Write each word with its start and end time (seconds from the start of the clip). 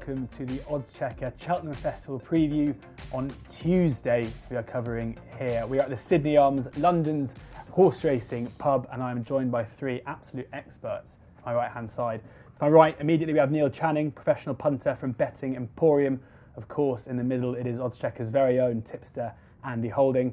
welcome 0.00 0.28
to 0.28 0.46
the 0.46 0.58
Oddschecker 0.60 1.30
Cheltenham 1.38 1.74
Festival 1.74 2.18
preview 2.18 2.74
on 3.12 3.30
Tuesday. 3.50 4.26
We 4.50 4.56
are 4.56 4.62
covering 4.62 5.18
here. 5.38 5.66
We 5.66 5.78
are 5.78 5.82
at 5.82 5.90
the 5.90 5.96
Sydney 5.96 6.38
Arms, 6.38 6.68
London's 6.78 7.34
horse 7.70 8.02
racing 8.02 8.46
pub, 8.56 8.88
and 8.92 9.02
I 9.02 9.10
am 9.10 9.22
joined 9.22 9.52
by 9.52 9.62
three 9.62 10.00
absolute 10.06 10.48
experts 10.54 11.18
to 11.36 11.44
my 11.44 11.52
right 11.52 11.70
hand 11.70 11.90
side. 11.90 12.22
To 12.22 12.64
my 12.64 12.68
right, 12.70 12.96
immediately 12.98 13.34
we 13.34 13.40
have 13.40 13.50
Neil 13.50 13.68
Channing, 13.68 14.10
professional 14.10 14.54
punter 14.54 14.94
from 14.94 15.12
Betting 15.12 15.54
Emporium. 15.54 16.18
Of 16.56 16.66
course, 16.66 17.06
in 17.06 17.18
the 17.18 17.24
middle, 17.24 17.54
it 17.54 17.66
is 17.66 17.78
Oddschecker's 17.78 18.30
very 18.30 18.58
own 18.58 18.80
tipster, 18.80 19.34
Andy 19.66 19.90
Holding. 19.90 20.32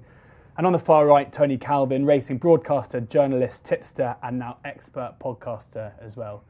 And 0.57 0.65
on 0.65 0.71
the 0.71 0.79
far 0.79 1.05
right, 1.05 1.33
Tony 1.33 1.57
Calvin, 1.57 2.05
racing 2.05 2.37
broadcaster, 2.37 3.01
journalist, 3.01 3.65
tipster, 3.65 4.15
and 4.23 4.39
now 4.39 4.59
expert 4.63 5.15
podcaster 5.19 5.91
as 6.01 6.15
well. 6.15 6.45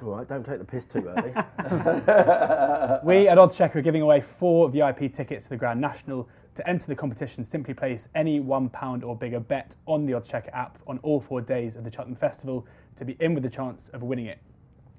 Right, 0.00 0.28
don't 0.28 0.44
take 0.44 0.58
the 0.58 0.64
piss 0.64 0.84
too 0.84 1.08
early. 1.08 1.30
we 3.04 3.28
at 3.28 3.38
Oddschecker 3.38 3.76
are 3.76 3.82
giving 3.82 4.02
away 4.02 4.22
four 4.38 4.68
VIP 4.68 5.12
tickets 5.12 5.44
to 5.44 5.50
the 5.50 5.56
Grand 5.56 5.80
National. 5.80 6.28
To 6.56 6.68
enter 6.68 6.86
the 6.86 6.94
competition, 6.94 7.44
simply 7.44 7.74
place 7.74 8.08
any 8.14 8.40
£1 8.40 9.04
or 9.04 9.16
bigger 9.16 9.40
bet 9.40 9.76
on 9.86 10.06
the 10.06 10.12
Oddschecker 10.12 10.50
app 10.54 10.78
on 10.86 10.98
all 10.98 11.20
four 11.20 11.40
days 11.40 11.76
of 11.76 11.84
the 11.84 11.92
Cheltenham 11.92 12.16
Festival 12.16 12.66
to 12.96 13.04
be 13.04 13.16
in 13.20 13.34
with 13.34 13.42
the 13.42 13.50
chance 13.50 13.90
of 13.90 14.02
winning 14.02 14.26
it. 14.26 14.38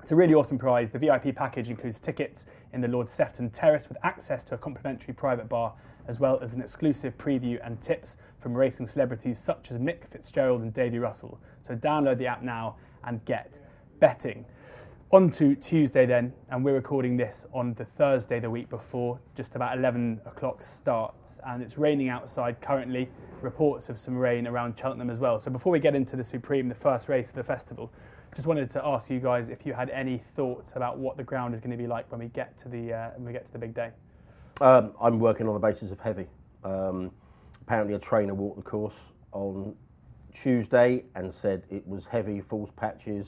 It's 0.04 0.12
a 0.12 0.16
really 0.16 0.34
awesome 0.34 0.58
prize. 0.58 0.92
The 0.92 1.00
VIP 1.00 1.36
package 1.36 1.70
includes 1.70 2.00
tickets 2.00 2.46
in 2.74 2.82
the 2.82 2.88
Lord 2.88 3.10
Sefton 3.10 3.50
Terrace 3.50 3.90
with 3.90 3.98
access 4.04 4.44
to 4.46 4.56
a 4.56 4.58
complimentary 4.58 5.14
private 5.14 5.50
bar, 5.50 5.74
as 6.08 6.20
well 6.20 6.40
as 6.42 6.54
an 6.54 6.62
exclusive 6.62 7.18
preview 7.18 7.60
and 7.66 7.82
tips 7.82 8.18
from 8.40 8.54
racing 8.54 8.86
celebrities 8.86 9.38
such 9.38 9.72
as 9.72 9.78
Mick 9.78 10.08
Fitzgerald 10.10 10.62
and 10.62 10.74
Davy 10.74 11.00
Russell. 11.00 11.40
So 11.62 11.76
download 11.76 12.20
the 12.20 12.28
app 12.28 12.42
now 12.42 12.76
and 13.04 13.24
get 13.26 13.60
betting. 14.00 14.46
On 15.12 15.32
to 15.32 15.56
Tuesday 15.56 16.06
then, 16.06 16.34
and 16.50 16.66
we're 16.66 16.74
recording 16.74 17.16
this 17.16 17.46
on 17.54 17.74
the 17.76 17.86
Thursday 17.86 18.42
the 18.42 18.50
week 18.50 18.70
before, 18.70 19.18
just 19.38 19.56
about 19.56 19.78
11 19.78 20.20
o'clock 20.26 20.62
starts, 20.62 21.40
and 21.48 21.64
it's 21.64 21.78
raining 21.78 22.10
outside 22.10 22.60
currently. 22.60 23.08
Reports 23.42 23.88
of 23.88 23.98
some 23.98 24.18
rain 24.18 24.48
around 24.48 24.78
Cheltenham 24.78 25.10
as 25.10 25.20
well. 25.20 25.40
So 25.40 25.50
before 25.50 25.72
we 25.72 25.80
get 25.80 25.96
into 25.96 26.18
the 26.18 26.26
Supreme, 26.26 26.68
the 26.68 26.76
first 26.76 27.08
race 27.08 27.30
of 27.30 27.36
the 27.36 27.44
festival, 27.44 27.90
just 28.36 28.48
wanted 28.48 28.70
to 28.72 28.86
ask 28.86 29.10
you 29.10 29.22
guys 29.22 29.50
if 29.50 29.66
you 29.66 29.74
had 29.74 29.90
any 29.92 30.22
thoughts 30.36 30.74
about 30.76 30.98
what 31.00 31.16
the 31.16 31.24
ground 31.24 31.54
is 31.54 31.62
going 31.62 31.72
to 31.72 31.78
be 31.78 31.88
like 31.88 32.12
when 32.12 32.20
we 32.20 32.28
get 32.28 32.58
to 32.60 32.70
the 32.70 32.94
uh, 32.94 33.10
when 33.16 33.26
we 33.26 33.32
get 33.32 33.46
to 33.46 33.54
the 33.54 33.60
big 33.60 33.74
day. 33.74 33.92
Um, 34.60 34.92
I'm 35.02 35.20
working 35.20 35.48
on 35.48 35.54
the 35.54 35.60
basis 35.60 35.90
of 35.92 36.00
heavy. 36.02 36.28
Um, 36.66 37.12
apparently, 37.62 37.96
a 37.96 38.00
trainer 38.00 38.34
walked 38.34 38.58
the 38.58 38.70
course 38.70 38.96
on 39.32 39.74
Tuesday 40.44 41.06
and 41.16 41.34
said 41.34 41.64
it 41.70 41.88
was 41.88 42.04
heavy, 42.12 42.42
false 42.42 42.70
patches 42.76 43.28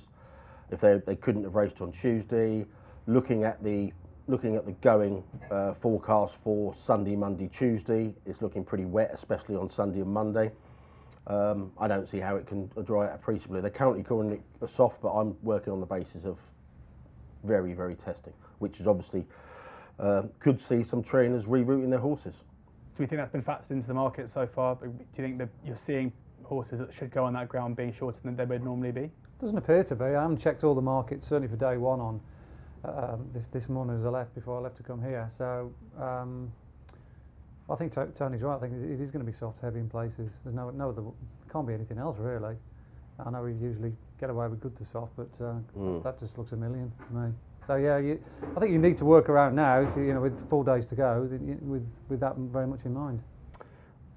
if 0.71 0.81
they, 0.81 1.01
they 1.05 1.15
couldn't 1.15 1.43
have 1.43 1.55
raced 1.55 1.81
on 1.81 1.91
Tuesday. 1.91 2.65
Looking 3.07 3.43
at 3.43 3.63
the 3.63 3.91
looking 4.27 4.55
at 4.55 4.65
the 4.65 4.73
going 4.73 5.23
uh, 5.49 5.73
forecast 5.81 6.35
for 6.43 6.75
Sunday, 6.85 7.15
Monday, 7.15 7.49
Tuesday, 7.57 8.13
it's 8.27 8.43
looking 8.43 8.63
pretty 8.63 8.85
wet, 8.85 9.09
especially 9.13 9.55
on 9.55 9.71
Sunday 9.71 10.01
and 10.01 10.13
Monday. 10.13 10.51
Um, 11.25 11.71
I 11.79 11.87
don't 11.87 12.07
see 12.09 12.19
how 12.19 12.35
it 12.35 12.45
can 12.45 12.69
dry 12.85 13.07
out 13.07 13.15
appreciably. 13.15 13.61
They're 13.61 13.71
currently 13.71 14.03
calling 14.03 14.31
it 14.31 14.41
soft, 14.75 15.01
but 15.01 15.09
I'm 15.09 15.35
working 15.41 15.73
on 15.73 15.79
the 15.79 15.85
basis 15.85 16.25
of 16.25 16.37
very, 17.43 17.73
very 17.73 17.95
testing, 17.95 18.33
which 18.59 18.79
is 18.79 18.85
obviously 18.85 19.25
uh, 19.99 20.23
could 20.39 20.59
see 20.67 20.83
some 20.83 21.03
trainers 21.03 21.45
rerouting 21.45 21.89
their 21.89 21.99
horses. 21.99 22.35
Do 22.95 23.03
you 23.03 23.07
think 23.07 23.19
that's 23.19 23.31
been 23.31 23.43
factored 23.43 23.71
into 23.71 23.87
the 23.87 23.93
market 23.93 24.29
so 24.29 24.45
far? 24.45 24.75
Do 24.75 24.87
you 24.87 25.23
think 25.23 25.37
that 25.39 25.49
you're 25.65 25.75
seeing 25.75 26.11
horses 26.43 26.79
that 26.79 26.93
should 26.93 27.11
go 27.11 27.25
on 27.25 27.33
that 27.33 27.47
ground 27.47 27.75
being 27.75 27.93
shorter 27.93 28.19
than 28.23 28.35
they 28.35 28.45
would 28.45 28.63
normally 28.63 28.91
be? 28.91 29.11
Doesn't 29.41 29.57
appear 29.57 29.85
to 29.85 29.95
be. 29.95 30.03
I 30.03 30.21
haven't 30.21 30.41
checked 30.41 30.65
all 30.65 30.75
the 30.75 30.81
markets, 30.81 31.27
certainly 31.27 31.47
for 31.47 31.55
day 31.55 31.77
one 31.77 32.01
on 32.01 32.19
um, 32.83 33.29
this, 33.33 33.45
this 33.53 33.69
morning 33.69 33.97
as 33.97 34.05
I 34.05 34.09
left 34.09 34.35
before 34.35 34.57
I 34.57 34.61
left 34.61 34.75
to 34.77 34.83
come 34.83 35.01
here. 35.01 35.29
So 35.37 35.71
um, 35.97 36.51
I 37.69 37.75
think 37.75 37.93
Tony's 37.93 38.41
right. 38.41 38.57
I 38.57 38.59
think 38.59 38.73
it 38.73 39.01
is 39.01 39.11
going 39.11 39.25
to 39.25 39.31
be 39.31 39.37
soft, 39.37 39.61
heavy 39.61 39.79
in 39.79 39.89
places. 39.89 40.29
There's 40.43 40.55
no, 40.55 40.69
no 40.71 40.89
other, 40.89 41.03
can't 41.51 41.65
be 41.65 41.73
anything 41.73 41.99
else 41.99 42.17
really. 42.19 42.55
I 43.25 43.29
know 43.29 43.43
we 43.43 43.53
usually 43.53 43.93
get 44.19 44.29
away 44.29 44.47
with 44.47 44.59
good 44.59 44.77
to 44.77 44.85
soft, 44.85 45.13
but 45.15 45.29
uh, 45.39 45.55
mm. 45.77 46.03
that 46.03 46.19
just 46.19 46.37
looks 46.37 46.51
a 46.51 46.55
million 46.57 46.91
to 47.07 47.15
me. 47.15 47.31
So 47.65 47.75
yeah, 47.75 47.97
you, 47.97 48.21
I 48.57 48.59
think 48.59 48.71
you 48.71 48.79
need 48.79 48.97
to 48.97 49.05
work 49.05 49.29
around 49.29 49.55
now. 49.55 49.81
If 49.81 49.95
you, 49.95 50.03
you 50.03 50.13
know, 50.13 50.21
with 50.21 50.49
four 50.49 50.63
days 50.65 50.85
to 50.87 50.95
go, 50.95 51.29
with 51.61 51.85
with 52.09 52.19
that 52.19 52.35
very 52.37 52.67
much 52.67 52.79
in 52.85 52.93
mind. 52.93 53.21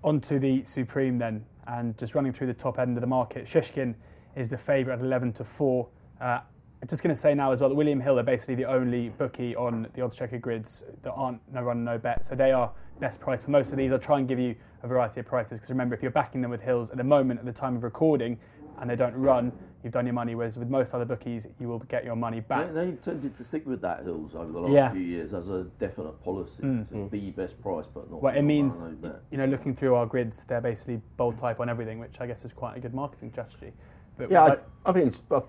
On 0.03 0.21
to 0.23 0.39
the 0.39 0.65
Supreme 0.65 1.19
then, 1.19 1.45
and 1.67 1.97
just 1.99 2.15
running 2.15 2.33
through 2.33 2.47
the 2.49 2.55
top 2.55 2.79
end 2.79 2.97
of 2.97 3.01
the 3.01 3.07
market. 3.07 3.47
Shishkin 3.47 3.95
is 4.37 4.49
the 4.49 4.59
favourite 4.59 4.99
at 4.99 5.05
11 5.05 5.33
to 5.35 5.45
4. 5.45 5.89
Uh, 6.21 6.25
I'm 6.25 6.89
just 6.89 7.03
going 7.03 7.15
to 7.15 7.21
say 7.21 7.33
now 7.33 7.53
as 7.53 7.61
well 7.61 7.69
that 7.69 7.77
William 7.77 8.01
Hill 8.01 8.19
are 8.19 8.25
basically 8.25 8.57
the 8.57 8.65
only 8.65 9.11
bookie 9.11 9.55
on 9.55 9.87
the 9.95 10.03
odds 10.03 10.17
checker 10.17 10.39
grids 10.39 10.83
that 11.03 11.13
aren't 11.13 11.41
no 11.53 11.63
run, 11.63 11.85
no 11.85 11.97
bet. 11.97 12.25
So 12.25 12.35
they 12.35 12.51
are 12.51 12.73
best 12.99 13.21
price 13.21 13.45
for 13.45 13.53
most 13.53 13.71
of 13.71 13.77
these. 13.77 13.93
I'll 13.93 14.01
try 14.01 14.19
and 14.19 14.27
give 14.27 14.41
you 14.41 14.57
a 14.83 14.89
variety 14.89 15.21
of 15.21 15.27
prices 15.27 15.61
because 15.61 15.71
remember, 15.71 15.95
if 15.95 16.03
you're 16.03 16.11
backing 16.11 16.41
them 16.41 16.51
with 16.51 16.61
Hills 16.61 16.91
at 16.91 16.97
the 16.97 17.05
moment, 17.05 17.39
at 17.39 17.47
the 17.47 17.53
time 17.53 17.77
of 17.77 17.85
recording, 17.85 18.39
and 18.81 18.91
they 18.91 18.97
don't 18.97 19.15
run, 19.15 19.53
you've 19.85 19.93
done 19.93 20.07
your 20.07 20.13
money. 20.13 20.35
Whereas 20.35 20.59
with 20.59 20.69
most 20.69 20.93
other 20.93 21.05
bookies, 21.05 21.47
you 21.61 21.69
will 21.69 21.79
get 21.79 22.05
your 22.05 22.17
money 22.17 22.41
back. 22.41 22.75
They, 22.75 22.87
have 22.87 23.03
tended 23.03 23.37
to 23.37 23.45
stick 23.45 23.65
with 23.65 23.81
that 23.83 24.03
Hills 24.03 24.35
over 24.35 24.51
the 24.51 24.59
last 24.59 24.73
yeah. 24.73 24.93
few 24.93 25.03
years 25.03 25.35
as 25.35 25.49
a 25.49 25.65
definite 25.79 26.23
policy 26.25 26.63
mm. 26.63 26.89
to 26.89 26.95
mm. 26.95 27.11
be 27.11 27.31
best 27.31 27.61
price, 27.63 27.87
but 27.95 28.11
not. 28.11 28.21
Well, 28.21 28.35
it 28.37 28.43
means 28.43 28.83
you 29.31 29.39
know 29.39 29.47
looking 29.47 29.77
through 29.77 29.95
our 29.95 30.07
grids, 30.07 30.45
they're 30.49 30.61
basically 30.61 31.01
bold 31.17 31.39
type 31.39 31.61
on 31.61 31.69
everything, 31.69 32.01
which 32.01 32.17
I 32.21 32.27
guess 32.27 32.45
is 32.45 32.53
quite 32.53 32.77
a 32.77 32.81
good 32.81 32.95
marketing 32.95 33.31
strategy. 33.31 33.73
But 34.19 34.31
yeah, 34.31 34.43
I, 34.43 34.91
I, 34.91 34.93
think 34.93 35.15
it's 35.15 35.19
uh, 35.31 35.41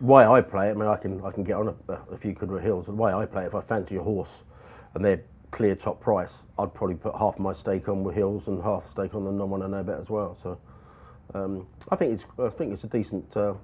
why 0.00 0.26
I 0.26 0.40
play 0.40 0.68
it. 0.68 0.72
I 0.72 0.74
mean, 0.74 0.88
I 0.88 0.96
can 0.96 1.22
I 1.24 1.30
can 1.30 1.44
get 1.44 1.56
on 1.56 1.74
a, 1.88 1.92
a 2.12 2.18
few 2.18 2.32
good 2.32 2.62
hills. 2.62 2.88
And 2.88 2.98
the 2.98 3.02
way 3.02 3.12
I 3.12 3.26
play 3.26 3.44
it, 3.44 3.48
if 3.48 3.54
I 3.54 3.60
fancy 3.62 3.96
a 3.96 4.02
horse 4.02 4.30
and 4.94 5.04
they're 5.04 5.22
clear 5.50 5.74
top 5.74 6.00
price, 6.00 6.30
I'd 6.58 6.72
probably 6.74 6.96
put 6.96 7.14
half 7.16 7.38
my 7.38 7.54
stake 7.54 7.88
on 7.88 8.04
with 8.04 8.14
hills 8.14 8.44
and 8.46 8.62
half 8.62 8.84
stake 8.90 9.14
on 9.14 9.24
the 9.24 9.32
non-one 9.32 9.62
and 9.62 9.72
no 9.72 9.82
bet 9.82 10.00
as 10.00 10.08
well. 10.08 10.36
So 10.42 10.58
um, 11.34 11.66
I 11.90 11.96
think 11.96 12.14
it's 12.14 12.24
I 12.38 12.48
think 12.50 12.72
it's 12.72 12.84
a 12.84 12.88
decent. 12.88 13.36
Uh, 13.36 13.54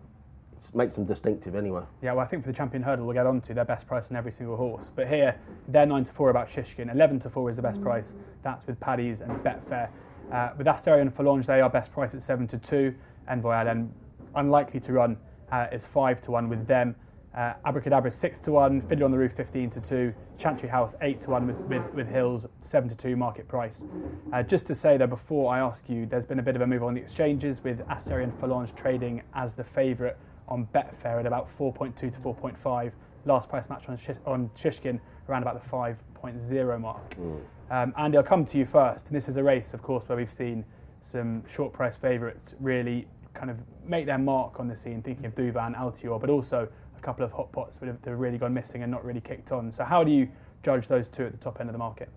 it 0.69 0.75
makes 0.75 0.97
them 0.97 1.05
distinctive 1.05 1.55
anyway. 1.55 1.83
Yeah, 2.03 2.13
well, 2.13 2.25
I 2.25 2.28
think 2.28 2.43
for 2.43 2.51
the 2.51 2.57
champion 2.57 2.83
hurdle, 2.83 3.07
we'll 3.07 3.15
get 3.15 3.27
on 3.27 3.41
to 3.43 3.55
their 3.55 3.65
best 3.65 3.87
price 3.87 4.11
in 4.11 4.17
every 4.17 4.33
single 4.33 4.57
horse. 4.57 4.91
But 4.95 5.07
here, 5.09 5.37
they're 5.69 5.87
nine 5.87 6.05
to 6.05 6.13
four 6.13 6.31
about 6.31 6.49
Shishkin, 6.49 6.93
eleven 6.93 7.19
to 7.21 7.31
four 7.31 7.51
is 7.51 7.57
the 7.57 7.63
best 7.63 7.81
price. 7.81 8.15
That's 8.43 8.67
with 8.67 8.81
Paddy's 8.81 9.21
and 9.21 9.33
Betfair. 9.45 9.91
Uh, 10.33 10.51
with 10.59 10.67
Asterion 10.67 11.03
and 11.03 11.17
Forlonge, 11.17 11.47
they 11.47 11.61
are 11.61 11.71
best 11.71 11.93
price 11.93 12.15
at 12.15 12.23
seven 12.23 12.47
to 12.49 12.59
two. 12.59 12.95
Envoy 13.28 13.53
Allen 13.53 13.93
unlikely 14.36 14.80
to 14.80 14.92
run 14.92 15.16
uh, 15.52 15.66
is 15.72 15.84
5 15.84 16.20
to 16.22 16.30
1 16.30 16.48
with 16.48 16.66
them. 16.66 16.94
Uh, 17.36 17.52
Abracadabra 17.66 18.10
6 18.10 18.38
to 18.38 18.52
1, 18.52 18.80
Fiddler 18.88 19.04
on 19.04 19.10
the 19.10 19.19
Roof 19.19 19.32
15 19.32 19.69
to 19.69 19.80
2, 19.80 20.14
Chantry 20.38 20.70
House 20.70 20.94
8 21.02 21.20
to 21.20 21.30
1 21.30 21.47
with, 21.47 21.56
with, 21.69 21.94
with 21.94 22.08
Hills 22.08 22.47
7 22.62 22.88
to 22.88 22.97
2 22.97 23.14
market 23.14 23.47
price. 23.47 23.84
Uh, 24.32 24.42
just 24.42 24.64
to 24.66 24.74
say 24.74 24.97
though, 24.97 25.06
before 25.06 25.52
I 25.52 25.58
ask 25.58 25.86
you, 25.88 26.06
there's 26.06 26.24
been 26.24 26.38
a 26.38 26.42
bit 26.42 26.56
of 26.56 26.62
a 26.62 26.66
move 26.66 26.82
on 26.82 26.94
the 26.94 27.00
exchanges 27.00 27.62
with 27.62 27.86
Asterion 27.88 28.24
and 28.24 28.41
Forlonge 28.41 28.74
trading 28.74 29.22
as 29.34 29.54
the 29.54 29.64
favourite 29.64 30.16
on 30.48 30.66
Betfair 30.74 31.20
at 31.20 31.26
about 31.26 31.48
4.2 31.58 31.94
to 31.94 32.10
4.5. 32.10 32.92
Last 33.26 33.48
price 33.50 33.68
match 33.68 33.84
on, 33.88 33.98
Sh- 33.98 34.20
on 34.24 34.48
Shishkin 34.56 34.98
around 35.28 35.42
about 35.42 35.62
the 35.62 35.68
5.0 35.68 36.80
mark. 36.80 37.16
Mm. 37.16 37.41
Um, 37.70 37.94
Andy, 37.98 38.16
I'll 38.16 38.22
come 38.22 38.47
to 38.47 38.56
you 38.56 38.64
first. 38.64 39.08
And 39.08 39.16
this 39.16 39.28
is 39.28 39.36
a 39.36 39.42
race, 39.42 39.74
of 39.74 39.82
course, 39.82 40.08
where 40.08 40.16
we've 40.16 40.32
seen 40.32 40.64
some 41.00 41.44
short 41.47 41.72
price 41.72 41.97
favourites 41.97 42.54
really 42.60 43.06
kind 43.36 43.50
of 43.50 43.58
make 43.86 44.06
their 44.06 44.19
mark 44.19 44.58
on 44.58 44.69
the 44.69 44.76
scene, 44.76 45.02
thinking 45.02 45.26
of 45.26 45.34
Douvan, 45.34 45.76
Altior, 45.76 46.20
but 46.20 46.30
also 46.30 46.69
a 46.97 47.00
couple 47.00 47.24
of 47.24 47.32
hot 47.32 47.52
pots 47.52 47.78
that 47.78 47.86
have, 47.86 47.98
really 48.19 48.38
gone 48.38 48.54
missing 48.54 48.82
and 48.82 48.91
not 48.91 49.04
really 49.04 49.20
kicked 49.20 49.52
on. 49.52 49.70
So 49.70 49.84
how 49.84 50.02
do 50.02 50.10
you 50.10 50.28
judge 50.62 50.88
those 50.88 51.08
two 51.08 51.26
at 51.26 51.32
the 51.32 51.38
top 51.38 51.60
end 51.60 51.69
of 51.69 51.72
the 51.72 51.78
market? 51.78 52.08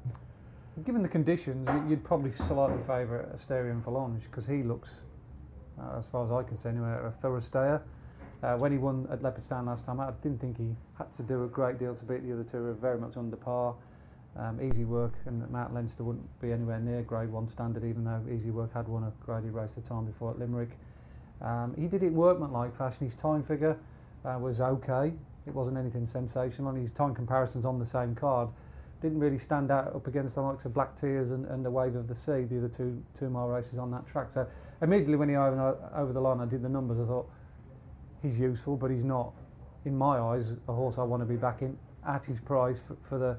Given 0.86 1.02
the 1.02 1.10
conditions, 1.10 1.68
you'd 1.90 2.04
probably 2.04 2.32
slightly 2.32 2.82
favour 2.88 3.30
Asterion 3.38 3.84
Forlonge 3.84 4.22
because 4.24 4.46
he 4.46 4.64
looks, 4.64 4.90
uh, 5.80 6.00
as 6.00 6.06
far 6.12 6.26
as 6.26 6.32
I 6.32 6.48
can 6.48 6.58
see 6.58 6.70
anyway, 6.70 6.92
a 6.92 7.14
thorough 7.22 7.42
stayer. 7.42 7.82
Uh, 8.42 8.56
when 8.56 8.72
he 8.72 8.78
won 8.78 9.06
at 9.12 9.22
Leopardstown 9.22 9.68
last 9.68 9.86
time, 9.86 10.00
I 10.00 10.12
didn't 10.24 10.40
think 10.40 10.58
he 10.58 10.74
had 10.98 11.14
to 11.18 11.24
do 11.24 11.44
a 11.44 11.48
great 11.48 11.78
deal 11.78 11.94
to 11.94 12.06
beat 12.06 12.26
the 12.26 12.32
other 12.32 12.46
two. 12.46 12.66
Are 12.66 12.74
very 12.74 12.98
much 12.98 13.18
under 13.18 13.36
par. 13.36 13.76
Um, 14.38 14.60
easy 14.62 14.86
work 14.86 15.14
and 15.26 15.50
Mount 15.50 15.74
Leinster 15.74 16.04
wouldn't 16.04 16.40
be 16.40 16.54
anywhere 16.54 16.80
near 16.80 17.02
Grade 17.02 17.30
1 17.30 17.50
standard, 17.50 17.84
even 17.84 18.06
though 18.06 18.22
Easy 18.32 18.52
Work 18.52 18.74
had 18.74 18.88
won 18.88 19.04
a 19.04 19.12
graded 19.26 19.54
race 19.54 19.72
the 19.76 19.82
time 19.82 20.06
before 20.06 20.32
at 20.32 20.40
Limerick. 20.40 20.70
Um, 21.42 21.74
he 21.78 21.88
did 21.88 22.04
it 22.04 22.12
workmanlike 22.12 22.78
fashion. 22.78 23.08
His 23.08 23.16
time 23.16 23.44
figure 23.44 23.78
uh, 24.26 24.38
was 24.40 24.60
okay. 24.60 25.14
It 25.48 25.54
wasn't 25.54 25.78
anything 25.78 26.08
sensational. 26.12 26.74
His 26.74 26.92
time 26.92 27.16
comparisons 27.16 27.66
on 27.66 27.80
the 27.80 27.86
same 27.86 28.16
card 28.16 28.50
didn't 29.02 29.20
really 29.20 29.40
stand 29.40 29.72
out 29.72 29.96
up 29.96 30.08
against 30.08 30.36
the 30.36 30.42
likes 30.42 30.66
of 30.66 30.74
Black 30.74 31.00
Tears 31.00 31.32
and, 31.32 31.46
and 31.46 31.64
the 31.64 31.72
Wave 31.72 31.96
of 31.96 32.08
the 32.08 32.16
Sea, 32.16 32.44
the 32.44 32.58
other 32.58 32.68
two 32.68 33.02
two 33.18 33.30
mile 33.30 33.48
races 33.48 33.80
on 33.80 33.90
that 33.92 34.06
track. 34.08 34.28
So 34.34 34.46
immediately 34.82 35.16
when 35.16 35.30
he 35.30 35.36
over, 35.36 35.78
over 35.96 36.12
the 36.12 36.20
line, 36.20 36.42
I 36.42 36.46
did 36.46 36.62
the 36.62 36.70
numbers. 36.70 37.00
I 37.00 37.08
thought 37.08 37.30
he's 38.22 38.38
useful, 38.38 38.76
but 38.76 38.92
he's 38.92 39.06
not, 39.06 39.34
in 39.86 39.98
my 39.98 40.20
eyes, 40.20 40.46
a 40.68 40.74
horse 40.74 40.96
I 40.98 41.04
want 41.04 41.22
to 41.22 41.26
be 41.26 41.38
backing 41.38 41.78
at 42.06 42.26
his 42.26 42.40
price 42.42 42.78
for, 42.86 42.98
for 43.08 43.18
the 43.18 43.38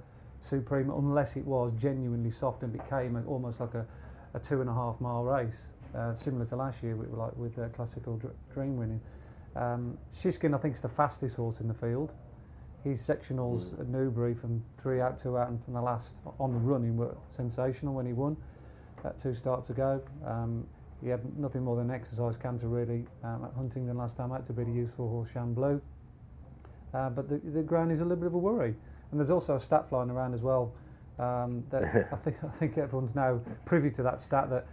Supreme, 0.48 0.90
unless 0.90 1.36
it 1.36 1.44
was 1.44 1.72
genuinely 1.78 2.30
soft 2.30 2.62
and 2.62 2.72
became 2.72 3.22
almost 3.28 3.60
like 3.60 3.74
a, 3.74 3.86
a 4.32 4.40
two 4.40 4.62
and 4.62 4.70
a 4.70 4.72
half 4.72 4.98
mile 5.00 5.22
race 5.22 5.56
uh, 5.96 6.14
similar 6.16 6.44
to 6.46 6.56
last 6.56 6.82
year, 6.82 6.96
with, 6.96 7.10
like 7.10 7.36
with 7.36 7.58
uh, 7.58 7.68
classical 7.68 8.16
dr- 8.16 8.34
dream 8.52 8.76
winning. 8.76 9.00
Um, 9.56 9.98
Shishkin, 10.22 10.54
I 10.54 10.58
think, 10.58 10.76
is 10.76 10.80
the 10.80 10.88
fastest 10.88 11.36
horse 11.36 11.60
in 11.60 11.68
the 11.68 11.74
field. 11.74 12.10
his 12.84 13.00
sectionals 13.02 13.64
mm. 13.64 13.80
at 13.80 13.88
Newbury 13.88 14.34
from 14.34 14.62
three 14.82 15.00
out, 15.00 15.20
two 15.20 15.36
out, 15.36 15.48
and 15.48 15.62
from 15.64 15.74
the 15.74 15.82
last 15.82 16.14
on 16.38 16.52
the 16.52 16.58
running 16.58 16.96
were 16.96 17.14
sensational 17.36 17.94
when 17.94 18.06
he 18.06 18.12
won. 18.12 18.36
At 19.04 19.20
two 19.22 19.34
starts 19.34 19.70
ago, 19.70 20.02
um, 20.26 20.66
he 21.02 21.08
had 21.08 21.20
nothing 21.38 21.62
more 21.62 21.76
than 21.76 21.90
exercise 21.90 22.36
canter 22.36 22.68
really 22.68 23.06
um, 23.24 23.44
at 23.44 23.52
Huntingdon 23.54 23.96
last 23.96 24.16
time 24.16 24.32
out 24.32 24.46
to 24.46 24.52
beat 24.52 24.68
a 24.68 24.70
useful 24.70 25.08
horse 25.08 25.28
Shan 25.32 25.54
Blue. 25.54 25.80
Uh, 26.92 27.08
but 27.08 27.28
the, 27.28 27.40
the 27.50 27.62
ground 27.62 27.92
is 27.92 28.00
a 28.00 28.02
little 28.02 28.16
bit 28.16 28.26
of 28.26 28.34
a 28.34 28.38
worry, 28.38 28.74
and 29.10 29.20
there's 29.20 29.30
also 29.30 29.56
a 29.56 29.60
stat 29.60 29.88
flying 29.88 30.10
around 30.10 30.34
as 30.34 30.40
well. 30.40 30.72
Um, 31.18 31.64
that 31.70 31.84
I 32.12 32.16
think 32.16 32.36
I 32.42 32.58
think 32.58 32.78
everyone's 32.78 33.14
now 33.14 33.40
privy 33.64 33.90
to 33.90 34.02
that 34.02 34.20
stat 34.20 34.50
that 34.50 34.66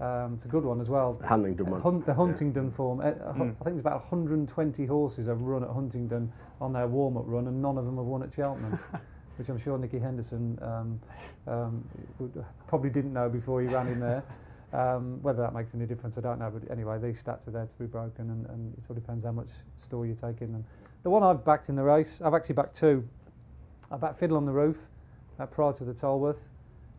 um, 0.00 0.34
it's 0.36 0.44
a 0.44 0.48
good 0.48 0.64
one 0.64 0.80
as 0.80 0.88
well. 0.88 1.20
Huntingdon 1.24 1.70
one. 1.70 1.80
Hun- 1.80 2.02
the 2.06 2.14
Huntingdon 2.14 2.70
yeah. 2.70 2.76
form. 2.76 3.00
Uh, 3.00 3.04
mm. 3.04 3.40
I 3.40 3.64
think 3.64 3.64
there's 3.64 3.80
about 3.80 4.10
120 4.10 4.86
horses 4.86 5.28
have 5.28 5.40
run 5.40 5.62
at 5.62 5.70
Huntingdon 5.70 6.32
on 6.60 6.72
their 6.72 6.88
warm-up 6.88 7.24
run, 7.26 7.46
and 7.46 7.62
none 7.62 7.78
of 7.78 7.84
them 7.84 7.96
have 7.96 8.04
won 8.04 8.22
at 8.22 8.34
Cheltenham, 8.34 8.78
which 9.36 9.48
I'm 9.48 9.60
sure 9.60 9.78
Nicky 9.78 9.98
Henderson 9.98 10.58
um, 10.62 11.00
um, 11.46 11.84
probably 12.66 12.90
didn't 12.90 13.12
know 13.12 13.28
before 13.28 13.62
he 13.62 13.68
ran 13.68 13.88
in 13.88 14.00
there. 14.00 14.22
Um, 14.72 15.22
whether 15.22 15.40
that 15.40 15.54
makes 15.54 15.72
any 15.72 15.86
difference, 15.86 16.18
I 16.18 16.20
don't 16.20 16.40
know. 16.40 16.50
But 16.50 16.68
anyway, 16.68 16.98
these 17.00 17.22
stats 17.22 17.46
are 17.46 17.52
there 17.52 17.66
to 17.66 17.78
be 17.78 17.86
broken, 17.86 18.28
and, 18.30 18.44
and 18.46 18.74
it 18.76 18.82
all 18.88 18.96
depends 18.96 19.24
how 19.24 19.30
much 19.30 19.46
store 19.86 20.04
you 20.04 20.18
take 20.20 20.40
in 20.40 20.50
them. 20.50 20.64
The 21.04 21.10
one 21.10 21.22
I've 21.22 21.44
backed 21.44 21.68
in 21.68 21.76
the 21.76 21.82
race, 21.84 22.10
I've 22.24 22.34
actually 22.34 22.56
backed 22.56 22.76
two. 22.76 23.08
I 23.92 23.96
backed 23.96 24.18
Fiddler 24.18 24.36
on 24.36 24.46
the 24.46 24.52
Roof 24.52 24.76
uh, 25.38 25.46
prior 25.46 25.72
to 25.74 25.84
the 25.84 25.94
Tolworth. 25.94 26.40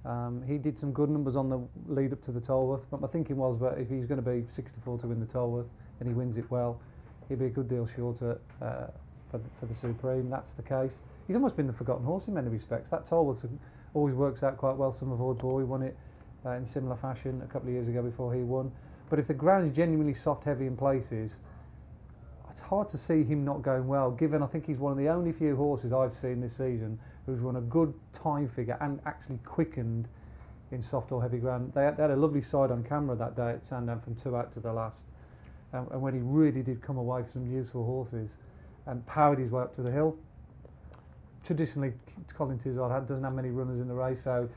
Um, 0.05 0.43
he 0.47 0.57
did 0.57 0.79
some 0.79 0.91
good 0.91 1.09
numbers 1.09 1.35
on 1.35 1.49
the 1.49 1.59
lead 1.87 2.13
up 2.13 2.23
to 2.25 2.31
the 2.31 2.39
Tolworth, 2.39 2.83
but 2.91 3.01
my 3.01 3.07
thinking 3.07 3.37
was 3.37 3.59
that 3.59 3.79
if 3.79 3.89
he's 3.89 4.05
going 4.05 4.23
to 4.23 4.29
be 4.29 4.45
64 4.55 4.99
to 4.99 5.07
win 5.07 5.19
the 5.19 5.25
Tolworth 5.25 5.65
and 5.99 6.07
he 6.07 6.13
wins 6.13 6.37
it 6.37 6.49
well, 6.51 6.79
he'd 7.27 7.39
be 7.39 7.45
a 7.45 7.49
good 7.49 7.67
deal 7.67 7.89
shorter 7.95 8.39
uh, 8.61 8.87
for, 9.31 9.39
the, 9.39 9.49
for 9.59 9.65
the 9.65 9.75
Supreme. 9.75 10.29
That's 10.29 10.51
the 10.57 10.63
case. 10.63 10.91
He's 11.25 11.35
almost 11.35 11.57
been 11.57 11.65
the 11.65 11.73
forgotten 11.73 12.05
horse 12.05 12.25
in 12.27 12.35
many 12.35 12.49
respects. 12.49 12.89
That 12.91 13.09
Tolworth 13.09 13.43
always 13.95 14.13
works 14.13 14.43
out 14.43 14.57
quite 14.57 14.75
well. 14.75 14.91
Summerville 14.91 15.33
Boy 15.33 15.63
won 15.65 15.81
it 15.81 15.97
uh, 16.45 16.51
in 16.51 16.67
similar 16.67 16.97
fashion 16.97 17.41
a 17.43 17.51
couple 17.51 17.69
of 17.69 17.73
years 17.73 17.87
ago 17.87 18.03
before 18.03 18.31
he 18.33 18.41
won. 18.41 18.71
But 19.09 19.17
if 19.17 19.27
the 19.27 19.33
ground 19.33 19.69
is 19.69 19.75
genuinely 19.75 20.13
soft, 20.13 20.43
heavy 20.43 20.67
in 20.67 20.77
places, 20.77 21.31
it's 22.55 22.63
hard 22.63 22.89
to 22.89 22.97
see 22.97 23.21
him 23.21 23.43
not 23.43 23.63
going 23.63 23.85
well. 23.85 24.11
Given 24.11 24.41
I 24.41 24.47
think 24.47 24.65
he's 24.65 24.77
one 24.77 24.93
of 24.93 24.97
the 24.97 25.09
only 25.09 25.33
few 25.33 25.57
horses 25.57 25.91
I've 25.91 26.13
seen 26.13 26.39
this 26.39 26.53
season 26.53 26.97
who's 27.25 27.39
run 27.39 27.57
a 27.57 27.61
good 27.61 27.93
time 28.13 28.47
figure 28.47 28.77
and 28.79 29.01
actually 29.05 29.39
quickened 29.43 30.07
in 30.71 30.81
soft 30.81 31.11
or 31.11 31.21
heavy 31.21 31.37
ground. 31.37 31.73
They 31.75 31.83
had, 31.83 31.97
they 31.97 32.03
had 32.03 32.11
a 32.11 32.15
lovely 32.15 32.41
side 32.41 32.71
on 32.71 32.81
camera 32.85 33.17
that 33.17 33.35
day 33.35 33.49
at 33.49 33.67
Sandown 33.67 33.99
from 33.99 34.15
two 34.15 34.37
out 34.37 34.53
to 34.53 34.61
the 34.61 34.71
last. 34.71 34.95
Um, 35.73 35.89
and 35.91 36.01
when 36.01 36.13
he 36.13 36.21
really 36.21 36.61
did 36.61 36.81
come 36.81 36.95
away 36.95 37.23
with 37.23 37.33
some 37.33 37.45
useful 37.53 37.83
horses 37.83 38.29
and 38.85 39.05
powered 39.05 39.39
his 39.39 39.51
way 39.51 39.61
up 39.61 39.75
to 39.75 39.81
the 39.81 39.91
hill. 39.91 40.15
Traditionally, 41.45 41.91
Colin 42.37 42.57
Tizzard 42.57 43.05
doesn't 43.05 43.23
have 43.23 43.33
many 43.33 43.49
runners 43.49 43.81
in 43.81 43.89
the 43.89 43.93
race, 43.93 44.23
so 44.23 44.47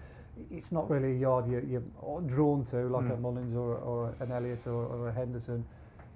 it's 0.52 0.70
not 0.70 0.88
really 0.88 1.16
a 1.16 1.18
yard 1.18 1.50
you're, 1.50 1.64
you're 1.64 1.82
drawn 2.28 2.64
to 2.66 2.76
like 2.86 3.06
mm. 3.06 3.14
a 3.14 3.16
Mullins 3.16 3.56
or, 3.56 3.74
or 3.74 4.14
an 4.20 4.30
Elliott 4.30 4.68
or, 4.68 4.84
or, 4.84 5.08
a 5.08 5.12
Henderson. 5.12 5.64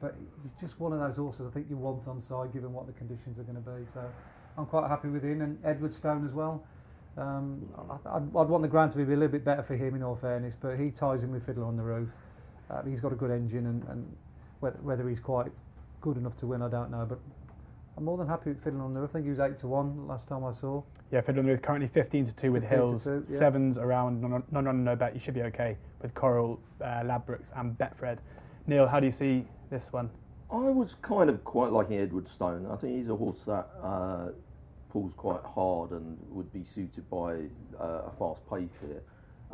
But 0.03 0.17
he's 0.43 0.53
just 0.61 0.79
one 0.81 0.93
of 0.93 0.99
those 0.99 1.17
horses 1.17 1.47
I 1.49 1.55
think 1.55 1.67
you 1.71 1.77
want 1.77 2.09
on 2.09 2.21
side 2.21 2.53
given 2.53 2.73
what 2.73 2.89
the 2.89 2.93
conditions 2.93 3.39
are 3.39 3.45
going 3.45 3.55
to 3.55 3.71
be. 3.71 3.87
So 3.95 4.03
I'm 4.59 4.67
quite 4.67 4.89
happy 4.89 5.09
with 5.09 5.23
him 5.23 5.41
and 5.41 5.63
Edwardstone 5.63 6.27
as 6.27 6.35
well. 6.35 6.67
Um, 7.17 7.69
I, 8.07 8.19
would 8.19 8.49
want 8.49 8.63
the 8.63 8.69
ground 8.69 8.91
to 8.93 8.97
be 8.97 9.05
a 9.05 9.07
little 9.07 9.29
bit 9.29 9.45
better 9.45 9.63
for 9.63 9.77
him 9.77 9.95
in 9.95 10.03
all 10.03 10.17
fairness, 10.17 10.55
but 10.61 10.77
he 10.77 10.91
ties 10.91 11.23
in 11.23 11.31
with 11.31 11.47
Fiddler 11.47 11.67
on 11.67 11.77
the 11.77 11.83
Roof. 11.83 12.09
Uh, 12.71 12.83
he's 12.83 13.01
got 13.01 13.13
a 13.13 13.17
good 13.17 13.31
engine, 13.31 13.67
and, 13.67 13.85
and 13.89 14.17
whether, 14.61 14.79
whether, 14.79 15.09
he's 15.09 15.21
quite 15.21 15.53
good 16.01 16.17
enough 16.17 16.37
to 16.39 16.47
win, 16.47 16.63
I 16.63 16.69
don't 16.71 16.91
know. 16.91 17.05
But 17.07 17.19
I'm 17.99 18.05
more 18.05 18.17
than 18.17 18.27
happy 18.27 18.51
with 18.51 18.65
Fiddler 18.65 18.83
on 18.83 18.95
the 18.95 19.01
Roof. 19.01 19.11
I 19.11 19.13
think 19.15 19.27
he 19.27 19.31
was 19.31 19.41
eight 19.41 19.59
to 19.61 19.69
one 19.69 20.09
last 20.09 20.27
time 20.27 20.43
I 20.43 20.53
saw. 20.53 20.83
Yeah, 21.11 21.21
Fiddler 21.21 21.41
on 21.41 21.47
the 21.47 21.53
Roof 21.53 21.63
currently 21.63 21.89
15 21.89 22.27
to 22.27 22.35
two 22.35 22.51
with 22.51 22.65
Hills, 22.65 23.05
two, 23.05 23.25
yeah. 23.29 23.39
sevens 23.39 23.77
around 23.77 24.23
non 24.23 24.33
run 24.33 24.45
no 24.51 24.73
no 24.73 24.97
bet. 24.97 25.13
You 25.13 25.21
should 25.21 25.35
be 25.35 25.43
okay 25.43 25.77
with 26.01 26.15
Coral, 26.15 26.59
uh, 26.81 27.03
Ladbrokes, 27.05 27.53
and 27.57 27.77
Betfred. 27.77 28.19
Neil, 28.67 28.89
how 28.89 29.01
do 29.01 29.07
you 29.07 29.13
see 29.13 29.45
this 29.73 29.93
one? 29.93 30.11
I 30.53 30.69
was 30.69 30.95
kind 31.01 31.31
of 31.31 31.43
quite 31.45 31.73
liking 31.73 31.99
Edward 31.99 32.29
Stone. 32.29 32.69
I 32.71 32.77
think 32.77 32.99
he's 32.99 33.09
a 33.09 33.17
horse 33.17 33.39
that 33.47 33.67
uh, 33.83 34.29
pulls 34.91 35.15
quite 35.17 35.43
hard 35.43 35.93
and 35.93 36.19
would 36.29 36.53
be 36.53 36.63
suited 36.63 37.09
by 37.09 37.37
uh, 37.81 38.03
a 38.07 38.13
fast 38.19 38.43
pace 38.51 38.69
here. 38.87 39.03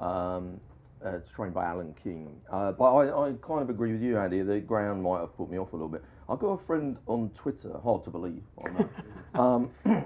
Um, 0.04 0.60
uh, 1.04 1.10
it's 1.10 1.30
trained 1.30 1.54
by 1.54 1.64
Alan 1.64 1.94
King. 2.02 2.28
Uh, 2.50 2.72
but 2.72 2.92
I, 2.92 3.28
I, 3.28 3.32
kind 3.40 3.62
of 3.62 3.70
agree 3.70 3.92
with 3.92 4.02
you, 4.02 4.18
Andy. 4.18 4.42
The 4.42 4.58
ground 4.58 5.00
might 5.00 5.20
have 5.20 5.36
put 5.36 5.48
me 5.48 5.56
off 5.56 5.72
a 5.72 5.76
little 5.76 5.88
bit. 5.88 6.02
I've 6.28 6.40
got 6.40 6.48
a 6.48 6.58
friend 6.58 6.96
on 7.06 7.30
Twitter, 7.36 7.78
hard 7.84 8.02
to 8.04 8.10
believe, 8.10 8.42
um, 9.34 9.70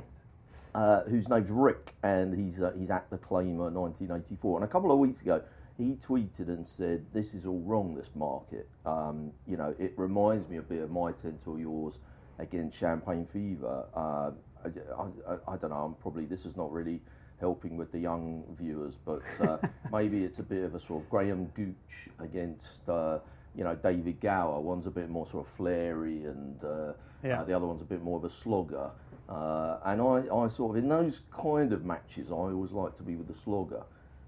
uh, 0.74 1.00
whose 1.04 1.26
name's 1.28 1.50
Rick, 1.50 1.94
and 2.02 2.38
he's 2.38 2.60
uh, 2.60 2.72
he's 2.78 2.90
at 2.90 3.08
the 3.08 3.16
Claimer 3.16 3.72
1984. 3.72 4.58
And 4.58 4.64
a 4.66 4.68
couple 4.68 4.92
of 4.92 4.98
weeks 4.98 5.22
ago, 5.22 5.42
he 5.78 5.96
tweeted 6.06 6.48
and 6.48 6.68
said, 6.68 7.04
"This 7.12 7.34
is 7.34 7.46
all 7.46 7.60
wrong. 7.60 7.94
This 7.94 8.08
market. 8.14 8.68
Um, 8.84 9.32
you 9.46 9.56
know, 9.56 9.74
it 9.78 9.92
reminds 9.96 10.48
me 10.48 10.58
a 10.58 10.62
bit 10.62 10.82
of 10.82 10.90
my 10.90 11.12
tent 11.12 11.40
or 11.46 11.58
yours 11.58 11.94
against 12.38 12.78
Champagne 12.78 13.26
Fever. 13.32 13.84
Uh, 13.94 14.30
I, 14.64 15.32
I, 15.32 15.54
I, 15.54 15.56
don't 15.56 15.70
know. 15.70 15.76
I'm 15.76 15.94
probably 15.94 16.24
this 16.24 16.44
is 16.44 16.56
not 16.56 16.72
really 16.72 17.00
helping 17.40 17.76
with 17.76 17.90
the 17.90 17.98
young 17.98 18.44
viewers, 18.58 18.94
but 19.04 19.22
uh, 19.40 19.58
maybe 19.92 20.24
it's 20.24 20.38
a 20.38 20.42
bit 20.42 20.62
of 20.62 20.74
a 20.74 20.80
sort 20.80 21.02
of 21.02 21.10
Graham 21.10 21.46
Gooch 21.54 22.10
against." 22.18 22.88
Uh, 22.88 23.18
you 23.54 23.64
know, 23.64 23.74
David 23.74 24.18
Gower. 24.20 24.60
One's 24.60 24.86
a 24.86 24.90
bit 24.90 25.10
more 25.10 25.28
sort 25.30 25.46
of 25.46 25.52
flary, 25.58 26.24
and 26.24 26.64
uh, 26.64 26.92
yeah. 27.22 27.44
the 27.44 27.54
other 27.54 27.66
one's 27.66 27.82
a 27.82 27.84
bit 27.84 28.02
more 28.02 28.16
of 28.16 28.24
a 28.24 28.30
slogger. 28.30 28.90
and 29.28 30.00
I, 30.00 30.34
I 30.34 30.48
sort 30.48 30.70
of 30.70 30.82
in 30.82 30.88
those 30.88 31.20
kind 31.30 31.70
of 31.74 31.84
matches, 31.84 32.28
I 32.30 32.34
always 32.34 32.72
like 32.72 32.96
to 32.96 33.02
be 33.02 33.14
with 33.14 33.28
the 33.28 33.38
slogger 33.44 33.82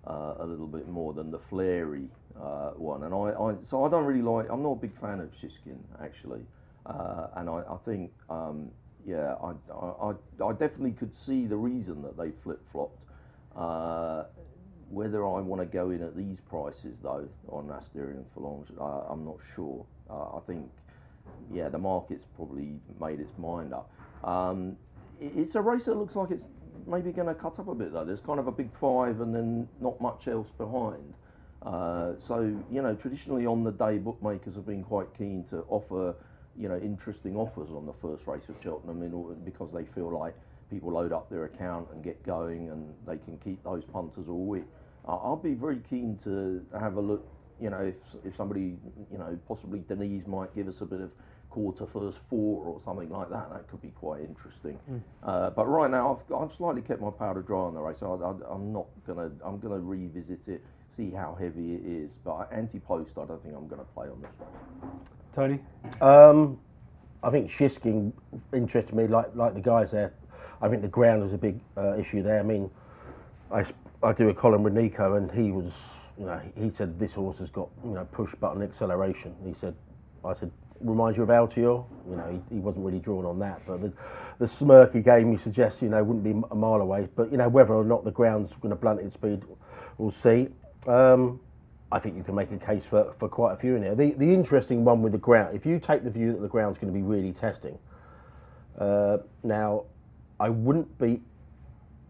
uh, 0.06 0.34
a 0.40 0.46
little 0.46 0.66
bit 0.66 0.88
more 0.88 1.12
than 1.12 1.30
the 1.30 1.38
flary 1.38 2.08
uh, 2.40 2.70
one. 2.70 3.02
And 3.04 3.14
I, 3.14 3.30
I, 3.40 3.54
so 3.68 3.84
I 3.84 3.90
don't 3.90 4.04
really 4.04 4.22
like. 4.22 4.46
I'm 4.50 4.62
not 4.62 4.72
a 4.72 4.76
big 4.76 4.98
fan 5.00 5.20
of 5.20 5.30
Shishkin 5.32 5.78
actually, 6.02 6.42
uh, 6.86 7.28
and 7.36 7.48
I, 7.48 7.62
I 7.68 7.76
think 7.84 8.12
um, 8.28 8.70
yeah, 9.06 9.34
I, 9.42 9.52
I, 9.72 10.12
I 10.44 10.52
definitely 10.52 10.92
could 10.92 11.14
see 11.14 11.46
the 11.46 11.56
reason 11.56 12.02
that 12.02 12.16
they 12.16 12.30
flip 12.42 12.60
flopped. 12.72 13.00
Uh, 13.56 14.24
whether 14.90 15.26
I 15.26 15.40
want 15.40 15.60
to 15.60 15.66
go 15.66 15.90
in 15.90 16.02
at 16.02 16.16
these 16.16 16.38
prices 16.40 16.96
though 17.02 17.28
on 17.48 17.68
Asterion 17.68 18.24
Forlonge, 18.36 18.69
uh, 18.81 19.12
I'm 19.12 19.24
not 19.24 19.38
sure. 19.55 19.84
Uh, 20.10 20.36
I 20.36 20.40
think 20.46 20.70
yeah, 21.52 21.69
the 21.69 21.79
market's 21.79 22.26
probably 22.36 22.74
made 23.00 23.20
its 23.20 23.36
mind 23.38 23.72
up. 23.72 23.90
Um, 24.22 24.76
it's 25.20 25.55
a 25.55 25.62
race 25.62 25.84
that 25.84 25.96
looks 25.96 26.17
like 26.17 26.31
it's 26.31 26.44
maybe 26.86 27.12
going 27.12 27.28
to 27.28 27.34
cut 27.34 27.58
up 27.58 27.69
a 27.69 27.74
bit 27.74 27.93
though. 27.93 28.04
There's 28.04 28.20
kind 28.20 28.38
of 28.38 28.46
a 28.46 28.52
big 28.52 28.70
five 28.78 29.20
and 29.20 29.34
then 29.34 29.69
not 29.81 30.00
much 30.00 30.28
else 30.28 30.48
behind. 30.58 31.14
Uh, 31.62 32.12
so 32.19 32.40
you 32.70 32.82
know, 32.82 32.94
traditionally 32.94 33.46
on 33.46 33.64
the 33.64 33.72
day, 33.72 33.98
bookmakers 33.98 34.54
have 34.54 34.66
been 34.66 34.84
quite 34.84 35.08
keen 35.16 35.44
to 35.50 35.64
offer 35.69 36.14
you 36.56 36.69
know 36.69 36.78
interesting 36.78 37.36
offers 37.36 37.70
on 37.70 37.86
the 37.86 37.93
first 37.93 38.26
race 38.26 38.48
of 38.48 38.56
Cheltenham 38.62 39.02
in 39.02 39.12
order, 39.12 39.34
because 39.34 39.72
they 39.72 39.84
feel 39.84 40.10
like 40.10 40.34
people 40.70 40.93
load 40.93 41.12
up 41.12 41.31
their 41.31 41.44
account 41.44 41.88
and 41.93 42.02
get 42.02 42.22
going 42.24 42.69
and 42.70 42.94
they 43.06 43.16
can 43.16 43.38
keep 43.38 43.62
those 43.64 43.84
punters 43.84 44.28
all 44.28 44.44
week. 44.44 44.64
Uh, 45.06 45.16
I'll 45.16 45.36
be 45.36 45.54
very 45.54 45.81
keen 45.90 46.19
to 46.24 46.64
have 46.78 46.96
a 46.96 47.00
look. 47.00 47.26
You 47.60 47.70
know, 47.70 47.81
if 47.81 47.94
if 48.24 48.36
somebody 48.36 48.76
you 49.10 49.19
know 49.19 49.38
possibly 49.48 49.84
Denise 49.88 50.26
might 50.26 50.54
give 50.54 50.69
us 50.69 50.81
a 50.81 50.86
bit 50.86 51.00
of 51.00 51.10
quarter 51.55 51.87
first 51.87 52.19
four 52.29 52.65
or 52.67 52.81
something 52.84 53.08
like 53.11 53.31
that. 53.31 53.49
That 53.53 53.69
could 53.69 53.81
be 53.81 53.91
quite 53.91 54.23
interesting. 54.23 54.77
Mm. 54.91 55.01
Uh, 55.23 55.51
but 55.51 55.67
right 55.67 55.89
now, 55.89 56.19
I've, 56.19 56.34
I've 56.34 56.53
slightly 56.53 56.82
kept 56.82 57.01
my 57.01 57.11
powder 57.11 57.43
dry 57.43 57.61
on 57.61 57.75
the 57.75 57.81
race. 57.81 57.99
So 58.01 58.41
I, 58.51 58.55
am 58.55 58.73
not 58.73 58.87
gonna 59.06 59.31
I'm 59.44 59.61
gonna 59.61 59.79
revisit 59.79 60.49
it, 60.49 60.65
see 60.96 61.13
how 61.13 61.37
heavy 61.39 61.75
it 61.75 61.82
is. 61.87 62.11
But 62.25 62.53
anti-post, 62.53 63.13
I 63.13 63.27
don't 63.27 63.41
think 63.44 63.55
I'm 63.55 63.69
gonna 63.69 63.84
play 63.94 64.08
on 64.08 64.20
this 64.20 64.32
one. 64.39 64.91
Tony, 65.32 65.61
um, 66.01 66.58
I 67.23 67.31
think 67.31 67.49
Shishkin 67.49 68.13
interested 68.53 68.93
me 68.93 69.06
like 69.06 69.31
like 69.37 69.55
the 69.55 69.61
guys 69.61 69.93
there. 69.93 70.13
I 70.61 70.69
think 70.69 70.82
the 70.82 70.89
ground 70.89 71.23
was 71.23 71.32
a 71.32 71.39
big 71.39 71.61
uh, 71.77 71.96
issue 71.96 72.25
there. 72.25 72.41
I 72.41 72.43
mean, 72.43 72.69
I 73.53 73.65
I 74.03 74.13
do 74.13 74.29
a 74.29 74.34
column 74.34 74.65
with 74.65 74.73
Nico, 74.73 75.15
and 75.15 75.31
he 75.31 75.53
was 75.53 75.70
you 76.19 76.27
know 76.27 76.41
he 76.56 76.73
said 76.77 76.99
this 76.99 77.13
horse 77.13 77.39
has 77.39 77.51
got 77.51 77.69
you 77.84 77.93
know 77.93 78.05
push 78.11 78.34
button 78.41 78.61
acceleration. 78.61 79.37
He 79.46 79.55
said 79.61 79.77
I 80.25 80.34
said 80.34 80.51
reminds 80.81 81.16
you 81.16 81.22
of 81.22 81.28
Altior. 81.28 81.84
You 82.08 82.16
know, 82.16 82.43
he, 82.50 82.54
he, 82.56 82.60
wasn't 82.60 82.84
really 82.84 82.98
drawn 82.98 83.24
on 83.24 83.38
that, 83.40 83.62
but 83.66 83.81
the, 83.81 83.93
the 84.38 84.48
smirk 84.48 84.93
he 84.93 85.00
gave 85.00 85.26
me 85.26 85.38
suggests, 85.38 85.81
you 85.82 85.88
know, 85.88 86.02
wouldn't 86.02 86.24
be 86.24 86.46
a 86.50 86.54
mile 86.54 86.81
away. 86.81 87.08
But, 87.16 87.31
you 87.31 87.38
know, 87.38 87.48
whether 87.48 87.74
or 87.74 87.84
not 87.84 88.04
the 88.04 88.10
ground's 88.10 88.52
going 88.60 88.70
to 88.70 88.76
blunt 88.76 89.00
its 89.00 89.14
speed, 89.14 89.43
we'll 89.98 90.10
see. 90.10 90.48
Um, 90.86 91.40
I 91.93 91.98
think 91.98 92.16
you 92.16 92.24
can 92.24 92.34
make 92.34 92.50
a 92.50 92.56
case 92.58 92.82
for, 92.88 93.14
for 93.19 93.28
quite 93.28 93.54
a 93.54 93.56
few 93.56 93.76
in 93.76 93.82
there. 93.82 93.94
The, 93.94 94.12
the 94.12 94.32
interesting 94.32 94.84
one 94.84 95.02
with 95.02 95.12
the 95.12 95.19
ground, 95.19 95.56
if 95.56 95.64
you 95.64 95.78
take 95.78 96.02
the 96.02 96.10
view 96.10 96.32
that 96.32 96.43
the 96.43 96.48
ground's 96.48 96.78
going 96.78 96.93
to 96.93 96.98
be 96.98 97.04
really 97.04 97.32
testing, 97.32 97.78
uh, 98.78 99.19
now, 99.43 99.84
I 100.40 100.48
wouldn't 100.48 100.98
be 100.98 101.20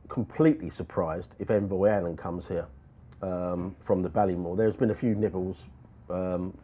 completely 0.08 0.70
surprised 0.70 1.28
if 1.38 1.50
Envoy 1.50 1.88
Allen 1.88 2.16
comes 2.16 2.46
here 2.46 2.66
um, 3.22 3.76
from 3.84 4.02
the 4.02 4.08
Ballymore. 4.08 4.56
There's 4.56 4.76
been 4.76 4.90
a 4.90 4.94
few 4.94 5.14
nibbles 5.14 5.58
um, 6.08 6.56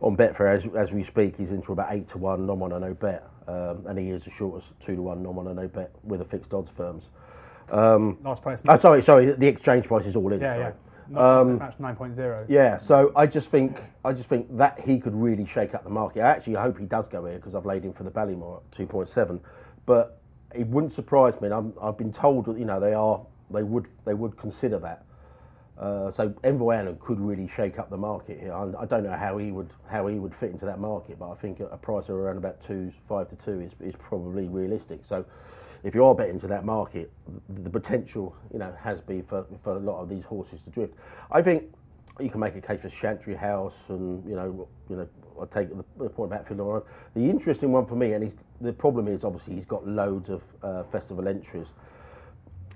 on 0.00 0.16
Betfair 0.16 0.56
as, 0.56 0.62
as 0.76 0.92
we 0.92 1.04
speak, 1.04 1.36
he's 1.36 1.50
into 1.50 1.72
about 1.72 1.92
eight 1.92 2.08
to 2.10 2.18
one. 2.18 2.46
Non 2.46 2.58
one, 2.58 2.72
I 2.72 2.78
know 2.78 2.94
bet. 2.94 3.28
um, 3.48 3.84
and 3.86 3.98
he 3.98 4.10
is 4.10 4.24
the 4.24 4.30
shortest 4.30 4.68
two 4.84 4.96
to 4.96 5.02
one 5.02 5.22
non-one 5.22 5.54
no 5.54 5.68
bet 5.68 5.90
with 6.02 6.20
the 6.20 6.26
fixed 6.26 6.52
odds 6.52 6.70
firms. 6.76 7.04
Um, 7.70 8.18
Last 8.24 8.42
price. 8.42 8.62
oh, 8.68 8.78
sorry, 8.78 9.02
sorry, 9.02 9.32
the 9.32 9.46
exchange 9.46 9.86
price 9.86 10.06
is 10.06 10.14
all 10.16 10.32
in. 10.32 10.40
yeah, 10.40 10.54
sorry. 10.54 10.74
yeah. 11.12 11.38
Um, 11.38 11.58
match 11.58 11.78
9.0. 11.78 12.46
Yeah, 12.48 12.78
so 12.78 13.12
I 13.14 13.26
just 13.26 13.48
think 13.50 13.78
I 14.04 14.12
just 14.12 14.28
think 14.28 14.56
that 14.56 14.80
he 14.80 14.98
could 14.98 15.14
really 15.14 15.46
shake 15.46 15.74
up 15.74 15.84
the 15.84 15.90
market. 15.90 16.22
I 16.22 16.28
actually 16.30 16.54
hope 16.54 16.78
he 16.78 16.84
does 16.86 17.06
go 17.08 17.24
here 17.24 17.36
because 17.36 17.54
I've 17.54 17.64
laid 17.66 17.84
him 17.84 17.92
for 17.92 18.02
the 18.02 18.10
Ballymore 18.10 18.56
at 18.58 18.72
two 18.76 18.86
point 18.86 19.08
seven, 19.08 19.40
but 19.86 20.20
it 20.54 20.66
wouldn't 20.66 20.92
surprise 20.92 21.34
me. 21.40 21.46
And 21.46 21.54
I'm, 21.54 21.72
I've 21.80 21.96
been 21.96 22.12
told 22.12 22.46
that 22.46 22.58
you 22.58 22.64
know 22.64 22.80
they 22.80 22.92
are 22.94 23.20
they 23.52 23.62
would 23.62 23.86
they 24.04 24.14
would 24.14 24.36
consider 24.36 24.78
that. 24.80 25.05
Uh, 25.78 26.10
so 26.10 26.32
Envoy 26.42 26.74
Allen 26.74 26.98
could 27.00 27.20
really 27.20 27.50
shake 27.54 27.78
up 27.78 27.90
the 27.90 27.96
market 27.96 28.40
here. 28.40 28.52
I, 28.52 28.72
I 28.80 28.86
don't 28.86 29.04
know 29.04 29.16
how 29.16 29.36
he 29.36 29.52
would 29.52 29.70
how 29.88 30.06
he 30.06 30.18
would 30.18 30.34
fit 30.40 30.50
into 30.50 30.64
that 30.64 30.80
market, 30.80 31.18
but 31.18 31.30
I 31.30 31.34
think 31.34 31.60
a, 31.60 31.76
price 31.76 32.04
of 32.04 32.16
around 32.16 32.38
about 32.38 32.64
two 32.66 32.90
five 33.08 33.28
to 33.28 33.36
two 33.44 33.60
is, 33.60 33.72
is 33.80 33.94
probably 33.98 34.48
realistic. 34.48 35.00
So 35.06 35.24
if 35.84 35.94
you 35.94 36.04
are 36.06 36.14
betting 36.14 36.40
to 36.40 36.46
that 36.46 36.64
market, 36.64 37.12
the 37.62 37.68
potential 37.68 38.34
you 38.52 38.58
know 38.58 38.74
has 38.82 39.00
been 39.02 39.22
for, 39.24 39.44
for 39.62 39.76
a 39.76 39.78
lot 39.78 40.00
of 40.00 40.08
these 40.08 40.24
horses 40.24 40.60
to 40.64 40.70
drift. 40.70 40.94
I 41.30 41.42
think 41.42 41.64
you 42.20 42.30
can 42.30 42.40
make 42.40 42.56
a 42.56 42.62
case 42.62 42.80
for 42.80 42.88
Chantry 42.88 43.34
House, 43.34 43.74
and 43.88 44.26
you 44.26 44.34
know 44.34 44.66
you 44.88 44.96
know 44.96 45.08
I 45.40 45.44
take 45.54 45.68
the, 45.68 46.08
point 46.08 46.32
about 46.32 46.48
Phil 46.48 46.86
The 47.14 47.20
interesting 47.20 47.70
one 47.70 47.84
for 47.84 47.96
me, 47.96 48.14
and 48.14 48.32
the 48.62 48.72
problem 48.72 49.08
is 49.08 49.24
obviously 49.24 49.56
he's 49.56 49.66
got 49.66 49.86
loads 49.86 50.30
of 50.30 50.42
uh, 50.62 50.84
festival 50.84 51.28
entries. 51.28 51.66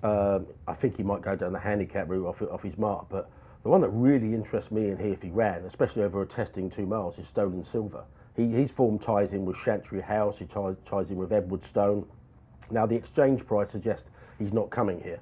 Um, 0.03 0.47
I 0.67 0.75
think 0.75 0.97
he 0.97 1.03
might 1.03 1.21
go 1.23 1.37
down 1.37 1.53
the 1.53 1.59
handicap 1.59 2.09
route 2.09 2.27
off, 2.27 2.41
off 2.43 2.63
his 2.63 2.79
mark, 2.79 3.07
but 3.11 3.31
the 3.63 3.69
one 3.69 3.83
that 3.83 3.91
really 3.91 4.35
interests 4.35 4.71
me 4.71 4.89
in 4.89 4.97
here 4.97 5.13
if 5.13 5.21
he 5.21 5.29
ran, 5.31 5.65
especially 5.67 6.03
over 6.03 6.23
a 6.23 6.27
testing 6.27 6.71
two 6.71 6.87
miles, 6.87 7.19
is 7.19 7.27
Stolen 7.29 7.67
Silver. 7.71 8.05
He, 8.35 8.49
his 8.51 8.71
form 8.71 8.99
ties 8.99 9.33
in 9.33 9.45
with 9.45 9.57
Chantry 9.63 10.01
House, 10.01 10.37
he 10.39 10.47
ties, 10.47 10.77
ties 10.89 11.11
in 11.11 11.17
with 11.17 11.33
Edward 11.33 11.65
Stone. 11.67 12.07
Now 12.71 12.87
the 12.87 12.95
exchange 12.95 13.47
price 13.47 13.71
suggests 13.71 14.09
he's 14.39 14.53
not 14.53 14.71
coming 14.71 15.03
here, 15.03 15.21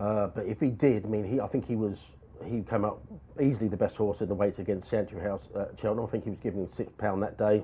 uh, 0.00 0.28
but 0.28 0.46
if 0.46 0.58
he 0.58 0.70
did, 0.70 1.04
I 1.04 1.08
mean, 1.08 1.24
he 1.24 1.40
I 1.40 1.46
think 1.46 1.66
he 1.66 1.76
was 1.76 1.98
he 2.44 2.62
came 2.62 2.84
up 2.84 3.00
easily 3.40 3.68
the 3.68 3.76
best 3.76 3.94
horse 3.94 4.20
in 4.20 4.28
the 4.28 4.34
weights 4.34 4.58
against 4.58 4.90
Chantry 4.90 5.20
House 5.20 5.42
at 5.54 5.78
Cheltenham. 5.80 6.06
I 6.06 6.10
think 6.10 6.24
he 6.24 6.30
was 6.30 6.38
giving 6.40 6.68
six 6.74 6.90
pound 6.98 7.22
that 7.22 7.38
day. 7.38 7.62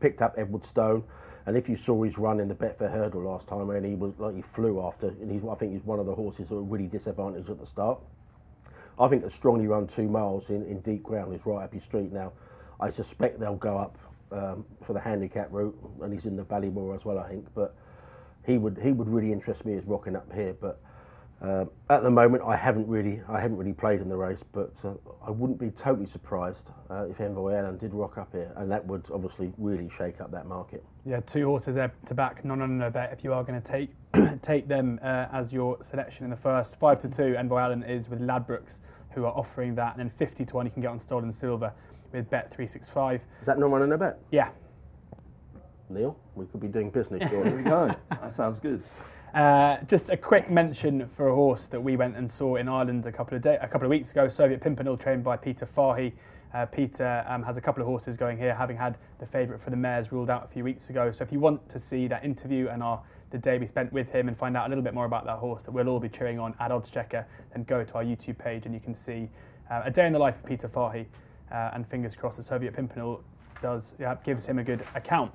Picked 0.00 0.22
up 0.22 0.34
Edward 0.38 0.64
Stone, 0.66 1.04
and 1.46 1.56
if 1.56 1.68
you 1.68 1.76
saw 1.76 2.02
his 2.02 2.18
run 2.18 2.40
in 2.40 2.48
the 2.48 2.54
Betfair 2.54 2.90
Hurdle 2.90 3.22
last 3.22 3.46
time, 3.48 3.70
and 3.70 3.84
he 3.84 3.94
was 3.94 4.12
like 4.18 4.34
he 4.36 4.42
flew 4.54 4.84
after, 4.86 5.08
and 5.08 5.30
he's 5.30 5.42
I 5.48 5.54
think 5.54 5.72
he's 5.72 5.84
one 5.84 5.98
of 5.98 6.06
the 6.06 6.14
horses 6.14 6.48
that 6.48 6.54
were 6.54 6.62
really 6.62 6.86
disadvantaged 6.86 7.50
at 7.50 7.58
the 7.58 7.66
start. 7.66 7.98
I 8.98 9.08
think 9.08 9.24
a 9.24 9.30
strongly 9.30 9.66
run 9.66 9.86
two 9.86 10.08
miles 10.08 10.50
in, 10.50 10.62
in 10.66 10.80
deep 10.80 11.02
ground 11.02 11.34
is 11.34 11.40
right 11.46 11.64
up 11.64 11.72
his 11.72 11.82
street 11.84 12.12
now. 12.12 12.32
I 12.78 12.90
suspect 12.90 13.40
they'll 13.40 13.56
go 13.56 13.78
up 13.78 13.96
um, 14.32 14.64
for 14.86 14.92
the 14.92 15.00
handicap 15.00 15.48
route, 15.50 15.76
and 16.02 16.12
he's 16.12 16.26
in 16.26 16.36
the 16.36 16.44
Ballymore 16.44 16.94
as 16.94 17.04
well, 17.04 17.18
I 17.18 17.28
think. 17.28 17.46
But 17.54 17.74
he 18.46 18.58
would 18.58 18.78
he 18.82 18.92
would 18.92 19.08
really 19.08 19.32
interest 19.32 19.64
me 19.64 19.76
as 19.76 19.84
rocking 19.84 20.16
up 20.16 20.30
here. 20.34 20.54
But 20.60 20.80
um, 21.40 21.70
at 21.88 22.02
the 22.02 22.10
moment, 22.10 22.42
I 22.46 22.56
haven't 22.56 22.86
really 22.86 23.22
I 23.28 23.40
haven't 23.40 23.56
really 23.56 23.72
played 23.72 24.00
in 24.00 24.08
the 24.08 24.16
race, 24.16 24.40
but 24.52 24.72
uh, 24.84 24.92
I 25.26 25.30
wouldn't 25.30 25.58
be 25.58 25.70
totally 25.70 26.06
surprised 26.06 26.68
uh, 26.90 27.06
if 27.08 27.20
Envoy 27.20 27.54
Allen 27.54 27.78
did 27.78 27.94
rock 27.94 28.18
up 28.18 28.32
here, 28.32 28.52
and 28.56 28.70
that 28.70 28.84
would 28.86 29.06
obviously 29.12 29.52
really 29.56 29.90
shake 29.96 30.20
up 30.20 30.30
that 30.32 30.46
market. 30.46 30.84
Yeah, 31.06 31.20
two 31.20 31.46
horses 31.46 31.74
there 31.74 31.92
to 32.06 32.14
back. 32.14 32.44
No, 32.44 32.54
no, 32.54 32.66
no, 32.66 32.74
no 32.74 32.90
bet 32.90 33.12
if 33.12 33.24
you 33.24 33.32
are 33.32 33.42
going 33.42 33.60
to 33.60 33.66
take 33.72 33.90
take 34.42 34.68
them 34.68 34.98
uh, 35.02 35.26
as 35.32 35.52
your 35.52 35.82
selection 35.82 36.24
in 36.24 36.30
the 36.30 36.36
first. 36.36 36.76
Five 36.76 37.00
to 37.00 37.08
two, 37.08 37.36
Envoy 37.38 37.58
Allen 37.58 37.82
is 37.82 38.08
with 38.08 38.20
Ladbrokes, 38.20 38.80
who 39.12 39.24
are 39.24 39.32
offering 39.32 39.74
that, 39.76 39.92
and 39.92 40.00
then 40.00 40.10
fifty 40.18 40.44
to 40.44 40.56
one 40.56 40.66
you 40.66 40.72
can 40.72 40.82
get 40.82 40.88
on 40.90 41.00
Stolen 41.00 41.32
Silver 41.32 41.72
with 42.12 42.28
Bet 42.28 42.52
three 42.54 42.66
six 42.66 42.88
five. 42.88 43.22
Is 43.40 43.46
that 43.46 43.58
not 43.58 43.70
running 43.70 43.92
a 43.92 43.98
bet, 43.98 44.18
Yeah. 44.30 44.50
Neil? 45.88 46.16
We 46.36 46.46
could 46.46 46.60
be 46.60 46.68
doing 46.68 46.90
business. 46.90 47.28
Here 47.30 47.56
we 47.56 47.62
go. 47.62 47.92
That 48.10 48.32
sounds 48.32 48.60
good. 48.60 48.82
Uh, 49.34 49.78
just 49.88 50.08
a 50.08 50.16
quick 50.16 50.50
mention 50.50 51.08
for 51.16 51.28
a 51.28 51.34
horse 51.34 51.66
that 51.68 51.80
we 51.80 51.96
went 51.96 52.16
and 52.16 52.30
saw 52.30 52.56
in 52.56 52.68
Ireland 52.68 53.06
a 53.06 53.12
couple 53.12 53.36
of 53.36 53.42
day, 53.42 53.58
a 53.60 53.66
couple 53.66 53.86
of 53.86 53.90
weeks 53.90 54.10
ago. 54.12 54.28
Soviet 54.28 54.60
Pimpernel, 54.60 54.96
trained 54.96 55.24
by 55.24 55.36
Peter 55.36 55.66
Fahy. 55.66 56.12
Uh, 56.52 56.66
Peter 56.66 57.24
um, 57.28 57.42
has 57.42 57.56
a 57.56 57.60
couple 57.60 57.80
of 57.80 57.86
horses 57.86 58.16
going 58.16 58.36
here, 58.36 58.54
having 58.54 58.76
had 58.76 58.98
the 59.18 59.26
favourite 59.26 59.62
for 59.62 59.70
the 59.70 59.76
mares 59.76 60.10
ruled 60.10 60.30
out 60.30 60.44
a 60.44 60.48
few 60.48 60.64
weeks 60.64 60.90
ago. 60.90 61.12
So 61.12 61.22
if 61.22 61.30
you 61.30 61.38
want 61.38 61.68
to 61.68 61.78
see 61.78 62.08
that 62.08 62.24
interview 62.24 62.68
and 62.68 62.82
our 62.82 63.02
the 63.30 63.38
day 63.38 63.58
we 63.58 63.66
spent 63.66 63.92
with 63.92 64.10
him 64.10 64.28
and 64.28 64.36
find 64.36 64.56
out 64.56 64.66
a 64.66 64.68
little 64.68 64.82
bit 64.82 64.92
more 64.92 65.04
about 65.04 65.24
that 65.24 65.38
horse 65.38 65.62
that 65.62 65.70
we'll 65.70 65.88
all 65.88 66.00
be 66.00 66.08
cheering 66.08 66.38
on 66.38 66.54
at 66.58 66.70
Oddschecker, 66.70 67.24
then 67.52 67.64
go 67.64 67.84
to 67.84 67.94
our 67.94 68.04
YouTube 68.04 68.38
page 68.38 68.66
and 68.66 68.74
you 68.74 68.80
can 68.80 68.94
see 68.94 69.28
uh, 69.70 69.82
a 69.84 69.90
day 69.90 70.06
in 70.06 70.12
the 70.12 70.18
life 70.18 70.34
of 70.36 70.44
Peter 70.44 70.68
Fahy. 70.68 71.06
Uh, 71.50 71.70
and 71.72 71.86
fingers 71.88 72.14
crossed 72.14 72.36
that 72.36 72.44
Soviet 72.44 72.74
Pimpernel 72.74 73.22
does 73.60 73.94
yeah, 73.98 74.16
gives 74.24 74.46
him 74.46 74.58
a 74.58 74.64
good 74.64 74.84
account. 74.94 75.32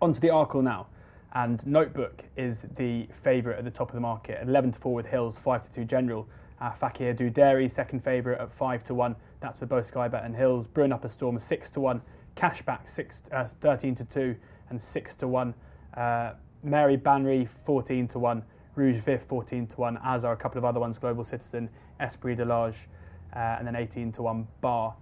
Onto 0.00 0.20
the 0.20 0.28
Arkle 0.28 0.62
now. 0.62 0.86
And 1.32 1.64
Notebook 1.64 2.24
is 2.36 2.66
the 2.76 3.06
favourite 3.22 3.58
at 3.58 3.64
the 3.64 3.70
top 3.70 3.88
of 3.88 3.94
the 3.94 4.00
market. 4.00 4.40
11 4.42 4.72
to 4.72 4.78
4 4.80 4.94
with 4.94 5.06
Hills, 5.06 5.38
5 5.38 5.64
to 5.64 5.72
2 5.72 5.84
General. 5.84 6.28
Uh, 6.60 6.72
Fakir 6.72 7.14
D'Oudairies, 7.14 7.70
second 7.70 8.02
favourite 8.02 8.40
at 8.40 8.52
5 8.52 8.84
to 8.84 8.94
1. 8.94 9.16
That's 9.40 9.60
with 9.60 9.68
both 9.68 9.90
Skybet 9.90 10.24
and 10.24 10.34
Hills. 10.34 10.66
Brewing 10.66 10.92
Up 10.92 11.04
a 11.04 11.08
Storm, 11.08 11.38
6 11.38 11.70
to 11.70 11.80
1. 11.80 12.02
Cashback, 12.36 12.88
six, 12.88 13.22
uh, 13.32 13.44
13 13.60 13.94
to 13.96 14.04
2 14.04 14.36
and 14.70 14.82
6 14.82 15.16
to 15.16 15.28
1. 15.28 15.54
Uh, 15.96 16.32
Maire 16.62 16.98
Banrigh, 16.98 17.48
14 17.64 18.08
to 18.08 18.18
1. 18.18 18.42
Rouge 18.74 19.00
Vif, 19.00 19.22
14 19.28 19.66
to 19.68 19.80
1. 19.80 19.98
As 20.04 20.24
are 20.24 20.32
a 20.32 20.36
couple 20.36 20.58
of 20.58 20.64
other 20.64 20.80
ones 20.80 20.98
Global 20.98 21.24
Citizen, 21.24 21.68
Esprit 22.00 22.36
de 22.36 22.44
Large, 22.44 22.88
uh, 23.34 23.56
and 23.58 23.66
then 23.66 23.76
18 23.76 24.12
to 24.12 24.22
1 24.22 24.46
Bar. 24.60 24.94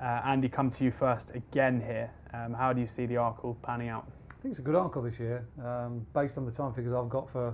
Uh, 0.00 0.04
Andy, 0.24 0.48
come 0.48 0.70
to 0.70 0.84
you 0.84 0.90
first 0.90 1.30
again 1.34 1.80
here. 1.80 2.10
Um, 2.34 2.52
how 2.52 2.72
do 2.72 2.80
you 2.80 2.86
see 2.86 3.06
the 3.06 3.14
Arkle 3.14 3.56
panning 3.62 3.88
out? 3.88 4.06
I 4.46 4.48
think 4.48 4.58
it's 4.60 4.68
a 4.68 4.70
good 4.70 4.76
Arkle 4.76 5.10
this 5.10 5.18
year, 5.18 5.44
um, 5.64 6.06
based 6.14 6.38
on 6.38 6.46
the 6.46 6.52
time 6.52 6.72
figures 6.72 6.94
I've 6.94 7.08
got 7.08 7.28
for 7.32 7.52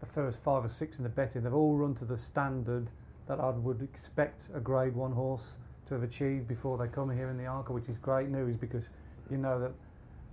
the 0.00 0.06
first 0.16 0.36
five 0.44 0.64
or 0.64 0.68
six 0.68 0.98
in 0.98 1.04
the 1.04 1.08
betting. 1.08 1.44
They've 1.44 1.54
all 1.54 1.76
run 1.76 1.94
to 1.94 2.04
the 2.04 2.18
standard 2.18 2.88
that 3.28 3.38
I 3.38 3.50
would 3.50 3.80
expect 3.82 4.40
a 4.52 4.58
Grade 4.58 4.96
One 4.96 5.12
horse 5.12 5.44
to 5.86 5.94
have 5.94 6.02
achieved 6.02 6.48
before 6.48 6.76
they 6.76 6.88
come 6.88 7.08
here 7.08 7.30
in 7.30 7.36
the 7.36 7.44
Arkle, 7.44 7.70
which 7.70 7.88
is 7.88 7.96
great 7.98 8.30
news 8.30 8.56
because 8.56 8.82
you 9.30 9.36
know 9.36 9.60
that 9.60 9.70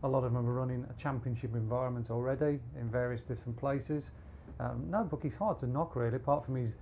a 0.02 0.08
lot 0.08 0.24
of 0.24 0.34
them 0.34 0.38
are 0.38 0.54
running 0.54 0.88
a 0.90 1.00
championship 1.00 1.54
environment 1.54 2.10
already 2.10 2.58
in 2.80 2.90
various 2.90 3.22
different 3.22 3.56
places. 3.60 4.06
Um, 4.60 4.88
no, 4.90 5.04
book 5.04 5.20
he's 5.22 5.36
hard 5.36 5.60
to 5.60 5.68
knock 5.68 5.96
really, 5.96 6.16
apart 6.16 6.48
from 6.48 6.56
he's 6.56 6.74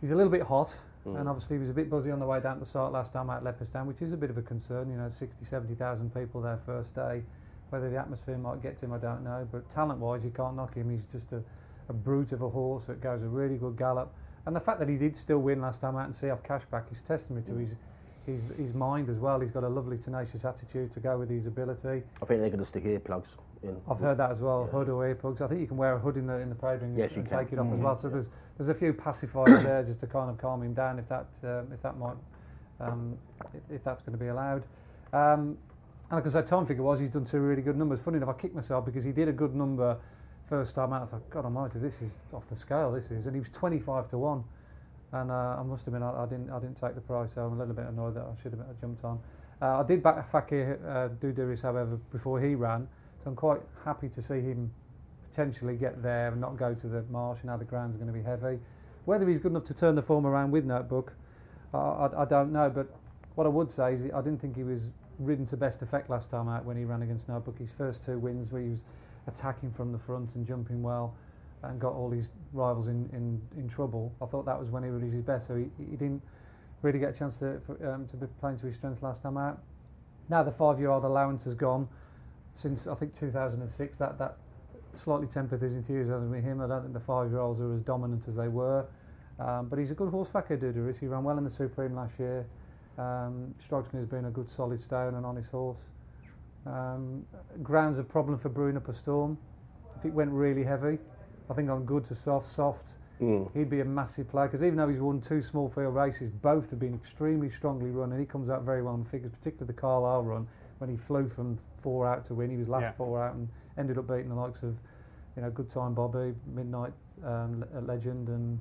he's 0.00 0.12
a 0.12 0.14
little 0.14 0.30
bit 0.30 0.42
hot. 0.42 0.72
Mm. 1.08 1.18
And 1.18 1.28
obviously, 1.28 1.56
he 1.56 1.60
was 1.60 1.70
a 1.70 1.74
bit 1.74 1.90
buzzy 1.90 2.12
on 2.12 2.20
the 2.20 2.26
way 2.26 2.38
down 2.38 2.60
to 2.60 2.64
the 2.64 2.70
start 2.70 2.92
last 2.92 3.12
time 3.12 3.30
at 3.30 3.42
Leopardstown, 3.42 3.86
which 3.86 4.00
is 4.00 4.12
a 4.12 4.16
bit 4.16 4.30
of 4.30 4.38
a 4.38 4.42
concern. 4.42 4.88
You 4.88 4.96
know, 4.96 5.10
60, 5.18 5.44
70,000 5.44 6.14
people 6.14 6.40
there 6.40 6.60
first 6.64 6.94
day. 6.94 7.24
Whether 7.72 7.88
the 7.88 7.96
atmosphere 7.96 8.36
might 8.36 8.62
get 8.62 8.78
to 8.80 8.84
him, 8.84 8.92
I 8.92 8.98
don't 8.98 9.24
know. 9.24 9.48
But 9.50 9.68
talent-wise, 9.72 10.20
you 10.22 10.30
can't 10.30 10.54
knock 10.56 10.74
him. 10.74 10.90
He's 10.90 11.06
just 11.10 11.32
a, 11.32 11.42
a 11.88 11.94
brute 11.94 12.32
of 12.32 12.42
a 12.42 12.48
horse 12.50 12.84
that 12.86 13.00
goes 13.00 13.22
a 13.22 13.26
really 13.26 13.56
good 13.56 13.78
gallop. 13.78 14.12
And 14.44 14.54
the 14.54 14.60
fact 14.60 14.78
that 14.80 14.90
he 14.90 14.96
did 14.96 15.16
still 15.16 15.38
win 15.38 15.62
last 15.62 15.80
time 15.80 15.96
out 15.96 16.04
and 16.04 16.14
see 16.14 16.28
off 16.28 16.42
cashback 16.42 16.92
is 16.92 16.98
testament 17.08 17.46
to 17.46 17.54
his, 17.56 17.70
his 18.26 18.42
his 18.58 18.74
mind 18.74 19.08
as 19.08 19.16
well. 19.16 19.40
He's 19.40 19.52
got 19.52 19.64
a 19.64 19.68
lovely 19.70 19.96
tenacious 19.96 20.44
attitude 20.44 20.92
to 20.92 21.00
go 21.00 21.16
with 21.18 21.30
his 21.30 21.46
ability. 21.46 22.02
I 22.20 22.26
think 22.26 22.40
they're 22.42 22.50
going 22.50 22.58
to 22.58 22.66
stick 22.66 22.84
earplugs 22.84 23.24
in. 23.62 23.74
I've 23.90 23.98
heard 23.98 24.18
that 24.18 24.30
as 24.30 24.40
well. 24.40 24.64
Yeah. 24.70 24.78
Hood 24.78 24.90
or 24.90 25.14
earplugs. 25.14 25.40
I 25.40 25.46
think 25.48 25.62
you 25.62 25.66
can 25.66 25.78
wear 25.78 25.94
a 25.94 25.98
hood 25.98 26.18
in 26.18 26.26
the 26.26 26.34
in 26.40 26.50
the 26.50 26.54
parade 26.54 26.82
ring 26.82 26.94
Yes, 26.94 27.12
and 27.16 27.26
can. 27.26 27.38
take 27.38 27.54
it 27.54 27.58
off 27.58 27.72
as 27.72 27.78
Mhm. 27.78 27.82
well. 27.84 27.96
So 27.96 28.10
there's 28.10 28.28
there's 28.58 28.68
a 28.68 28.74
few 28.74 28.92
pacifiers 28.92 29.62
there 29.64 29.82
just 29.82 30.00
to 30.00 30.06
kind 30.06 30.28
of 30.28 30.36
calm 30.36 30.62
him 30.62 30.74
down 30.74 30.98
if 30.98 31.08
that 31.08 31.26
um, 31.44 31.72
if 31.72 31.80
that 31.80 31.96
might 31.96 32.16
um, 32.80 33.16
if, 33.54 33.76
if 33.76 33.84
that's 33.84 34.02
going 34.02 34.18
to 34.18 34.22
be 34.22 34.28
allowed. 34.28 34.62
Um, 35.14 35.56
and 36.12 36.18
like 36.22 36.26
I 36.26 36.30
said, 36.30 36.46
time 36.46 36.66
figure 36.66 36.82
was 36.82 37.00
he's 37.00 37.12
done 37.12 37.24
two 37.24 37.38
really 37.38 37.62
good 37.62 37.78
numbers. 37.78 37.98
Funny 38.04 38.18
enough, 38.18 38.28
I 38.28 38.38
kicked 38.38 38.54
myself 38.54 38.84
because 38.84 39.02
he 39.02 39.12
did 39.12 39.28
a 39.28 39.32
good 39.32 39.54
number 39.54 39.96
first 40.46 40.74
time 40.74 40.92
out. 40.92 41.04
I 41.04 41.06
thought, 41.06 41.30
God 41.30 41.46
Almighty, 41.46 41.78
this 41.78 41.94
is 42.02 42.10
off 42.34 42.42
the 42.50 42.56
scale. 42.56 42.92
This 42.92 43.06
is, 43.10 43.24
and 43.24 43.34
he 43.34 43.40
was 43.40 43.48
25 43.54 44.10
to 44.10 44.18
one. 44.18 44.44
And 45.12 45.30
uh, 45.30 45.56
I 45.58 45.62
must 45.62 45.86
admit, 45.86 46.02
I, 46.02 46.10
I 46.10 46.26
didn't 46.26 46.50
I 46.50 46.58
didn't 46.60 46.78
take 46.78 46.94
the 46.94 47.00
price. 47.00 47.30
So 47.34 47.40
I'm 47.40 47.54
a 47.54 47.58
little 47.58 47.72
bit 47.72 47.86
annoyed 47.86 48.16
that 48.16 48.24
I 48.24 48.42
should 48.42 48.52
have 48.52 48.60
jumped 48.78 49.02
on. 49.04 49.20
Uh, 49.62 49.80
I 49.80 49.84
did 49.84 50.02
back 50.02 50.30
Fakir 50.30 50.78
uh, 50.86 51.08
D'Oudairies, 51.24 51.62
however, 51.62 51.98
before 52.12 52.42
he 52.42 52.56
ran. 52.56 52.86
So 53.24 53.30
I'm 53.30 53.36
quite 53.36 53.62
happy 53.82 54.10
to 54.10 54.20
see 54.20 54.42
him 54.42 54.70
potentially 55.30 55.76
get 55.76 56.02
there 56.02 56.28
and 56.28 56.42
not 56.42 56.58
go 56.58 56.74
to 56.74 56.88
the 56.88 57.04
marsh. 57.10 57.38
And 57.40 57.46
now 57.46 57.56
the 57.56 57.64
ground's 57.64 57.96
going 57.96 58.08
to 58.08 58.12
be 58.12 58.22
heavy. 58.22 58.58
Whether 59.06 59.26
he's 59.30 59.40
good 59.40 59.52
enough 59.52 59.64
to 59.64 59.74
turn 59.74 59.94
the 59.94 60.02
form 60.02 60.26
around 60.26 60.50
with 60.50 60.66
Notebook, 60.66 61.14
I, 61.72 62.10
I 62.18 62.26
don't 62.26 62.52
know. 62.52 62.68
But 62.68 62.88
what 63.34 63.46
I 63.46 63.50
would 63.50 63.70
say 63.70 63.94
is 63.94 64.12
I 64.14 64.20
didn't 64.20 64.42
think 64.42 64.56
he 64.56 64.62
was 64.62 64.82
ridden 65.24 65.46
to 65.46 65.56
best 65.56 65.82
effect 65.82 66.10
last 66.10 66.30
time 66.30 66.48
out 66.48 66.64
when 66.64 66.76
he 66.76 66.84
ran 66.84 67.02
against. 67.02 67.26
His 67.58 67.70
first 67.76 68.00
two 68.04 68.18
wins 68.18 68.50
where 68.50 68.62
he 68.62 68.68
was 68.68 68.80
attacking 69.26 69.72
from 69.72 69.92
the 69.92 69.98
front 69.98 70.34
and 70.34 70.46
jumping 70.46 70.82
well 70.82 71.14
and 71.62 71.80
got 71.80 71.92
all 71.92 72.10
his 72.10 72.26
rivals 72.52 72.88
in, 72.88 73.08
in, 73.12 73.40
in 73.56 73.68
trouble. 73.68 74.12
I 74.20 74.26
thought 74.26 74.44
that 74.46 74.58
was 74.58 74.70
when 74.70 74.82
he 74.82 74.90
was 74.90 75.02
his 75.02 75.22
best. 75.22 75.46
So 75.46 75.56
he, 75.56 75.66
he 75.78 75.96
didn't 75.96 76.22
really 76.82 76.98
get 76.98 77.14
a 77.14 77.18
chance 77.18 77.36
to 77.36 77.60
for, 77.66 77.74
um, 77.88 78.08
to 78.08 78.16
be 78.16 78.26
playing 78.40 78.58
to 78.60 78.66
his 78.66 78.76
strength 78.76 79.02
last 79.02 79.22
time 79.22 79.36
out. 79.36 79.60
Now 80.28 80.42
the 80.42 80.52
five-year-old 80.52 81.04
allowance 81.04 81.44
has 81.44 81.54
gone 81.54 81.88
since 82.56 82.86
I 82.86 82.94
think 82.94 83.18
2006. 83.18 83.96
That 83.98 84.18
that 84.18 84.36
slightly 85.02 85.26
tempered 85.28 85.62
his 85.62 85.72
enthusiasm 85.72 86.30
with 86.30 86.44
him. 86.44 86.60
I 86.60 86.66
don't 86.66 86.82
think 86.82 86.94
the 86.94 87.00
five-year-olds 87.00 87.60
are 87.60 87.74
as 87.74 87.82
dominant 87.82 88.24
as 88.28 88.34
they 88.34 88.48
were. 88.48 88.86
Um, 89.38 89.68
but 89.68 89.78
he's 89.78 89.90
a 89.90 89.94
good 89.94 90.10
horse, 90.10 90.28
Fakir 90.32 90.56
D'Oudairies. 90.56 90.98
He 90.98 91.06
ran 91.06 91.24
well 91.24 91.38
in 91.38 91.44
the 91.44 91.50
Supreme 91.50 91.94
last 91.94 92.12
year. 92.18 92.46
Um, 92.98 93.54
strikes 93.64 93.92
me 93.94 94.00
as 94.00 94.06
being 94.06 94.26
a 94.26 94.30
good 94.30 94.48
solid 94.50 94.80
stone 94.80 95.14
and 95.14 95.24
honest 95.24 95.48
horse. 95.50 95.78
Um, 96.66 97.24
ground's 97.62 97.98
a 97.98 98.02
problem 98.04 98.38
for 98.38 98.48
brewing 98.48 98.76
up 98.76 98.88
a 98.88 98.94
storm. 98.94 99.38
If 99.98 100.04
it 100.04 100.12
went 100.12 100.30
really 100.30 100.62
heavy, 100.62 100.98
I 101.50 101.54
think 101.54 101.70
on 101.70 101.84
good 101.84 102.06
to 102.08 102.16
soft, 102.24 102.54
soft, 102.54 102.84
Mm. 103.20 103.48
he'd 103.54 103.70
be 103.70 103.80
a 103.80 103.84
massive 103.84 104.28
player 104.28 104.48
because 104.48 104.64
even 104.64 104.76
though 104.76 104.88
he's 104.88 105.00
won 105.00 105.20
two 105.20 105.42
small 105.42 105.68
field 105.70 105.94
races, 105.94 106.30
both 106.42 106.68
have 106.70 106.78
been 106.80 106.94
extremely 106.94 107.50
strongly 107.50 107.90
run, 107.90 108.10
and 108.12 108.20
he 108.20 108.26
comes 108.26 108.50
out 108.50 108.62
very 108.62 108.82
well 108.82 108.94
in 108.94 109.04
figures, 109.04 109.30
particularly 109.32 109.66
the 109.72 109.80
Carlisle 109.80 110.24
run 110.24 110.46
when 110.78 110.90
he 110.90 110.96
flew 110.96 111.28
from 111.28 111.58
four 111.82 112.06
out 112.06 112.24
to 112.26 112.34
win. 112.34 112.50
He 112.50 112.56
was 112.56 112.68
last 112.68 112.82
Yeah. 112.82 112.92
four 112.92 113.22
out 113.22 113.34
and 113.34 113.48
ended 113.78 113.96
up 113.98 114.06
beating 114.08 114.28
the 114.28 114.34
likes 114.34 114.62
of, 114.62 114.76
you 115.36 115.42
know, 115.42 115.50
Good 115.50 115.70
Time 115.70 115.94
Bobby, 115.94 116.34
Midnight 116.46 116.92
um, 117.24 117.64
Legend, 117.86 118.28
and 118.28 118.60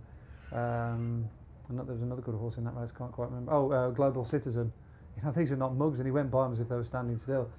um, 0.53 0.59
and 0.59 1.29
there 1.77 1.93
was 1.93 2.01
another 2.01 2.21
good 2.21 2.35
horse 2.35 2.57
in 2.57 2.63
that 2.65 2.75
race. 2.75 2.89
Can't 2.97 3.11
quite 3.11 3.29
remember. 3.29 3.51
Oh, 3.51 3.71
uh, 3.71 3.89
Global 3.89 4.25
Citizen. 4.25 4.71
You 5.17 5.23
know, 5.23 5.33
these 5.35 5.51
are 5.51 5.57
not 5.57 5.75
mugs, 5.75 5.99
and 5.99 6.07
he 6.07 6.11
went 6.11 6.31
by 6.31 6.43
them 6.45 6.53
as 6.53 6.61
if 6.61 6.69
they 6.69 6.75
were 6.75 6.85
standing 6.85 7.19
still. 7.19 7.49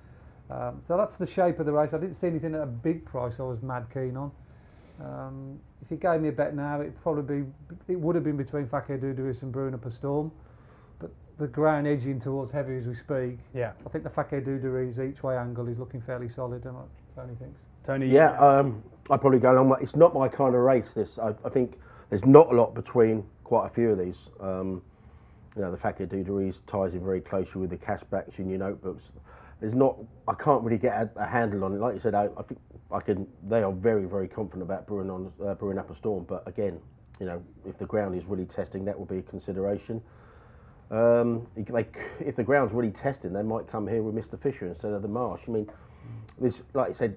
Um, 0.51 0.81
so 0.89 0.97
that's 0.97 1.17
the 1.17 1.27
shape 1.27 1.59
of 1.61 1.67
the 1.67 1.73
race. 1.73 1.93
I 1.93 1.99
didn't 1.99 2.15
see 2.19 2.27
anything 2.27 2.55
at 2.55 2.63
a 2.63 2.67
big 2.67 3.05
price. 3.05 3.35
I 3.39 3.43
was 3.43 3.61
mad 3.63 3.87
keen 3.93 4.17
on. 4.17 4.33
Um, 5.05 5.61
if 5.85 5.91
you 5.91 5.99
gave 5.99 6.23
me 6.23 6.29
a 6.31 6.33
bet 6.33 6.57
now, 6.57 6.81
it'd 6.81 7.01
probably 7.03 7.43
be, 7.43 7.47
it 7.93 8.01
would 8.01 8.15
have 8.15 8.25
been 8.25 8.39
between 8.39 8.67
Fakir 8.69 8.97
D'Oudairies 8.97 9.43
and 9.43 9.53
Brewing 9.53 9.75
Up 9.75 9.85
a 9.85 9.91
Storm, 9.93 10.33
but 10.99 11.11
the 11.39 11.47
ground 11.47 11.87
edging 11.87 12.19
towards 12.21 12.51
heavy 12.51 12.79
as 12.79 12.87
we 12.87 12.95
speak. 12.95 13.39
Yeah. 13.55 13.73
I 13.85 13.89
think 13.91 14.03
the 14.05 14.11
Fakir 14.11 14.41
D'Oudairies 14.41 14.99
each 14.99 15.23
way 15.23 15.37
angle 15.37 15.69
is 15.69 15.79
looking 15.79 16.01
fairly 16.01 16.31
solid. 16.31 16.65
Don't 16.65 16.77
Tony 17.15 17.35
thinks. 17.39 17.61
Tony. 17.85 18.07
Yeah, 18.07 18.39
um, 18.39 18.83
I'd 19.11 19.21
probably 19.21 19.41
go 19.41 19.53
along. 19.53 19.69
with- 19.69 19.83
It's 19.83 19.95
not 19.97 20.15
my 20.15 20.27
kind 20.29 20.55
of 20.55 20.61
race. 20.63 20.89
This, 20.95 21.19
I, 21.19 21.35
I 21.45 21.51
think, 21.51 21.79
there's 22.13 22.27
not 22.27 22.53
a 22.53 22.55
lot 22.55 22.75
between 22.75 23.25
quite 23.43 23.69
a 23.69 23.71
few 23.71 23.89
of 23.89 23.99
these. 23.99 24.17
Um, 24.39 24.83
you 25.57 25.63
know, 25.63 25.71
the 25.71 25.79
Fakir 25.79 26.05
D'Oudairies 26.05 26.57
ties 26.67 26.93
in 26.93 27.03
very 27.03 27.23
closely 27.23 27.63
with 27.63 27.71
the 27.71 27.79
cashbacks 27.79 28.39
in 28.39 28.51
your 28.51 28.59
notebooks. 28.59 29.03
There's 29.63 29.73
not, 29.73 29.97
I 30.29 30.35
can't 30.35 30.63
really 30.63 30.77
get 30.77 30.93
a, 30.93 31.11
a 31.17 31.27
handle 31.27 31.65
on 31.65 31.73
it. 31.73 31.79
Like 31.79 31.95
you 31.95 32.01
said, 32.01 32.15
I, 32.15 32.29
I 32.37 32.43
think 32.43 32.61
I 32.91 33.01
can. 33.01 33.27
They 33.49 33.63
are 33.63 33.73
very, 33.73 34.05
very 34.05 34.29
confident 34.29 34.63
about 34.63 34.87
brewing 34.87 35.09
on 35.09 35.33
uh, 35.43 35.55
brewing 35.55 35.79
up 35.79 35.91
a 35.91 35.97
storm. 35.97 36.27
But 36.29 36.47
again, 36.47 36.79
you 37.19 37.25
know, 37.25 37.43
if 37.67 37.79
the 37.79 37.87
ground 37.87 38.15
is 38.15 38.27
really 38.27 38.45
testing, 38.45 38.85
that 38.85 38.99
will 38.99 39.07
be 39.07 39.19
a 39.19 39.23
consideration. 39.23 40.03
Um, 40.91 41.47
if 41.57 42.37
the 42.37 42.45
ground's 42.45 42.75
really 42.75 42.91
testing, 42.91 43.33
they 43.33 43.43
might 43.43 43.71
come 43.71 43.89
here 43.89 44.03
with 44.03 44.15
Mr. 44.15 44.39
Fisher 44.43 44.67
instead 44.67 44.93
of 44.93 45.01
the 45.01 45.09
Marsh. 45.09 45.41
I 45.49 45.51
mean, 45.51 45.71
there's 46.39 46.61
like 46.75 46.91
I 46.91 46.99
said, 46.99 47.17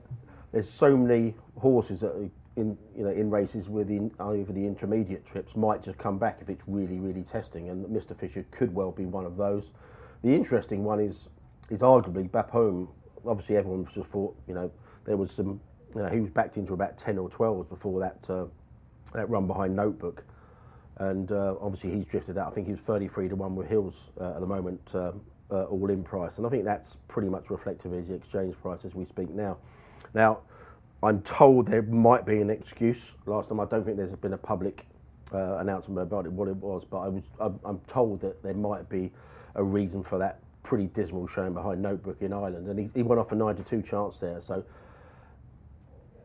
there's 0.53 0.71
so 0.71 0.95
many 0.95 1.33
horses 1.57 1.99
that 1.99 2.11
are 2.11 2.29
in 2.55 2.77
you 2.95 3.03
know 3.03 3.11
in 3.11 3.29
races 3.29 3.67
within 3.67 4.11
over 4.19 4.51
the 4.53 4.65
intermediate 4.65 5.25
trips 5.25 5.55
might 5.55 5.83
just 5.83 5.97
come 5.97 6.17
back 6.17 6.39
if 6.41 6.49
it's 6.49 6.61
really 6.67 6.99
really 6.99 7.23
testing, 7.23 7.69
and 7.69 7.85
Mr. 7.87 8.17
Fisher 8.17 8.45
could 8.51 8.73
well 8.73 8.91
be 8.91 9.05
one 9.05 9.25
of 9.25 9.37
those. 9.37 9.63
The 10.23 10.33
interesting 10.33 10.83
one 10.83 10.99
is 10.99 11.15
is 11.69 11.79
arguably 11.79 12.29
Bapaume. 12.29 12.87
Obviously, 13.27 13.57
everyone 13.57 13.87
just 13.93 14.09
thought 14.09 14.35
you 14.47 14.53
know 14.53 14.71
there 15.05 15.17
was 15.17 15.31
some. 15.35 15.59
You 15.95 16.01
know, 16.01 16.09
he 16.09 16.19
was 16.19 16.29
backed 16.29 16.57
into 16.57 16.73
about 16.73 16.97
ten 16.99 17.17
or 17.17 17.29
twelve 17.29 17.69
before 17.69 18.01
that 18.01 18.17
uh, 18.29 18.45
that 19.13 19.29
run 19.29 19.47
behind 19.47 19.75
Notebook, 19.75 20.23
and 20.97 21.31
uh, 21.31 21.55
obviously 21.61 21.91
he's 21.91 22.05
drifted 22.05 22.37
out. 22.37 22.51
I 22.51 22.55
think 22.55 22.67
he 22.67 22.73
was 22.73 22.81
33 22.85 23.29
to 23.29 23.35
one 23.35 23.55
with 23.55 23.67
Hills 23.67 23.93
uh, 24.19 24.31
at 24.31 24.39
the 24.41 24.45
moment, 24.45 24.81
uh, 24.93 25.11
uh, 25.51 25.63
all 25.65 25.89
in 25.89 26.03
price, 26.03 26.31
and 26.37 26.45
I 26.45 26.49
think 26.49 26.65
that's 26.65 26.91
pretty 27.07 27.29
much 27.29 27.49
reflective 27.49 27.93
of 27.93 28.05
his 28.05 28.09
exchange 28.09 28.55
price 28.61 28.79
as 28.85 28.93
we 28.93 29.05
speak 29.05 29.29
now. 29.29 29.57
Now, 30.13 30.39
I'm 31.05 31.21
told 31.21 31.67
there 31.67 31.83
might 31.83 32.25
be 32.25 32.41
an 32.41 32.49
excuse. 32.49 32.97
Last 33.25 33.49
time, 33.49 33.59
I 33.59 33.65
don't 33.65 33.85
think 33.85 33.97
there's 33.97 34.15
been 34.17 34.33
a 34.33 34.37
public 34.37 34.85
uh, 35.33 35.57
announcement 35.57 35.99
about 35.99 36.25
it, 36.25 36.31
what 36.31 36.47
it 36.47 36.55
was, 36.55 36.83
but 36.89 36.97
I 36.97 37.07
was 37.07 37.23
I'm, 37.39 37.59
I'm 37.63 37.79
told 37.91 38.21
that 38.21 38.41
there 38.41 38.53
might 38.53 38.89
be 38.89 39.11
a 39.55 39.63
reason 39.63 40.03
for 40.03 40.17
that 40.19 40.39
pretty 40.63 40.87
dismal 40.87 41.27
showing 41.27 41.53
behind 41.53 41.81
Notebook 41.81 42.17
in 42.21 42.33
Ireland, 42.33 42.67
and 42.67 42.79
he, 42.79 42.89
he 42.95 43.03
went 43.03 43.19
off 43.19 43.31
a 43.31 43.35
9 43.35 43.55
to 43.55 43.63
2 43.63 43.83
chance 43.83 44.15
there. 44.19 44.41
So 44.47 44.63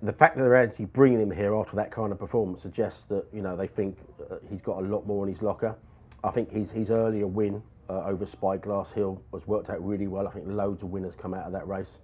the 0.02 0.12
fact 0.12 0.36
that 0.36 0.42
they're 0.42 0.56
actually 0.56 0.86
bringing 0.86 1.20
him 1.20 1.30
here 1.30 1.54
after 1.54 1.76
that 1.76 1.92
kind 1.92 2.10
of 2.10 2.18
performance 2.18 2.62
suggests 2.62 3.02
that 3.10 3.26
you 3.34 3.42
know 3.42 3.56
they 3.56 3.66
think 3.66 3.98
uh, 4.30 4.36
he's 4.50 4.62
got 4.62 4.78
a 4.78 4.86
lot 4.86 5.06
more 5.06 5.26
in 5.26 5.34
his 5.34 5.42
locker. 5.42 5.74
I 6.24 6.30
think 6.30 6.50
his 6.50 6.70
his 6.70 6.90
earlier 6.90 7.26
win 7.26 7.62
uh, 7.88 8.04
over 8.04 8.26
Spyglass 8.26 8.88
Hill 8.94 9.20
was 9.30 9.46
worked 9.46 9.68
out 9.68 9.84
really 9.86 10.06
well. 10.06 10.26
I 10.26 10.32
think 10.32 10.46
loads 10.48 10.82
of 10.82 10.90
winners 10.90 11.14
come 11.20 11.34
out 11.34 11.44
of 11.44 11.52
that 11.52 11.68
race, 11.68 11.98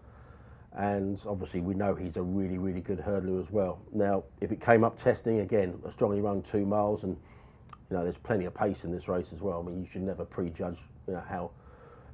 and 0.76 1.18
obviously 1.26 1.60
we 1.60 1.74
know 1.74 1.94
he's 1.94 2.16
a 2.16 2.22
really 2.22 2.58
really 2.58 2.80
good 2.80 2.98
hurdler 2.98 3.42
as 3.42 3.50
well. 3.50 3.78
Now, 3.92 4.24
if 4.40 4.52
it 4.52 4.60
came 4.60 4.84
up 4.84 5.02
testing 5.02 5.40
again, 5.40 5.74
a 5.86 5.92
strongly 5.92 6.20
run 6.20 6.42
two 6.42 6.66
miles, 6.66 7.02
and 7.02 7.16
you 7.90 7.96
know 7.96 8.04
there's 8.04 8.18
plenty 8.18 8.44
of 8.44 8.54
pace 8.54 8.84
in 8.84 8.92
this 8.92 9.08
race 9.08 9.26
as 9.34 9.40
well. 9.40 9.64
I 9.64 9.70
mean, 9.70 9.80
you 9.80 9.88
should 9.90 10.02
never 10.02 10.24
prejudge 10.24 10.78
you 11.06 11.14
know 11.14 11.22
how 11.28 11.50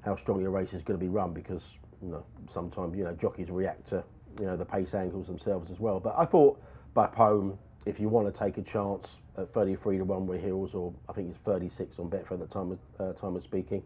how 0.04 0.16
strongly 0.16 0.44
a 0.44 0.50
race 0.50 0.72
is 0.72 0.82
going 0.82 0.98
to 0.98 1.04
be 1.04 1.08
run 1.08 1.32
because 1.32 1.62
you 2.02 2.08
know 2.08 2.24
sometimes 2.52 2.96
you 2.96 3.04
know 3.04 3.16
jockeys 3.20 3.50
react 3.50 3.88
to 3.90 4.02
you 4.38 4.46
know 4.46 4.56
the 4.56 4.64
pace 4.64 4.94
angles 4.94 5.26
themselves 5.26 5.70
as 5.70 5.80
well. 5.80 6.00
But 6.00 6.14
I 6.16 6.24
thought 6.24 6.60
by 6.94 7.06
home, 7.08 7.58
if 7.86 7.98
you 7.98 8.08
want 8.08 8.32
to 8.32 8.38
take 8.38 8.58
a 8.58 8.62
chance 8.62 9.08
at 9.36 9.52
33 9.52 9.98
to 9.98 10.04
one 10.04 10.26
with 10.26 10.40
Hills, 10.40 10.74
or 10.74 10.92
I 11.08 11.12
think 11.12 11.30
it's 11.30 11.38
36 11.44 11.98
on 11.98 12.10
Betfair 12.10 12.32
at 12.32 12.40
the 12.40 12.46
time 12.46 12.72
of 12.72 12.78
uh, 13.00 13.12
time 13.20 13.34
of 13.34 13.42
speaking, 13.42 13.82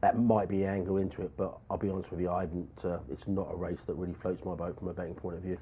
that 0.00 0.18
might 0.18 0.48
be 0.48 0.64
angle 0.64 0.98
into 0.98 1.22
it. 1.22 1.30
But 1.36 1.56
I'll 1.70 1.78
be 1.78 1.88
honest 1.90 2.10
with 2.10 2.20
you, 2.20 2.30
I 2.30 2.40
hadn't. 2.40 2.68
Uh, 2.84 2.98
it's 3.10 3.26
not 3.26 3.48
a 3.52 3.56
race 3.56 3.80
that 3.86 3.94
really 3.94 4.14
floats 4.14 4.44
my 4.44 4.54
boat 4.54 4.78
from 4.78 4.88
a 4.88 4.92
betting 4.92 5.14
point 5.14 5.36
of 5.36 5.42
view. 5.42 5.58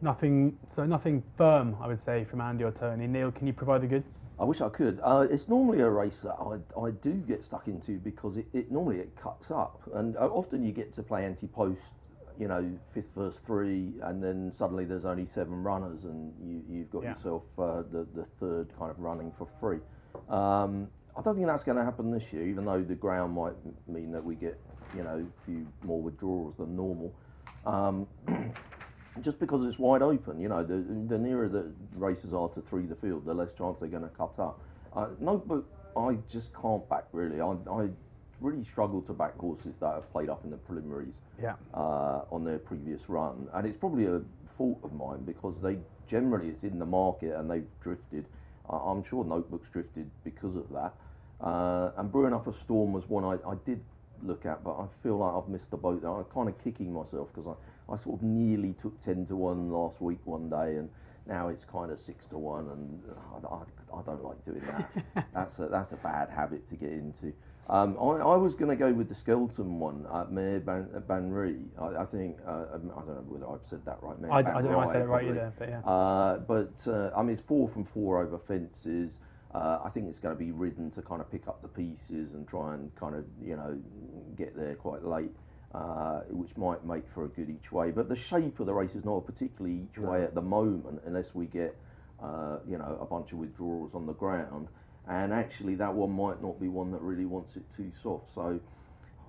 Nothing. 0.00 0.58
So 0.66 0.84
nothing 0.84 1.22
firm, 1.36 1.76
I 1.80 1.86
would 1.86 2.00
say, 2.00 2.24
from 2.24 2.40
Andy 2.40 2.64
or 2.64 2.72
Tony. 2.72 3.06
Neil, 3.06 3.30
can 3.30 3.46
you 3.46 3.52
provide 3.52 3.82
the 3.82 3.86
goods? 3.86 4.18
I 4.38 4.44
wish 4.44 4.60
I 4.60 4.68
could. 4.68 4.98
Uh, 5.02 5.26
it's 5.30 5.48
normally 5.48 5.80
a 5.80 5.88
race 5.88 6.18
that 6.24 6.34
I, 6.34 6.58
I 6.80 6.90
do 6.90 7.12
get 7.12 7.44
stuck 7.44 7.68
into 7.68 7.98
because 7.98 8.36
it, 8.36 8.46
it 8.52 8.72
normally 8.72 8.98
it 8.98 9.14
cuts 9.14 9.50
up, 9.52 9.80
and 9.94 10.16
uh, 10.16 10.26
often 10.26 10.64
you 10.64 10.72
get 10.72 10.92
to 10.96 11.02
play 11.04 11.24
anti-post, 11.24 11.78
you 12.36 12.48
know, 12.48 12.68
fifth 12.92 13.14
verse 13.14 13.38
three, 13.46 13.92
and 14.02 14.20
then 14.20 14.50
suddenly 14.52 14.84
there's 14.84 15.04
only 15.04 15.24
seven 15.26 15.62
runners, 15.62 16.02
and 16.02 16.34
you, 16.42 16.64
you've 16.68 16.90
got 16.90 17.04
Yeah. 17.04 17.10
yourself 17.10 17.42
uh, 17.56 17.82
the 17.92 18.04
the 18.14 18.24
third 18.40 18.76
kind 18.76 18.90
of 18.90 18.98
running 18.98 19.32
for 19.38 19.46
free. 19.60 19.78
Um, 20.28 20.88
I 21.16 21.20
don't 21.22 21.34
think 21.34 21.46
that's 21.46 21.64
going 21.64 21.78
to 21.78 21.84
happen 21.84 22.10
this 22.10 22.32
year, 22.32 22.46
even 22.46 22.64
though 22.64 22.82
the 22.82 22.94
ground 22.94 23.34
might 23.34 23.54
mean 23.86 24.12
that 24.12 24.24
we 24.24 24.34
get, 24.34 24.58
you 24.96 25.02
know, 25.02 25.26
a 25.26 25.44
few 25.44 25.66
more 25.82 26.00
withdrawals 26.00 26.54
than 26.56 26.74
normal. 26.74 27.14
Um, 27.66 28.06
just 29.20 29.38
because 29.38 29.64
it's 29.66 29.78
wide 29.78 30.00
open, 30.02 30.40
you 30.40 30.48
know, 30.48 30.64
the, 30.64 30.76
the 31.08 31.18
nearer 31.18 31.48
the 31.48 31.70
races 31.94 32.32
are 32.32 32.48
to 32.50 32.62
three 32.62 32.86
the 32.86 32.96
field, 32.96 33.26
the 33.26 33.34
less 33.34 33.50
chance 33.56 33.78
they're 33.78 33.88
going 33.88 34.02
to 34.02 34.08
cut 34.08 34.32
up. 34.38 34.60
Uh, 34.96 35.08
notebook, 35.20 35.68
I 35.96 36.16
just 36.30 36.48
can't 36.54 36.88
back 36.88 37.04
really. 37.12 37.40
I, 37.40 37.54
I 37.70 37.88
really 38.40 38.64
struggle 38.64 39.02
to 39.02 39.12
back 39.12 39.36
horses 39.38 39.74
that 39.80 39.92
have 39.94 40.10
played 40.12 40.30
up 40.30 40.44
in 40.44 40.50
the 40.50 40.56
preliminaries 40.56 41.14
Yeah. 41.40 41.54
uh, 41.74 42.22
on 42.30 42.44
their 42.44 42.58
previous 42.58 43.08
run, 43.08 43.48
and 43.52 43.66
it's 43.66 43.76
probably 43.76 44.06
a 44.06 44.22
fault 44.56 44.80
of 44.82 44.94
mine 44.94 45.24
because 45.24 45.54
they 45.62 45.78
generally 46.08 46.48
it's 46.48 46.64
in 46.64 46.78
the 46.78 46.86
market 46.86 47.34
and 47.36 47.50
they've 47.50 47.68
drifted. 47.82 48.24
I'm 48.76 49.02
sure 49.04 49.24
Notebook's 49.24 49.68
drifted 49.68 50.10
because 50.24 50.56
of 50.56 50.68
that. 50.72 50.94
Uh, 51.44 51.90
and 51.96 52.10
brewing 52.10 52.32
up 52.32 52.46
a 52.46 52.52
storm 52.52 52.92
was 52.92 53.08
one 53.08 53.24
I, 53.24 53.34
I 53.48 53.54
did 53.66 53.80
look 54.22 54.46
at, 54.46 54.62
but 54.62 54.78
I 54.78 54.86
feel 55.02 55.18
like 55.18 55.34
I've 55.34 55.48
missed 55.48 55.70
the 55.70 55.76
boat. 55.76 56.04
I'm 56.04 56.24
kind 56.32 56.48
of 56.48 56.62
kicking 56.62 56.92
myself 56.92 57.28
because 57.34 57.56
I, 57.88 57.92
I 57.92 57.96
sort 57.98 58.20
of 58.20 58.22
nearly 58.22 58.74
took 58.80 59.02
ten 59.04 59.26
to 59.26 59.36
one 59.36 59.70
last 59.70 60.00
week 60.00 60.20
one 60.24 60.48
day, 60.48 60.76
and 60.76 60.88
now 61.26 61.48
it's 61.48 61.64
kind 61.64 61.90
of 61.90 61.98
six 61.98 62.24
to 62.26 62.38
one, 62.38 62.68
and 62.68 63.02
I, 63.44 63.54
I, 63.54 63.98
I 63.98 64.02
don't 64.02 64.24
like 64.24 64.44
doing 64.44 64.62
that. 64.66 65.26
that's 65.34 65.58
a 65.58 65.66
that's 65.66 65.92
a 65.92 65.96
bad 65.96 66.30
habit 66.30 66.68
to 66.68 66.76
get 66.76 66.90
into. 66.90 67.32
Um, 67.68 67.96
I, 67.98 68.02
I 68.02 68.36
was 68.36 68.54
going 68.54 68.70
to 68.70 68.76
go 68.76 68.92
with 68.92 69.08
the 69.08 69.14
skeleton 69.14 69.78
one 69.78 70.04
at 70.12 70.32
Mayor 70.32 70.60
Ban, 70.60 70.88
Banri. 71.08 71.62
I, 71.80 72.02
I 72.02 72.06
think 72.06 72.38
uh, 72.46 72.64
I 72.74 72.78
don't 72.78 72.86
know 72.86 73.24
whether 73.28 73.48
I've 73.48 73.66
said 73.68 73.84
that 73.84 74.02
right. 74.02 74.20
Mayor 74.20 74.32
I, 74.32 74.38
I 74.38 74.42
don't 74.42 74.72
know 74.72 74.82
if 74.82 74.88
I 74.88 74.92
said 74.92 75.02
it 75.02 75.06
right 75.06 75.24
either, 75.26 75.52
but 75.58 75.68
yeah. 75.68 75.78
Uh, 75.80 76.38
but 76.38 76.72
uh, 76.86 77.10
I 77.16 77.22
mean, 77.22 77.34
it's 77.34 77.42
four 77.42 77.68
from 77.68 77.84
four 77.84 78.20
over 78.20 78.38
fences. 78.38 79.18
Uh, 79.54 79.78
I 79.84 79.90
think 79.90 80.08
it's 80.08 80.18
going 80.18 80.34
to 80.34 80.38
be 80.38 80.50
ridden 80.50 80.90
to 80.92 81.02
kind 81.02 81.20
of 81.20 81.30
pick 81.30 81.46
up 81.46 81.62
the 81.62 81.68
pieces 81.68 82.34
and 82.34 82.48
try 82.48 82.74
and 82.74 82.94
kind 82.96 83.14
of 83.14 83.24
you 83.40 83.56
know 83.56 83.78
get 84.36 84.56
there 84.56 84.74
quite 84.74 85.04
late, 85.04 85.30
uh, 85.74 86.20
which 86.30 86.56
might 86.56 86.84
make 86.84 87.04
for 87.14 87.24
a 87.24 87.28
good 87.28 87.48
each 87.48 87.70
way. 87.70 87.90
But 87.90 88.08
the 88.08 88.16
shape 88.16 88.58
of 88.60 88.66
the 88.66 88.74
race 88.74 88.94
is 88.94 89.04
not 89.04 89.24
particularly 89.24 89.86
each 89.90 89.98
way 89.98 90.22
at 90.24 90.34
the 90.34 90.42
moment, 90.42 91.02
unless 91.06 91.34
we 91.34 91.46
get 91.46 91.76
uh, 92.20 92.58
you 92.68 92.76
know 92.76 92.98
a 93.00 93.04
bunch 93.04 93.32
of 93.32 93.38
withdrawals 93.38 93.94
on 93.94 94.06
the 94.06 94.14
ground. 94.14 94.68
And 95.08 95.32
actually, 95.32 95.74
that 95.76 95.94
one 95.94 96.12
might 96.12 96.42
not 96.42 96.60
be 96.60 96.68
one 96.68 96.92
that 96.92 97.02
really 97.02 97.24
wants 97.24 97.56
it 97.56 97.64
too 97.76 97.90
soft. 98.02 98.34
So 98.34 98.60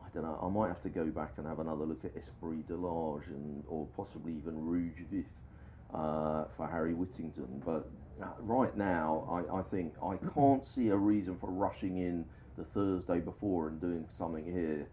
I 0.05 0.07
don't 0.13 0.23
know. 0.23 0.39
I 0.41 0.47
might 0.49 0.67
have 0.67 0.81
to 0.83 0.89
go 0.89 1.05
back 1.05 1.33
and 1.37 1.47
have 1.47 1.59
another 1.59 1.85
look 1.85 2.05
at 2.05 2.15
Esprit 2.15 2.67
de 2.67 2.75
Large 2.75 3.27
and 3.27 3.63
or 3.67 3.87
possibly 3.97 4.33
even 4.33 4.65
Rouge 4.65 5.01
Vif 5.11 5.25
uh, 5.93 6.45
for 6.55 6.67
Harry 6.69 6.93
Whittington. 6.93 7.61
But 7.65 7.89
uh, 8.21 8.27
right 8.39 8.75
now, 8.77 9.27
I, 9.51 9.59
I 9.59 9.61
think 9.63 9.93
I 10.03 10.17
can't 10.33 10.65
see 10.65 10.89
a 10.89 10.95
reason 10.95 11.37
for 11.39 11.49
rushing 11.49 11.97
in 11.97 12.25
the 12.55 12.63
Thursday 12.63 13.19
before 13.19 13.69
and 13.69 13.81
doing 13.81 14.05
something 14.15 14.45
here 14.45 14.87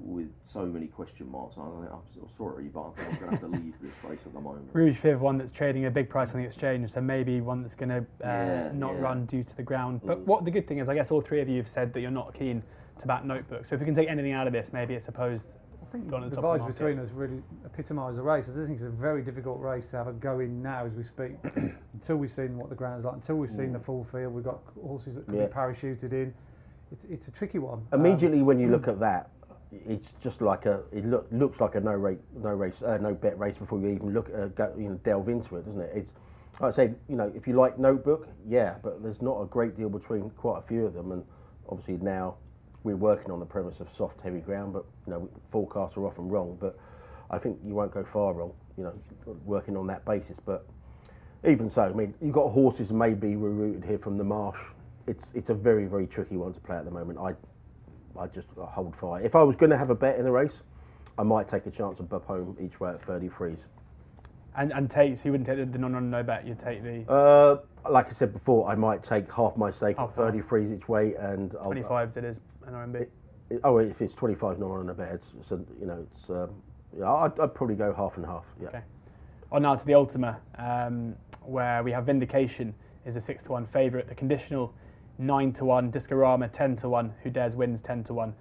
with 0.00 0.28
so 0.44 0.66
many 0.66 0.86
question 0.86 1.30
marks. 1.30 1.56
I, 1.58 1.62
I'm 1.62 2.00
so 2.14 2.28
sorry, 2.36 2.64
but 2.64 2.88
I 2.88 2.90
think 2.92 3.08
I'm 3.08 3.18
going 3.18 3.24
to 3.24 3.30
have 3.30 3.40
to 3.40 3.46
leave 3.58 3.74
this 3.80 3.92
race 4.04 4.20
at 4.26 4.32
the 4.32 4.40
moment. 4.40 4.68
Rouge 4.72 4.96
Vif, 4.98 5.18
one 5.20 5.38
that's 5.38 5.52
trading 5.52 5.86
a 5.86 5.90
big 5.90 6.08
price 6.08 6.32
on 6.32 6.40
the 6.40 6.46
exchange, 6.46 6.90
so 6.90 7.00
maybe 7.00 7.40
one 7.40 7.62
that's 7.62 7.74
going 7.74 7.88
to 7.90 7.98
uh, 7.98 8.02
Yeah, 8.22 8.70
not 8.74 8.94
yeah. 8.94 9.00
run 9.00 9.26
due 9.26 9.42
to 9.44 9.56
the 9.56 9.62
ground. 9.62 10.00
But 10.04 10.18
Mm. 10.20 10.26
what 10.26 10.44
the 10.44 10.50
good 10.50 10.66
thing 10.66 10.78
is, 10.78 10.88
I 10.88 10.94
guess 10.94 11.10
all 11.10 11.20
three 11.20 11.40
of 11.40 11.48
you 11.48 11.56
have 11.58 11.68
said 11.68 11.92
that 11.94 12.00
you're 12.00 12.10
not 12.10 12.34
keen 12.34 12.62
to 12.98 13.06
back 13.06 13.24
Notebook. 13.24 13.66
So 13.66 13.74
if 13.74 13.80
we 13.80 13.86
can 13.86 13.94
take 13.94 14.08
anything 14.08 14.32
out 14.32 14.46
of 14.46 14.52
this, 14.52 14.72
maybe 14.72 14.94
it's 14.94 15.08
opposed 15.08 15.56
I 15.82 15.86
think 15.96 16.10
the 16.10 16.18
the 16.28 16.36
top 16.36 16.44
of 16.44 16.60
vibes 16.60 16.66
the 16.66 16.72
between 16.72 16.98
us 16.98 17.10
really 17.12 17.40
epitomise 17.64 18.16
the 18.16 18.22
race. 18.22 18.46
I 18.48 18.52
do 18.54 18.66
think 18.66 18.78
it's 18.78 18.86
a 18.86 18.90
very 18.90 19.22
difficult 19.22 19.60
race 19.60 19.86
to 19.88 19.96
have 19.96 20.08
a 20.08 20.12
go 20.12 20.40
in 20.40 20.60
now 20.62 20.86
as 20.86 20.92
we 20.94 21.04
speak. 21.04 21.32
until 21.92 22.16
we've 22.16 22.32
seen 22.32 22.56
what 22.56 22.68
the 22.68 22.74
ground's 22.74 23.04
like, 23.04 23.14
until 23.14 23.36
we've 23.36 23.50
seen 23.50 23.72
the 23.72 23.78
full 23.78 24.04
field, 24.10 24.32
we've 24.34 24.44
got 24.44 24.60
horses 24.82 25.14
that 25.14 25.26
can 25.26 25.34
Yeah. 25.34 25.46
be 25.46 25.52
parachuted 25.52 26.12
in. 26.12 26.34
It's, 26.92 27.04
it's 27.04 27.28
a 27.28 27.30
tricky 27.30 27.58
one. 27.58 27.86
Um, 27.92 28.00
Immediately 28.04 28.42
when 28.42 28.58
you 28.58 28.68
look 28.68 28.88
at 28.88 28.98
that, 29.00 29.30
it's 29.86 30.08
just 30.22 30.40
like 30.40 30.66
a. 30.66 30.80
It 30.92 31.06
look, 31.06 31.26
looks 31.30 31.60
like 31.60 31.74
a 31.74 31.80
no 31.80 31.92
rate, 31.92 32.18
no 32.36 32.50
race, 32.50 32.74
uh, 32.86 32.98
no 32.98 33.14
bet 33.14 33.38
race 33.38 33.56
before 33.56 33.80
you 33.80 33.88
even 33.88 34.12
look, 34.12 34.30
uh, 34.34 34.46
go, 34.46 34.72
you 34.76 34.88
know, 34.90 35.00
delve 35.04 35.28
into 35.28 35.56
it, 35.56 35.66
doesn't 35.66 35.80
it? 35.80 35.92
It's. 35.94 36.10
Like 36.60 36.72
I 36.72 36.76
said, 36.76 36.96
you 37.08 37.16
know, 37.16 37.32
if 37.34 37.48
you 37.48 37.54
like 37.54 37.80
Notebook, 37.80 38.28
yeah, 38.48 38.76
but 38.80 39.02
there's 39.02 39.20
not 39.20 39.40
a 39.40 39.46
great 39.46 39.76
deal 39.76 39.88
between 39.88 40.30
quite 40.30 40.60
a 40.60 40.62
few 40.68 40.86
of 40.86 40.94
them, 40.94 41.10
and 41.10 41.24
obviously 41.68 41.96
now 41.96 42.36
we're 42.84 42.94
working 42.94 43.32
on 43.32 43.40
the 43.40 43.46
premise 43.46 43.80
of 43.80 43.88
soft, 43.96 44.20
heavy 44.22 44.38
ground, 44.38 44.72
but 44.72 44.84
you 45.06 45.12
know, 45.12 45.28
forecasts 45.50 45.96
are 45.96 46.06
often 46.06 46.28
wrong, 46.28 46.56
but 46.60 46.78
I 47.30 47.38
think 47.38 47.58
you 47.66 47.74
won't 47.74 47.92
go 47.92 48.06
far 48.12 48.34
wrong, 48.34 48.52
you 48.76 48.84
know, 48.84 48.94
working 49.44 49.76
on 49.76 49.86
that 49.88 50.04
basis. 50.04 50.36
But 50.46 50.64
even 51.48 51.70
so, 51.70 51.82
I 51.82 51.92
mean, 51.92 52.14
you've 52.20 52.34
got 52.34 52.50
horses 52.50 52.90
maybe 52.90 53.28
rerouted 53.28 53.84
here 53.84 53.98
from 53.98 54.16
the 54.16 54.24
marsh. 54.24 54.58
It's 55.06 55.24
it's 55.34 55.50
a 55.50 55.54
very 55.54 55.86
very 55.86 56.06
tricky 56.06 56.36
one 56.36 56.54
to 56.54 56.60
play 56.60 56.76
at 56.76 56.84
the 56.84 56.90
moment. 56.90 57.18
I 57.18 57.34
I 58.18 58.26
just 58.28 58.48
hold 58.56 58.94
fire. 59.00 59.22
If 59.22 59.34
I 59.34 59.42
was 59.42 59.56
going 59.56 59.70
to 59.70 59.78
have 59.78 59.90
a 59.90 59.94
bet 59.94 60.18
in 60.18 60.24
the 60.24 60.30
race, 60.32 60.52
I 61.18 61.22
might 61.22 61.48
take 61.48 61.66
a 61.66 61.70
chance 61.70 62.00
of 62.00 62.08
Bub 62.08 62.24
home 62.26 62.56
each 62.60 62.80
way 62.80 62.90
at 62.90 63.04
33s. 63.06 63.56
And 64.56 64.72
and 64.72 64.88
take 64.88 65.16
so 65.16 65.24
you 65.24 65.32
wouldn't 65.32 65.48
take 65.48 65.58
the, 65.58 65.64
the 65.64 65.78
non 65.78 65.96
on 65.96 66.10
no 66.10 66.22
bet. 66.22 66.46
You'd 66.46 66.60
take 66.60 66.82
the 66.84 67.12
Uh, 67.12 67.56
like 67.90 68.08
I 68.08 68.14
said 68.14 68.32
before, 68.32 68.68
I 68.70 68.76
might 68.76 69.02
take 69.02 69.30
half 69.32 69.56
my 69.56 69.72
stake 69.72 69.96
at 69.98 70.08
half. 70.08 70.14
33s 70.14 70.76
each 70.76 70.88
way, 70.88 71.14
and 71.18 71.54
I'll, 71.60 71.72
25s. 71.72 72.16
It 72.16 72.24
is 72.24 72.40
an 72.66 72.74
RMB. 72.74 73.06
It- 73.50 73.60
oh, 73.64 73.78
if 73.78 74.00
it's 74.00 74.14
25 74.14 74.60
not 74.60 74.70
on 74.70 74.88
a 74.90 74.94
bet, 74.94 75.12
it's, 75.12 75.26
it's 75.40 75.50
a, 75.50 75.56
you 75.80 75.86
know, 75.86 76.06
it's 76.14 76.30
um, 76.30 76.50
yeah, 76.96 77.10
I'd, 77.12 77.38
I'd 77.40 77.52
probably 77.54 77.74
go 77.74 77.92
half 77.92 78.16
and 78.16 78.24
half. 78.24 78.44
Yeah. 78.62 78.68
Okay. 78.68 78.82
On 79.50 79.62
now 79.62 79.74
to 79.74 79.84
the 79.84 79.94
Ultima, 79.94 80.38
um, 80.56 81.16
where 81.42 81.82
we 81.82 81.90
have 81.90 82.06
Vinndication 82.06 82.72
is 83.04 83.16
a 83.16 83.20
six 83.20 83.42
to 83.44 83.52
one 83.52 83.66
favourite. 83.66 84.08
The 84.08 84.14
conditional 84.14 84.72
nine 85.18 85.52
to 85.54 85.64
one, 85.64 85.90
Discorama 85.92 86.50
ten 86.50 86.76
to 86.76 86.88
one, 86.88 87.12
Who 87.22 87.30
Dares 87.30 87.56
wins 87.56 87.80
ten 87.80 88.04
to 88.04 88.14
one, 88.14 88.34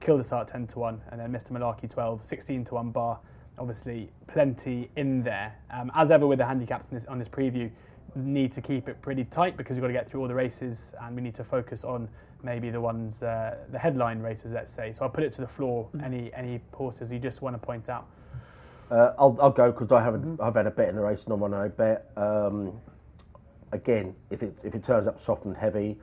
Kildisart 0.00 0.46
ten 0.46 0.66
to 0.68 0.78
one, 0.78 1.00
and 1.10 1.20
then 1.20 1.32
Mr 1.32 1.50
Malarkey 1.50 1.88
12, 1.88 2.24
16 2.24 2.64
to 2.66 2.74
one 2.74 2.90
bar. 2.90 3.18
Obviously, 3.58 4.10
plenty 4.26 4.90
in 4.96 5.22
there. 5.22 5.54
Um, 5.70 5.90
as 5.94 6.10
ever 6.10 6.26
with 6.26 6.38
the 6.38 6.46
handicaps 6.46 6.90
in 6.90 6.98
this, 6.98 7.06
on 7.06 7.18
this 7.18 7.28
preview, 7.28 7.70
need 8.14 8.52
to 8.52 8.60
keep 8.60 8.88
it 8.88 9.00
pretty 9.02 9.24
tight 9.24 9.56
because 9.56 9.76
we've 9.76 9.82
got 9.82 9.88
to 9.88 9.92
get 9.92 10.08
through 10.08 10.22
all 10.22 10.28
the 10.28 10.34
races, 10.34 10.94
and 11.02 11.14
we 11.14 11.22
need 11.22 11.34
to 11.34 11.44
focus 11.44 11.84
on 11.84 12.08
maybe 12.42 12.70
the 12.70 12.80
ones, 12.80 13.22
uh, 13.22 13.56
the 13.70 13.78
headline 13.78 14.20
races, 14.20 14.52
let's 14.52 14.72
say. 14.72 14.92
So 14.92 15.04
I'll 15.04 15.10
put 15.10 15.24
it 15.24 15.32
to 15.34 15.40
the 15.40 15.48
floor. 15.48 15.88
Any 16.02 16.32
any 16.34 16.60
horses 16.72 17.12
you 17.12 17.18
just 17.18 17.42
want 17.42 17.54
to 17.54 17.58
point 17.58 17.88
out? 17.88 18.06
Uh, 18.90 19.12
I'll, 19.18 19.38
I'll 19.40 19.50
go 19.50 19.70
because 19.70 19.92
I 19.92 20.02
haven't. 20.02 20.40
I've 20.40 20.54
had 20.54 20.66
a 20.66 20.70
bet 20.70 20.88
in 20.88 20.96
the 20.96 21.02
race, 21.02 21.20
non 21.28 21.40
one 21.40 21.52
no 21.52 21.68
bet. 21.68 22.10
Um, 22.16 22.72
again, 23.72 24.14
if 24.30 24.42
it 24.42 24.56
if 24.64 24.74
it 24.74 24.84
turns 24.84 25.06
up 25.06 25.24
soft 25.24 25.44
and 25.44 25.56
heavy, 25.56 25.98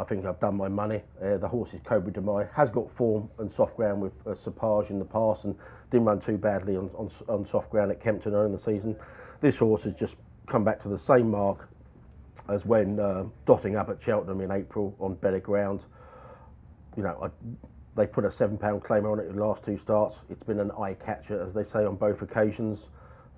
I 0.00 0.04
think 0.04 0.24
I've 0.24 0.38
done 0.40 0.56
my 0.56 0.68
money. 0.68 1.02
Uh, 1.22 1.38
the 1.38 1.48
horse 1.48 1.70
is 1.74 1.80
Cobra 1.84 2.12
De 2.12 2.20
Mai, 2.20 2.46
has 2.54 2.70
got 2.70 2.90
form 2.96 3.28
and 3.38 3.52
soft 3.52 3.76
ground 3.76 4.00
with 4.00 4.12
uh, 4.26 4.34
Sapage 4.34 4.90
in 4.90 4.98
the 4.98 5.04
past 5.04 5.44
and 5.44 5.56
didn't 5.90 6.06
run 6.06 6.20
too 6.20 6.36
badly 6.36 6.76
on, 6.76 6.90
on, 6.94 7.10
on 7.28 7.46
soft 7.48 7.70
ground 7.70 7.90
at 7.90 8.00
Kempton 8.00 8.34
early 8.34 8.46
in 8.46 8.52
the 8.52 8.62
season. 8.62 8.96
This 9.40 9.56
horse 9.56 9.82
has 9.82 9.94
just 9.94 10.14
come 10.46 10.64
back 10.64 10.82
to 10.82 10.88
the 10.88 10.98
same 10.98 11.30
mark 11.30 11.68
as 12.48 12.64
when 12.64 12.98
uh, 13.00 13.24
dotting 13.46 13.76
up 13.76 13.88
at 13.88 13.98
Cheltenham 14.02 14.40
in 14.40 14.50
April 14.50 14.94
on 15.00 15.14
better 15.14 15.40
ground. 15.40 15.80
You 16.96 17.02
know, 17.02 17.18
I, 17.22 17.28
they 17.96 18.06
put 18.06 18.24
a 18.24 18.32
seven 18.32 18.56
pound 18.56 18.82
claimer 18.82 19.12
on 19.12 19.18
it 19.18 19.28
in 19.28 19.36
the 19.36 19.44
last 19.44 19.64
two 19.64 19.78
starts. 19.82 20.16
It's 20.30 20.42
been 20.42 20.60
an 20.60 20.70
eye 20.72 20.94
catcher, 20.94 21.42
as 21.42 21.52
they 21.54 21.64
say, 21.64 21.84
on 21.84 21.96
both 21.96 22.22
occasions. 22.22 22.80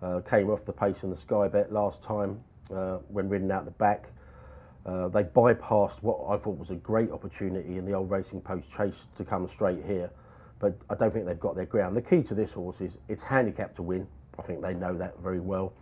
Uh, 0.02 0.20
came 0.20 0.48
off 0.48 0.64
the 0.64 0.72
pace 0.72 0.96
in 1.02 1.10
the 1.10 1.16
Sky 1.16 1.48
Bet 1.48 1.72
last 1.72 2.02
time 2.02 2.40
uh, 2.74 2.98
when 3.08 3.28
ridden 3.28 3.50
out 3.50 3.64
the 3.64 3.70
back. 3.72 4.08
Uh, 4.86 5.08
they 5.08 5.22
bypassed 5.22 6.02
what 6.02 6.18
I 6.28 6.42
thought 6.42 6.58
was 6.58 6.70
a 6.70 6.76
great 6.76 7.10
opportunity 7.10 7.76
in 7.76 7.84
the 7.84 7.92
old 7.92 8.10
Racing 8.10 8.40
Post 8.40 8.66
chase 8.76 8.94
to 9.18 9.24
come 9.24 9.48
straight 9.54 9.84
here, 9.84 10.10
but 10.58 10.74
I 10.88 10.94
don't 10.94 11.12
think 11.12 11.26
they've 11.26 11.38
got 11.38 11.54
their 11.54 11.66
ground. 11.66 11.96
The 11.96 12.02
key 12.02 12.22
to 12.24 12.34
this 12.34 12.50
horse 12.52 12.76
is 12.80 12.92
it's 13.08 13.22
handicapped 13.22 13.76
to 13.76 13.82
win. 13.82 14.06
I 14.38 14.42
think 14.42 14.62
they 14.62 14.72
know 14.72 14.96
that 14.96 15.18
very 15.22 15.40
well. 15.40 15.72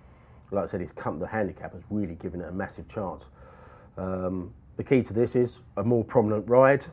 Like 0.50 0.68
I 0.68 0.70
said, 0.70 0.80
it's 0.80 0.92
come, 0.92 1.18
the 1.20 1.26
handicap 1.26 1.74
has 1.74 1.82
really 1.90 2.14
given 2.16 2.40
it 2.40 2.48
a 2.48 2.52
massive 2.52 2.88
chance. 2.88 3.22
Um, 3.96 4.52
the 4.76 4.84
key 4.84 5.02
to 5.02 5.12
this 5.12 5.34
is 5.34 5.50
a 5.76 5.84
more 5.84 6.04
prominent 6.04 6.48
ride, 6.48 6.84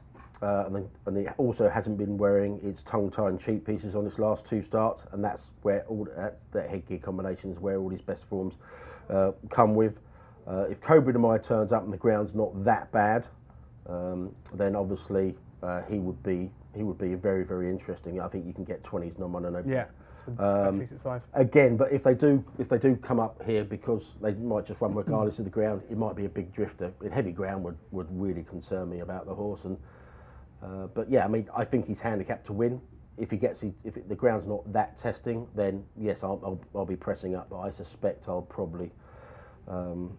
uh, 0.42 0.66
and, 0.66 0.76
then, 0.76 0.90
and 1.06 1.18
it 1.18 1.34
also 1.38 1.70
hasn't 1.70 1.98
been 1.98 2.18
wearing 2.18 2.60
its 2.64 2.84
tongue 2.84 3.10
tie 3.12 3.30
and 3.30 3.40
cheek 3.40 3.66
pieces 3.66 3.96
on 3.96 4.06
its 4.06 4.20
last 4.20 4.44
two 4.48 4.64
starts, 4.64 5.04
and 5.12 5.24
that's 5.24 5.44
where 5.62 5.86
all 5.88 6.06
that, 6.18 6.40
that 6.52 6.70
headgear 6.70 7.00
combination 7.00 7.52
is 7.52 7.60
where 7.60 7.78
all 7.78 7.90
his 7.90 8.02
best 8.02 8.24
forms 8.30 8.54
uh, 9.10 9.32
come 9.50 9.74
with. 9.74 9.94
Uh, 10.48 10.66
if 10.70 10.80
Cobra 10.82 11.12
De 11.12 11.20
Mai 11.20 11.38
turns 11.40 11.72
up 11.72 11.84
and 11.84 11.92
the 11.92 11.98
ground's 11.98 12.34
not 12.36 12.64
that 12.64 12.92
bad, 12.92 13.26
um, 13.88 14.36
then 14.54 14.76
obviously 14.76 15.36
uh, 15.64 15.82
he 15.90 16.00
would 16.00 16.22
be 16.24 16.52
he 16.76 16.84
would 16.84 16.98
be 16.98 17.16
very 17.16 17.44
very 17.44 17.70
interesting. 17.70 18.20
I 18.22 18.28
think 18.28 18.46
you 18.46 18.54
can 18.54 18.64
get 18.64 18.84
20s 18.84 19.18
non 19.18 19.32
mono 19.32 19.50
no 19.50 19.64
Yeah, 19.66 19.86
Um, 20.38 20.88
again, 21.34 21.78
but 21.78 21.92
if 21.92 22.04
they 22.04 22.14
do 22.14 22.44
if 22.60 22.70
they 22.70 22.78
do 22.78 22.96
come 22.98 23.20
up 23.20 23.42
here 23.46 23.64
because 23.64 24.04
they 24.22 24.34
might 24.34 24.68
just 24.68 24.82
run 24.82 24.94
regardless 24.94 25.40
of 25.40 25.46
the 25.46 25.52
ground, 25.52 25.82
it 25.90 25.98
might 25.98 26.16
be 26.16 26.26
a 26.26 26.30
big 26.30 26.54
drifter. 26.54 26.92
Heavy 27.12 27.32
ground 27.32 27.64
would, 27.64 27.78
would 27.92 28.08
really 28.12 28.44
concern 28.44 28.90
me 28.90 29.00
about 29.00 29.26
the 29.26 29.34
horse. 29.34 29.62
And 29.64 29.78
uh, 30.64 30.88
but 30.94 31.10
yeah, 31.10 31.26
I 31.26 31.28
mean, 31.28 31.48
I 31.56 31.66
think 31.66 31.88
he's 31.88 32.00
handicapped 32.00 32.48
to 32.48 32.54
win. 32.54 32.82
If 33.18 33.32
he 33.32 33.38
gets 33.38 33.64
if 33.64 33.98
it, 33.98 34.10
the 34.10 34.16
ground's 34.16 34.48
not 34.48 34.72
that 34.74 35.00
testing, 35.02 35.48
then 35.56 35.86
yes, 35.98 36.20
I'll, 36.22 36.42
I'll 36.44 36.62
I'll 36.76 36.86
be 36.86 36.98
pressing 36.98 37.36
up. 37.36 37.50
But 37.50 37.60
I 37.62 37.72
suspect 37.72 38.26
I'll 38.28 38.42
probably 38.42 38.92
um, 39.68 40.18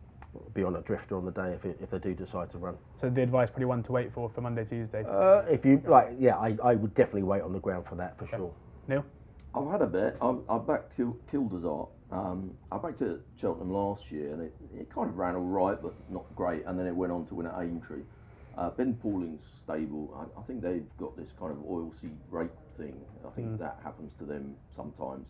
be 0.55 0.62
on 0.62 0.77
a 0.77 0.81
drifter 0.83 1.16
on 1.16 1.25
the 1.25 1.31
day 1.31 1.53
if 1.53 1.64
it, 1.64 1.79
if 1.81 1.90
they 1.90 1.99
do 1.99 2.14
decide 2.14 2.51
to 2.53 2.59
run. 2.59 2.77
So 2.96 3.09
the 3.11 3.22
advice 3.22 3.51
probably 3.51 3.66
one 3.66 3.83
to 3.85 3.92
wait 3.92 4.12
for 4.12 4.29
for 4.31 4.40
Monday, 4.40 4.64
Tuesday. 4.64 5.05
Uh, 5.09 5.42
if 5.49 5.64
you 5.64 5.83
like, 5.87 6.09
yeah, 6.18 6.37
I, 6.37 6.57
I 6.62 6.75
would 6.75 6.94
definitely 6.94 7.25
wait 7.25 7.42
on 7.42 7.53
the 7.53 7.61
ground 7.61 7.87
for 7.88 7.94
that 7.96 8.18
for 8.18 8.27
sure. 8.29 8.53
Neil, 8.88 9.05
I've 9.55 9.70
had 9.70 9.83
a 9.83 9.87
bet. 9.87 10.16
I, 10.20 10.35
I 10.49 10.59
backed 10.59 10.96
Kil- 10.96 11.16
Kildisart. 11.33 11.88
Um, 12.11 12.53
I 12.70 12.79
backed 12.79 13.03
it 13.03 13.11
at 13.11 13.20
Cheltenham 13.40 13.72
last 13.72 14.11
year, 14.11 14.33
and 14.33 14.42
it, 14.42 14.55
it 14.75 14.94
kind 14.94 15.09
of 15.09 15.16
ran 15.16 15.35
all 15.35 15.42
right, 15.42 15.81
but 15.81 15.94
not 16.11 16.25
great. 16.35 16.64
And 16.66 16.79
then 16.79 16.87
it 16.87 16.94
went 16.94 17.12
on 17.12 17.27
to 17.27 17.35
win 17.35 17.46
at 17.46 17.55
Aintree. 17.61 18.03
Uh, 18.57 18.70
ben 18.70 18.94
Pauling's 18.94 19.42
stable. 19.64 20.14
I, 20.16 20.40
I 20.40 20.42
think 20.44 20.62
they've 20.62 20.87
got 20.99 21.16
this 21.16 21.29
kind 21.38 21.53
of 21.53 21.59
oilseed 21.59 22.16
rape 22.31 22.51
thing. 22.77 22.95
I 23.27 23.31
think 23.31 23.59
that 23.59 23.79
happens 23.83 24.12
to 24.19 24.25
them 24.25 24.57
sometimes. 24.75 25.27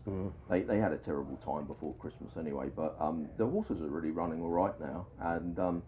They, 0.49 0.61
they 0.61 0.77
had 0.79 0.91
a 0.91 0.97
terrible 0.97 1.37
time 1.37 1.65
before 1.65 1.93
Christmas 1.95 2.37
anyway, 2.37 2.69
but 2.75 2.95
um, 2.99 3.27
the 3.37 3.45
horses 3.45 3.81
are 3.81 3.87
really 3.87 4.11
running 4.11 4.41
all 4.41 4.49
right 4.49 4.79
now, 4.79 5.07
and 5.19 5.57
um, 5.59 5.83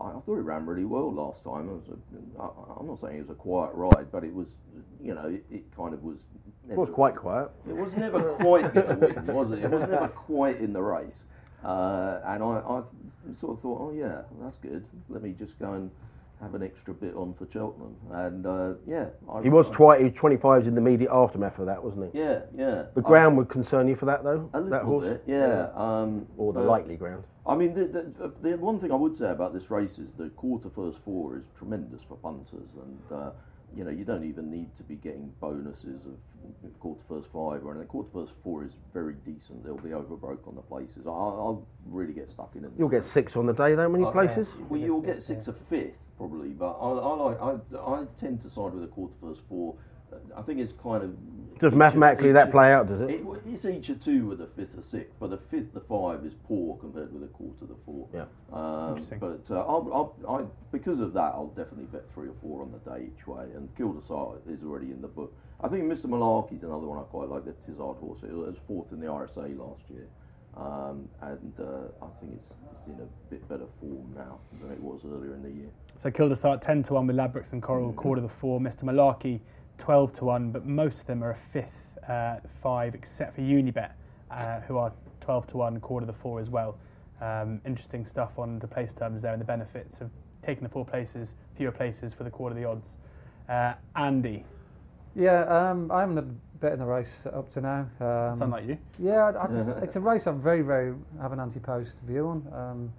I, 0.00 0.06
I 0.08 0.20
thought 0.20 0.38
it 0.38 0.42
ran 0.42 0.66
really 0.66 0.84
well 0.84 1.12
last 1.12 1.44
time. 1.44 1.68
It 1.68 1.72
was 1.72 1.88
a, 1.88 2.42
I, 2.42 2.78
I'm 2.80 2.86
not 2.86 3.00
saying 3.00 3.16
it 3.16 3.20
was 3.28 3.30
a 3.30 3.34
quiet 3.34 3.72
ride, 3.74 4.10
but 4.10 4.24
it 4.24 4.32
was, 4.34 4.48
you 5.02 5.14
know, 5.14 5.28
it, 5.28 5.44
it 5.50 5.76
kind 5.76 5.94
of 5.94 6.02
was. 6.02 6.18
It 6.70 6.76
was 6.76 6.88
quite 6.90 7.16
quiet. 7.16 7.50
It 7.68 7.76
was 7.76 7.94
never 7.96 8.34
quite 8.34 8.72
to 8.74 8.96
win, 9.00 9.26
was 9.26 9.52
it? 9.52 9.64
It 9.64 9.70
was 9.70 9.88
never 9.88 10.08
quite 10.08 10.60
in 10.60 10.72
the 10.72 10.82
race. 10.82 11.24
Uh, 11.64 12.20
and 12.24 12.42
I, 12.42 12.46
I 12.46 12.82
sort 13.34 13.56
of 13.56 13.60
thought, 13.60 13.80
oh 13.80 13.92
yeah, 13.92 14.22
that's 14.40 14.56
good. 14.58 14.86
Let 15.08 15.22
me 15.22 15.34
just 15.38 15.58
go 15.58 15.74
and 15.74 15.90
have 16.40 16.54
an 16.54 16.62
extra 16.62 16.94
bit 16.94 17.14
on 17.14 17.34
for 17.38 17.46
Cheltenham. 17.52 17.94
And 18.12 18.46
uh, 18.46 18.72
yeah, 18.86 19.06
I, 19.30 19.42
He 19.42 19.50
was 19.50 19.66
I- 19.70 19.74
twi- 19.74 19.98
he 19.98 20.04
was 20.04 20.12
25s 20.14 20.66
in 20.66 20.74
the 20.74 20.80
immediate 20.80 21.10
aftermath 21.12 21.58
of 21.58 21.66
that, 21.66 21.82
wasn't 21.82 22.12
he? 22.12 22.18
Yeah, 22.18 22.40
yeah. 22.56 22.84
The 22.94 23.02
ground 23.02 23.36
would 23.36 23.48
concern 23.48 23.88
you 23.88 23.96
for 23.96 24.06
that 24.06 24.24
though. 24.24 24.48
a 24.54 24.60
that 24.60 24.70
little 24.70 24.86
horse, 25.00 25.06
bit, 25.08 25.24
yeah. 25.26 25.68
Um, 25.74 26.26
or 26.38 26.52
the 26.52 26.60
likely 26.60 26.96
ground. 26.96 27.24
I 27.46 27.56
mean, 27.56 27.74
the, 27.74 27.84
the, 28.18 28.32
the 28.42 28.56
one 28.56 28.78
thing 28.80 28.92
I 28.92 28.96
would 28.96 29.16
say 29.16 29.30
about 29.30 29.52
this 29.54 29.70
race 29.70 29.98
is 29.98 30.10
the 30.18 30.28
quarter 30.30 30.70
first 30.74 30.98
four 31.04 31.36
is 31.36 31.44
tremendous 31.58 32.00
for 32.08 32.16
punters, 32.16 32.68
and 32.82 33.18
uh, 33.18 33.30
you 33.76 33.84
know 33.84 33.90
you 33.90 34.04
don't 34.04 34.24
even 34.24 34.50
need 34.50 34.74
to 34.76 34.82
be 34.82 34.94
getting 34.96 35.32
bonuses 35.40 36.00
of 36.06 36.80
quarter 36.80 37.00
first 37.08 37.26
five 37.32 37.64
or 37.64 37.70
anything. 37.72 37.88
Quarter 37.88 38.10
first 38.12 38.32
four 38.44 38.64
is 38.64 38.72
very 38.94 39.14
decent. 39.26 39.64
They'll 39.64 39.76
be 39.78 39.90
overbroke 39.90 40.46
on 40.48 40.54
the 40.54 40.62
places. 40.62 41.06
I, 41.06 41.10
I'll 41.10 41.66
really 41.86 42.12
get 42.12 42.30
stuck 42.30 42.52
in 42.56 42.64
it. 42.64 42.70
You'll 42.78 42.88
get 42.88 43.04
six 43.12 43.36
on 43.36 43.46
the 43.46 43.52
day 43.52 43.74
though, 43.74 43.88
many 43.88 44.04
Uh, 44.04 44.10
places. 44.10 44.46
Well, 44.68 44.80
you'll 44.80 45.00
get 45.02 45.22
six 45.22 45.48
or 45.48 45.54
fifth 45.68 45.94
probably, 46.20 46.48
but 46.50 46.72
I, 46.72 46.90
I 46.90 47.14
like 47.14 47.40
I, 47.40 47.78
I 47.78 48.04
tend 48.18 48.42
to 48.42 48.50
side 48.50 48.74
with 48.74 48.82
the 48.82 48.88
quarter 48.88 49.14
first 49.22 49.40
four. 49.48 49.74
I 50.36 50.42
think 50.42 50.58
it's 50.58 50.72
kind 50.72 51.02
of 51.04 51.60
Does 51.60 51.72
mathematically 51.72 52.30
each- 52.30 52.34
that 52.34 52.50
play 52.50 52.72
out, 52.74 52.88
does 52.88 53.00
it? 53.00 53.10
it, 53.10 53.22
it's 53.46 53.64
each 53.64 53.88
a 53.90 53.94
two 53.94 54.26
with 54.26 54.40
a 54.40 54.48
fifth 54.48 54.76
or 54.76 54.82
sixth, 54.82 55.14
but 55.20 55.30
the 55.30 55.38
fifth, 55.38 55.72
the 55.72 55.80
five 55.80 56.26
is 56.26 56.34
poor 56.46 56.76
compared 56.78 57.12
with 57.14 57.22
a 57.22 57.28
quarter, 57.28 57.64
the 57.66 57.76
four. 57.86 58.08
Yeah. 58.12 58.24
Um, 58.52 58.88
Interesting. 58.90 59.18
But 59.20 59.46
uh, 59.50 59.60
I'll, 59.60 60.14
I'll, 60.26 60.36
I, 60.40 60.44
because 60.72 60.98
of 60.98 61.12
that, 61.14 61.32
I'll 61.32 61.52
definitely 61.56 61.84
bet 61.84 62.02
three 62.12 62.28
or 62.28 62.34
four 62.42 62.62
on 62.62 62.72
the 62.72 62.90
day 62.90 63.06
each 63.16 63.26
way. 63.26 63.44
And 63.54 63.72
Kildisart 63.76 64.40
is 64.52 64.64
already 64.64 64.90
in 64.90 65.00
the 65.00 65.08
book. 65.08 65.32
I 65.62 65.68
think 65.68 65.84
Mr. 65.84 66.06
Malarkey's 66.06 66.64
another 66.64 66.86
one 66.86 66.98
I 66.98 67.02
quite 67.02 67.28
like. 67.28 67.44
The 67.44 67.54
Tizzard 67.64 67.98
horse. 67.98 68.18
It 68.24 68.32
was 68.32 68.56
fourth 68.66 68.90
in 68.92 68.98
the 69.00 69.06
RSA 69.06 69.56
last 69.56 69.82
year, 69.88 70.08
um, 70.56 71.08
and 71.22 71.52
uh, 71.60 72.04
I 72.04 72.08
think 72.18 72.32
it's, 72.34 72.50
it's 72.72 72.86
in 72.88 72.94
a 73.00 73.30
bit 73.30 73.48
better 73.48 73.66
form 73.80 74.12
now 74.16 74.38
than 74.60 74.72
it 74.72 74.80
was 74.80 75.02
earlier 75.04 75.34
in 75.34 75.42
the 75.44 75.50
year. 75.50 75.70
So 76.00 76.10
Kildisart 76.10 76.62
10 76.62 76.84
to 76.84 76.94
1 76.94 77.08
with 77.08 77.16
Ladbrokes 77.16 77.52
and 77.52 77.62
Coral, 77.62 77.92
quarter 77.92 78.22
to 78.22 78.28
4. 78.28 78.58
Mr 78.58 78.84
Malarkey 78.84 79.38
12 79.76 80.14
to 80.14 80.24
1, 80.24 80.50
but 80.50 80.64
most 80.64 81.02
of 81.02 81.06
them 81.06 81.22
are 81.22 81.32
a 81.32 81.38
fifth 81.52 82.08
uh, 82.08 82.36
five, 82.62 82.94
except 82.94 83.34
for 83.34 83.42
Unibet, 83.42 83.90
uh, 84.30 84.60
who 84.60 84.78
are 84.78 84.94
12 85.20 85.48
to 85.48 85.56
1, 85.58 85.78
quarter 85.80 86.06
to 86.06 86.14
four 86.14 86.40
as 86.40 86.48
well. 86.48 86.78
Um, 87.20 87.60
interesting 87.66 88.06
stuff 88.06 88.38
on 88.38 88.58
the 88.60 88.66
place 88.66 88.94
terms 88.94 89.20
there 89.20 89.34
and 89.34 89.40
the 89.42 89.44
benefits 89.44 90.00
of 90.00 90.08
taking 90.42 90.62
the 90.62 90.70
four 90.70 90.86
places, 90.86 91.34
fewer 91.54 91.70
places 91.70 92.14
for 92.14 92.24
the 92.24 92.30
quarter 92.30 92.56
of 92.56 92.62
the 92.62 92.66
odds. 92.66 92.96
Uh, 93.46 93.74
Andy, 93.94 94.46
Yeah, 95.14 95.42
um, 95.42 95.92
I 95.92 96.00
haven't 96.00 96.16
had 96.16 96.24
a 96.24 96.58
bet 96.60 96.72
in 96.72 96.78
the 96.78 96.86
race 96.86 97.12
up 97.30 97.52
to 97.52 97.60
now. 97.60 97.86
Um, 98.00 98.32
it's 98.32 98.40
unlike 98.40 98.66
you. 98.66 98.78
Yeah, 98.98 99.32
I, 99.36 99.44
I 99.44 99.46
just, 99.48 99.68
it's 99.82 99.96
a 99.96 100.00
race 100.00 100.26
I'm 100.26 100.40
very, 100.40 100.62
very 100.62 100.94
have 101.20 101.32
an 101.32 101.40
anti-post 101.40 101.92
view 102.06 102.26
on. 102.26 102.46
Um, 102.54 102.92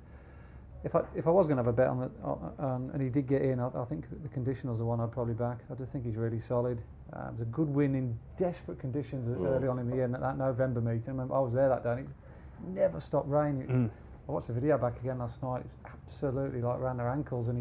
if 0.83 0.95
I 0.95 1.01
if 1.15 1.27
I 1.27 1.29
was 1.29 1.45
going 1.47 1.57
to 1.57 1.63
have 1.63 1.67
a 1.67 1.73
bet 1.75 1.87
on 1.87 2.03
it, 2.03 2.11
um, 2.59 2.89
and 2.93 3.01
he 3.01 3.09
did 3.09 3.27
get 3.27 3.41
in, 3.41 3.59
I, 3.59 3.67
I 3.75 3.85
think 3.85 4.05
the 4.23 4.29
conditional's 4.29 4.79
the 4.79 4.85
one 4.85 4.99
I'd 4.99 5.11
probably 5.11 5.33
back. 5.35 5.59
I 5.71 5.75
just 5.75 5.91
think 5.91 6.05
he's 6.05 6.15
really 6.15 6.41
solid. 6.47 6.79
Uh, 7.13 7.27
it 7.27 7.31
was 7.33 7.41
a 7.41 7.45
good 7.51 7.67
win 7.67 7.93
in 7.95 8.17
desperate 8.37 8.79
conditions 8.79 9.27
Mm. 9.27 9.45
early 9.47 9.67
on 9.67 9.79
in 9.79 9.89
the 9.89 9.95
year. 9.95 10.05
At 10.05 10.21
that 10.21 10.37
November 10.37 10.81
meeting, 10.81 11.03
I, 11.07 11.11
remember 11.11 11.35
I 11.35 11.39
was 11.39 11.53
there 11.53 11.69
that 11.69 11.83
day. 11.83 11.99
and 11.99 12.07
It 12.77 12.79
never 12.81 12.99
stopped 13.01 13.27
raining. 13.29 13.67
Mm. 13.67 13.89
I 14.27 14.31
watched 14.31 14.47
the 14.47 14.53
video 14.53 14.77
back 14.77 14.99
again 15.01 15.19
last 15.19 15.41
night. 15.43 15.63
It's 15.65 15.93
absolutely 16.13 16.61
like 16.61 16.79
around 16.79 16.97
their 16.97 17.09
ankles, 17.09 17.47
and 17.49 17.57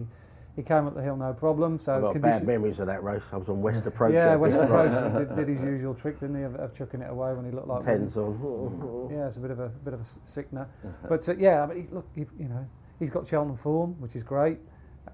he, 0.57 0.63
he 0.63 0.63
came 0.63 0.87
up 0.87 0.95
the 0.95 1.03
hill 1.03 1.17
no 1.17 1.33
problem. 1.33 1.81
So 1.85 1.95
I've 1.97 2.03
got 2.03 2.21
bad 2.21 2.47
memories 2.47 2.79
of 2.79 2.87
that 2.87 3.03
race. 3.03 3.23
I 3.33 3.37
was 3.37 3.49
on 3.49 3.61
West 3.61 3.87
Approach. 3.87 4.13
yeah, 4.15 4.31
that 4.31 4.41
West. 4.41 4.57
Approach 4.57 5.29
did, 5.29 5.37
did 5.37 5.49
his 5.49 5.61
usual 5.61 5.95
trick, 5.95 6.21
didn't 6.21 6.37
he, 6.37 6.43
of, 6.43 6.55
of 6.57 6.75
chucking 6.77 7.01
it 7.03 7.11
away 7.11 7.35
when 7.35 7.45
he 7.45 7.51
looked 7.51 7.67
like 7.69 7.85
Tens 7.85 8.17
on. 8.17 9.09
yeah, 9.13 9.27
it's 9.29 9.37
a 9.37 9.41
bit 9.41 9.51
of 9.51 9.59
a 9.61 9.69
bit 9.69 9.95
of 9.95 10.01
a 10.01 10.07
sickener. 10.33 10.69
But 11.09 11.29
uh, 11.29 11.35
yeah, 11.39 11.63
I 11.63 11.67
mean, 11.67 11.89
he, 11.89 11.95
look, 11.95 12.07
he, 12.15 12.21
you 12.39 12.49
know, 12.49 12.65
he's 13.01 13.11
got 13.11 13.27
Cheltenham 13.29 13.59
form, 13.59 14.01
which 14.01 14.15
is 14.15 14.23
great, 14.23 14.59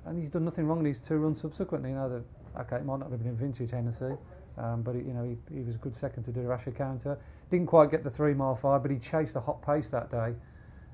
and 0.05 0.21
he's 0.21 0.29
done 0.29 0.45
nothing 0.45 0.67
wrong 0.67 0.81
in 0.81 0.85
his 0.85 1.01
two 1.01 1.17
runs 1.17 1.41
subsequently. 1.41 1.91
You 1.91 1.97
know, 1.97 2.09
that 2.11 2.61
okay, 2.61 2.77
it 2.77 2.85
might 2.85 2.99
not 2.99 3.11
have 3.11 3.19
been 3.19 3.29
in 3.29 3.37
vintage 3.37 3.71
Hennessy, 3.71 4.15
um, 4.59 4.83
but 4.83 4.95
you 4.95 5.15
know, 5.15 5.25
he, 5.25 5.55
he 5.55 5.63
was 5.63 5.77
a 5.77 5.79
good 5.79 5.97
second 5.99 6.25
to 6.25 6.33
do 6.33 6.43
De 6.43 6.47
Rasher 6.47 6.73
Counter. 6.73 7.19
Didn't 7.51 7.69
quite 7.69 7.91
get 7.91 8.05
the 8.05 8.11
three 8.11 8.35
mile 8.35 8.59
five, 8.61 8.83
but 8.83 8.91
he 8.91 8.99
chased 8.99 9.37
a 9.37 9.41
hot 9.41 9.65
pace 9.65 9.89
that 9.89 10.11
day, 10.11 10.35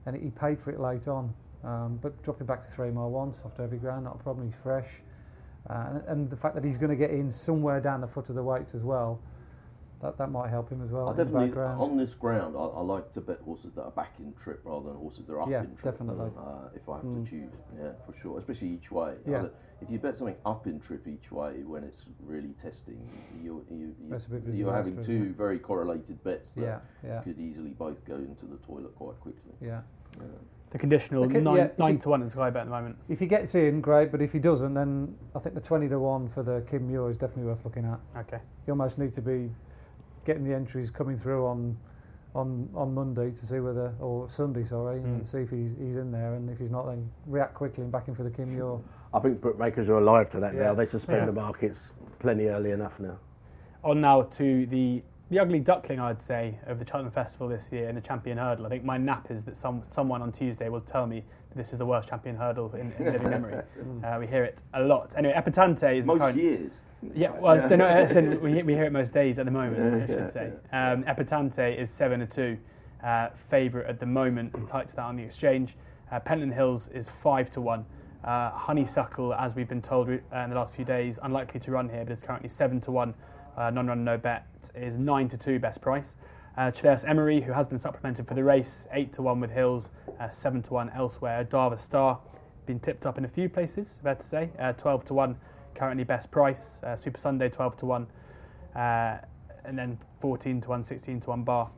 and 0.06 0.14
he 0.16 0.30
paid 0.30 0.58
for 0.62 0.70
it 0.70 0.78
late 0.78 1.08
on. 1.08 1.34
Um, 1.64 1.98
but 2.02 2.20
dropping 2.24 2.46
back 2.46 2.68
to 2.68 2.74
three 2.76 2.90
mile 2.90 3.10
one, 3.10 3.34
soft 3.42 3.56
heavy 3.56 3.78
ground, 3.78 4.04
not 4.04 4.16
a 4.16 4.22
problem. 4.22 4.46
He's 4.46 4.60
fresh, 4.62 4.88
uh, 5.70 5.86
and, 5.88 6.02
and 6.08 6.30
the 6.30 6.36
fact 6.36 6.54
that 6.54 6.64
he's 6.64 6.76
going 6.76 6.90
to 6.90 6.96
get 6.96 7.10
in 7.10 7.32
somewhere 7.32 7.80
down 7.80 8.00
the 8.00 8.08
foot 8.08 8.28
of 8.28 8.34
the 8.34 8.42
weights 8.42 8.74
as 8.74 8.82
well. 8.82 9.20
That, 10.02 10.18
that 10.18 10.32
might 10.32 10.50
help 10.50 10.68
him 10.68 10.82
as 10.82 10.90
well. 10.90 11.08
I 11.08 11.12
definitely 11.16 11.46
background. 11.46 11.80
on 11.80 11.96
this 11.96 12.12
ground. 12.14 12.56
I, 12.56 12.60
I 12.60 12.80
like 12.80 13.12
to 13.14 13.20
bet 13.20 13.38
horses 13.44 13.70
that 13.76 13.82
are 13.82 13.90
back 13.92 14.14
in 14.18 14.34
trip 14.42 14.60
rather 14.64 14.88
than 14.88 14.96
horses 14.96 15.26
that 15.28 15.32
are 15.32 15.42
up 15.42 15.48
Yeah, 15.48 15.60
in 15.60 15.76
trip. 15.76 15.92
definitely. 15.92 16.30
Uh, 16.36 16.68
if 16.74 16.88
I 16.88 16.96
have 16.96 17.04
Mm. 17.04 17.24
to 17.24 17.30
choose, 17.30 17.52
yeah, 17.80 17.92
for 18.04 18.12
sure, 18.20 18.38
especially 18.40 18.68
each 18.70 18.90
way. 18.90 19.14
Yeah. 19.26 19.46
If 19.80 19.90
you 19.90 19.98
bet 19.98 20.16
something 20.16 20.34
up 20.44 20.66
in 20.66 20.80
trip 20.80 21.06
each 21.06 21.30
way 21.30 21.62
when 21.64 21.84
it's 21.84 22.02
really 22.24 22.54
testing, 22.60 22.98
you, 23.42 23.64
you, 23.70 23.94
That's 24.10 24.26
a 24.26 24.30
bit 24.30 24.42
you, 24.46 24.52
you're 24.54 24.74
having 24.74 25.04
two 25.04 25.34
very 25.34 25.58
correlated 25.60 26.22
bets 26.24 26.50
that 26.56 26.62
yeah, 26.62 26.78
yeah, 27.04 27.20
could 27.22 27.38
easily 27.38 27.70
both 27.70 28.04
go 28.04 28.14
into 28.16 28.46
the 28.46 28.56
toilet 28.66 28.94
quite 28.96 29.18
quickly. 29.20 29.52
yeah. 29.60 29.80
Yeah. 30.18 30.26
The 30.70 30.78
conditional 30.78 31.24
Okay, 31.24 31.40
nine, 31.40 31.56
yeah, 31.56 31.68
nine 31.78 31.98
to 31.98 32.08
one 32.08 32.22
is 32.22 32.32
Sky 32.32 32.48
Bet 32.50 32.62
at 32.62 32.64
the 32.64 32.70
moment. 32.70 32.96
If 33.10 33.18
he 33.18 33.26
gets 33.26 33.54
in, 33.54 33.80
great. 33.82 34.10
But 34.10 34.22
if 34.22 34.32
he 34.32 34.38
doesn't, 34.38 34.72
then 34.72 35.14
I 35.34 35.38
think 35.38 35.54
the 35.54 35.60
twenty 35.60 35.86
to 35.88 35.98
one 35.98 36.30
for 36.30 36.42
the 36.42 36.64
Kim 36.70 36.88
Muir 36.88 37.10
is 37.10 37.16
definitely 37.18 37.44
worth 37.44 37.62
looking 37.64 37.84
at. 37.84 38.00
Okay. 38.20 38.38
You 38.66 38.72
almost 38.72 38.96
need 38.98 39.14
to 39.16 39.20
be 39.20 39.50
getting 40.24 40.44
the 40.44 40.54
entries 40.54 40.90
coming 40.90 41.18
through 41.18 41.46
on 41.46 41.76
on 42.34 42.68
on 42.74 42.94
Monday 42.94 43.30
to 43.30 43.46
see 43.46 43.60
whether 43.60 43.92
or 44.00 44.28
Sunday, 44.30 44.64
sorry, 44.64 44.96
and 44.98 45.22
Mm. 45.22 45.30
see 45.30 45.38
if 45.38 45.50
he's 45.50 45.70
he's 45.78 45.96
in 45.96 46.10
there. 46.10 46.34
And 46.34 46.48
if 46.48 46.58
he's 46.58 46.70
not, 46.70 46.86
then 46.86 47.10
react 47.26 47.54
quickly 47.54 47.82
and 47.82 47.92
back 47.92 48.08
in 48.08 48.14
for 48.14 48.22
the 48.22 48.30
Kim 48.30 48.54
Muir. 48.54 48.78
I 49.12 49.18
think 49.20 49.40
bookmakers 49.42 49.88
are 49.90 49.98
alive 49.98 50.30
to 50.30 50.40
that 50.40 50.54
Yeah. 50.54 50.62
now. 50.68 50.74
They 50.74 50.86
suspend 50.86 51.18
Yeah. 51.18 51.26
the 51.26 51.32
markets 51.32 51.78
plenty 52.20 52.46
early 52.48 52.70
enough 52.70 52.98
now. 52.98 53.16
On 53.84 54.00
now 54.00 54.22
to 54.22 54.66
the 54.66 55.02
the 55.28 55.38
ugly 55.38 55.60
duckling, 55.60 55.98
I'd 55.98 56.20
say, 56.20 56.58
of 56.66 56.78
the 56.78 56.84
Cheltenham 56.86 57.10
Festival 57.10 57.48
this 57.48 57.72
year 57.72 57.88
in 57.88 57.94
the 57.94 58.02
Champion 58.02 58.36
Hurdle. 58.36 58.66
I 58.66 58.68
think 58.68 58.84
my 58.84 58.98
nap 58.98 59.30
is 59.30 59.44
that 59.44 59.56
some 59.56 59.82
someone 59.88 60.20
on 60.22 60.30
Tuesday 60.30 60.68
will 60.68 60.82
tell 60.82 61.06
me 61.06 61.24
that 61.48 61.56
this 61.56 61.72
is 61.72 61.78
the 61.78 61.86
worst 61.86 62.08
Champion 62.08 62.36
Hurdle 62.36 62.74
in, 62.74 62.92
in 62.98 63.04
living 63.12 63.30
memory. 63.30 63.56
Uh, 64.04 64.16
we 64.20 64.26
hear 64.26 64.44
it 64.44 64.62
a 64.74 64.82
lot. 64.82 65.14
Anyway, 65.16 65.34
Epatante 65.34 65.96
is 65.98 66.04
the 66.06 66.12
Most 66.12 66.20
current. 66.20 66.36
years. 66.38 66.72
Yeah, 67.14 67.30
well, 67.38 67.60
so 67.60 67.74
no, 67.74 68.38
we, 68.40 68.62
we 68.62 68.74
hear 68.74 68.84
it 68.84 68.92
most 68.92 69.12
days 69.12 69.38
at 69.38 69.44
the 69.44 69.50
moment, 69.50 70.02
I 70.02 70.06
should 70.06 70.32
say. 70.32 70.52
Um, 70.72 71.02
Epatante 71.04 71.76
is 71.76 71.90
7 71.90 72.20
to 72.20 72.26
2, 72.26 72.58
uh, 73.04 73.28
favourite 73.50 73.88
at 73.88 73.98
the 73.98 74.06
moment, 74.06 74.54
and 74.54 74.68
tight 74.68 74.88
to 74.88 74.96
that 74.96 75.02
on 75.02 75.16
the 75.16 75.22
exchange. 75.24 75.76
Uh, 76.12 76.20
Pentland 76.20 76.54
Hills 76.54 76.88
is 76.88 77.08
5 77.22 77.50
to 77.50 77.60
1. 77.60 77.84
Uh, 78.22 78.50
Honeysuckle, 78.50 79.34
as 79.34 79.56
we've 79.56 79.68
been 79.68 79.82
told 79.82 80.08
uh, 80.08 80.12
in 80.12 80.50
the 80.50 80.56
last 80.56 80.76
few 80.76 80.84
days, 80.84 81.18
unlikely 81.24 81.58
to 81.60 81.72
run 81.72 81.88
here, 81.88 82.04
but 82.04 82.12
is 82.12 82.20
currently 82.20 82.48
7 82.48 82.80
to 82.82 82.92
1. 82.92 83.14
Uh, 83.56 83.70
non 83.70 83.88
run, 83.88 84.04
no 84.04 84.16
bet 84.16 84.46
is 84.76 84.96
9 84.96 85.28
to 85.28 85.36
2 85.36 85.58
best 85.58 85.80
price. 85.80 86.14
Uh, 86.56 86.70
Cilaos 86.70 87.08
Emery, 87.08 87.40
who 87.40 87.52
has 87.52 87.66
been 87.66 87.78
supplemented 87.80 88.28
for 88.28 88.34
the 88.34 88.44
race, 88.44 88.86
8 88.92 89.12
to 89.14 89.22
1 89.22 89.40
with 89.40 89.50
Hills, 89.50 89.90
uh, 90.20 90.28
7 90.28 90.62
to 90.62 90.74
1 90.74 90.90
elsewhere. 90.90 91.44
Darver 91.44 91.80
Star, 91.80 92.20
been 92.64 92.78
tipped 92.78 93.06
up 93.06 93.18
in 93.18 93.24
a 93.24 93.28
few 93.28 93.48
places, 93.48 93.98
fair 94.02 94.14
to 94.14 94.24
say, 94.24 94.50
uh, 94.60 94.72
12 94.72 95.04
to 95.06 95.14
1 95.14 95.36
currently 95.74 96.04
best 96.04 96.30
price. 96.30 96.80
Uh, 96.82 96.88
Supasundae 96.88 97.50
12 97.52 97.76
to 97.78 97.86
1, 97.86 98.06
uh, 98.74 99.18
and 99.64 99.78
then 99.78 99.98
14 100.20 100.60
to 100.60 100.68
1, 100.68 100.84
16 100.84 101.20
to 101.20 101.30
1 101.30 101.42
bar. 101.42 101.70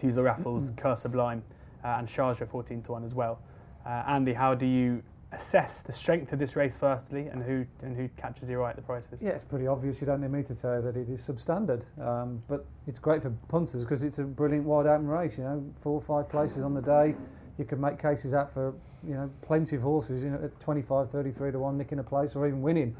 Fusil 0.00 0.24
Raffles, 0.24 0.72
Coeur 0.76 0.96
Sublime, 0.96 1.42
uh, 1.84 1.96
and 1.98 2.08
Sharjah 2.08 2.48
14 2.48 2.82
to 2.82 2.92
1 2.92 3.04
as 3.04 3.14
well. 3.14 3.40
Uh, 3.86 4.02
Andy, 4.08 4.32
how 4.32 4.54
do 4.54 4.66
you 4.66 5.02
assess 5.32 5.80
the 5.80 5.92
strength 5.92 6.32
of 6.32 6.38
this 6.38 6.56
race 6.56 6.76
firstly, 6.76 7.28
and 7.28 7.42
who 7.42 7.64
and 7.82 7.96
who 7.96 8.08
catches 8.16 8.48
your 8.48 8.62
eye 8.64 8.70
at 8.70 8.76
the 8.76 8.82
prices? 8.82 9.20
Yeah, 9.22 9.30
it's 9.30 9.44
pretty 9.44 9.66
obvious. 9.66 10.00
You 10.00 10.06
don't 10.06 10.20
need 10.20 10.30
me 10.30 10.42
to 10.42 10.54
tell 10.54 10.76
you 10.76 10.82
that 10.82 10.96
it 10.96 11.08
is 11.08 11.20
substandard. 11.20 11.82
Um, 12.00 12.42
but 12.48 12.66
it's 12.86 12.98
great 12.98 13.22
for 13.22 13.30
punters 13.48 13.84
because 13.84 14.02
it's 14.02 14.18
a 14.18 14.24
brilliant 14.24 14.64
wide 14.64 14.86
open 14.86 15.06
race. 15.06 15.32
You 15.36 15.44
know, 15.44 15.64
four 15.82 15.94
or 15.94 16.02
five 16.02 16.30
places 16.30 16.62
on 16.62 16.74
the 16.74 16.82
day. 16.82 17.14
You 17.58 17.64
can 17.64 17.80
make 17.80 18.00
cases 18.00 18.34
out 18.34 18.52
for 18.52 18.74
you 19.06 19.14
know 19.14 19.30
plenty 19.42 19.76
of 19.76 19.82
horses. 19.82 20.22
in 20.22 20.34
at 20.34 20.58
25, 20.60 21.10
33 21.10 21.52
to 21.52 21.58
one, 21.58 21.78
nicking 21.78 21.98
a 21.98 22.02
place 22.02 22.32
or 22.34 22.46
even 22.46 22.62
winning. 22.62 22.96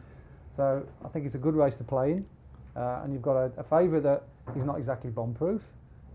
So 0.56 0.86
I 1.04 1.08
think 1.08 1.26
it's 1.26 1.34
a 1.34 1.38
good 1.38 1.54
race 1.54 1.76
to 1.76 1.84
play 1.84 2.12
in. 2.12 2.26
Uh, 2.76 3.00
and 3.04 3.12
you've 3.12 3.22
got 3.22 3.36
a, 3.36 3.52
a 3.58 3.64
favourite 3.64 4.02
that 4.02 4.22
is 4.56 4.64
not 4.64 4.78
exactly 4.78 5.10
bomb-proof. 5.10 5.60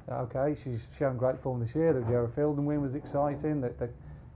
Uh, 0.09 0.15
okay, 0.21 0.59
she's 0.63 0.79
shown 0.97 1.17
great 1.17 1.41
form 1.41 1.59
this 1.59 1.75
year. 1.75 1.93
The 1.93 2.01
Gerard 2.01 2.35
Fielden 2.35 2.63
win 2.63 2.81
was 2.81 2.95
exciting. 2.95 3.61
The, 3.61 3.73
the 3.77 3.89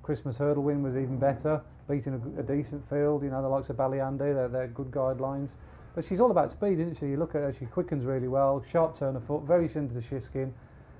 Christmas 0.03 0.37
hurdle 0.37 0.63
win 0.63 0.83
was 0.83 0.95
even 0.95 1.17
better, 1.17 1.61
beating 1.89 2.13
a 2.37 2.43
decent 2.43 2.87
field. 2.89 3.23
You 3.23 3.29
know, 3.29 3.41
the 3.41 3.47
likes 3.47 3.69
of 3.69 3.77
Ballyandy, 3.77 4.33
they're, 4.33 4.49
they're 4.49 4.67
good 4.67 4.91
guidelines. 4.91 5.49
But 5.95 6.05
she's 6.05 6.19
all 6.19 6.31
about 6.31 6.51
speed, 6.51 6.79
isn't 6.79 6.97
she? 6.99 7.07
You 7.07 7.17
look 7.17 7.35
at 7.35 7.41
her, 7.41 7.55
she 7.57 7.65
quickens 7.65 8.05
really 8.05 8.27
well, 8.27 8.63
sharp 8.71 8.97
turn 8.97 9.15
of 9.15 9.25
foot, 9.25 9.43
very 9.43 9.67
similar 9.67 10.01
to 10.01 10.07
Shishkin. 10.07 10.51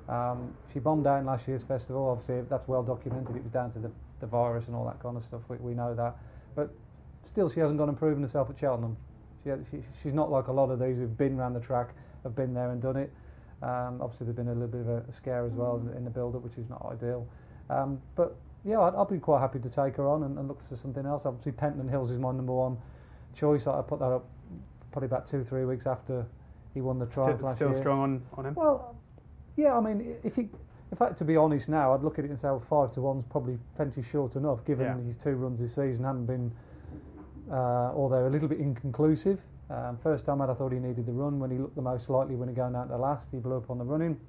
Um, 0.09 0.53
she 0.73 0.79
bombed 0.79 1.05
in 1.05 1.25
last 1.25 1.47
year's 1.47 1.63
festival. 1.63 2.09
Obviously, 2.09 2.41
that's 2.49 2.67
well 2.67 2.83
documented. 2.83 3.35
It 3.35 3.43
was 3.43 3.51
down 3.51 3.71
to 3.73 3.79
the, 3.79 3.91
the 4.21 4.27
virus 4.27 4.67
and 4.67 4.75
all 4.75 4.85
that 4.85 5.01
kind 5.01 5.17
of 5.17 5.23
stuff. 5.23 5.41
We, 5.49 5.57
we 5.57 5.73
know 5.73 5.93
that. 5.95 6.15
But 6.55 6.73
still, 7.27 7.49
she 7.49 7.59
hasn't 7.59 7.77
gone 7.77 7.89
and 7.89 7.97
proven 7.97 8.23
herself 8.23 8.49
at 8.49 8.59
Cheltenham. 8.59 8.95
She, 9.43 9.49
she, 9.69 9.83
she's 10.01 10.13
not 10.13 10.31
like 10.31 10.47
a 10.47 10.51
lot 10.51 10.69
of 10.69 10.79
these 10.79 10.97
who've 10.97 11.17
been 11.17 11.37
around 11.37 11.53
the 11.53 11.59
track, 11.59 11.89
have 12.23 12.35
been 12.35 12.53
there 12.53 12.71
and 12.71 12.81
done 12.81 12.97
it. 12.97 13.11
Um, 13.61 13.99
obviously, 14.01 14.25
there's 14.25 14.35
been 14.35 14.47
a 14.47 14.53
little 14.53 14.67
bit 14.67 14.81
of 14.81 14.87
a, 14.87 15.03
scare 15.15 15.45
as 15.45 15.51
well 15.53 15.77
in, 15.77 15.97
in 15.97 16.03
the 16.03 16.09
build-up, 16.09 16.41
which 16.41 16.57
is 16.57 16.69
not 16.69 16.85
ideal. 16.91 17.27
Um, 17.69 18.01
but 18.15 18.35
yeah, 18.63 18.79
I'd, 18.79 18.95
I'd 18.95 19.09
be 19.09 19.17
quite 19.17 19.39
happy 19.39 19.59
to 19.59 19.69
take 19.69 19.95
her 19.97 20.07
on 20.07 20.23
and, 20.23 20.37
and 20.37 20.47
look 20.47 20.61
for 20.69 20.77
something 20.77 21.05
else. 21.05 21.23
Obviously, 21.25 21.51
Pentland 21.51 21.89
Hills 21.89 22.11
is 22.11 22.19
my 22.19 22.31
number 22.31 22.53
one 22.53 22.77
choice. 23.35 23.67
I 23.67 23.79
I 23.79 23.81
put 23.81 23.99
that 23.99 24.11
up 24.11 24.25
probably 24.91 25.07
about 25.07 25.27
two, 25.27 25.43
three 25.43 25.65
weeks 25.65 25.87
after 25.87 26.25
he 26.73 26.81
won 26.81 26.99
the 26.99 27.05
trial. 27.07 27.35
Still, 27.35 27.45
last 27.45 27.55
still 27.55 27.71
year. 27.71 27.79
strong 27.79 27.99
on, 28.01 28.23
on 28.33 28.45
him. 28.45 28.55
Well, 28.55 28.95
yeah, 29.57 29.77
I 29.77 29.81
mean, 29.81 30.15
if 30.23 30.35
he, 30.35 30.49
in 30.91 30.97
fact, 30.97 31.17
to 31.19 31.25
be 31.25 31.37
honest 31.37 31.69
now, 31.69 31.93
I'd 31.93 32.03
look 32.03 32.19
at 32.19 32.25
it 32.25 32.31
and 32.31 32.39
say, 32.39 32.47
well, 32.47 32.63
five 32.69 32.93
to 32.95 33.01
one's 33.01 33.23
probably 33.29 33.57
plenty 33.77 34.03
short 34.11 34.35
enough, 34.35 34.63
given 34.65 34.85
Yeah. 34.85 34.97
his 35.13 35.15
two 35.23 35.35
runs 35.35 35.59
this 35.59 35.73
season 35.73 36.03
haven't 36.03 36.25
been, 36.25 36.51
uh, 37.49 37.91
or 37.93 38.09
they're 38.09 38.27
a 38.27 38.29
little 38.29 38.49
bit 38.49 38.59
inconclusive. 38.59 39.39
Um, 39.69 39.97
first 40.03 40.25
time 40.25 40.41
out, 40.41 40.49
I 40.49 40.53
thought 40.53 40.73
he 40.73 40.79
needed 40.79 41.05
the 41.05 41.13
run. 41.13 41.39
When 41.39 41.49
he 41.49 41.57
looked 41.57 41.75
the 41.75 41.81
most 41.81 42.09
likely 42.09 42.35
when 42.35 42.49
he 42.49 42.53
going 42.55 42.75
out 42.75 42.87
to 42.87 42.89
the 42.89 42.97
last, 42.97 43.25
he 43.31 43.37
blew 43.37 43.55
up 43.55 43.69
on 43.69 43.77
the 43.77 43.85
running. 43.85 44.19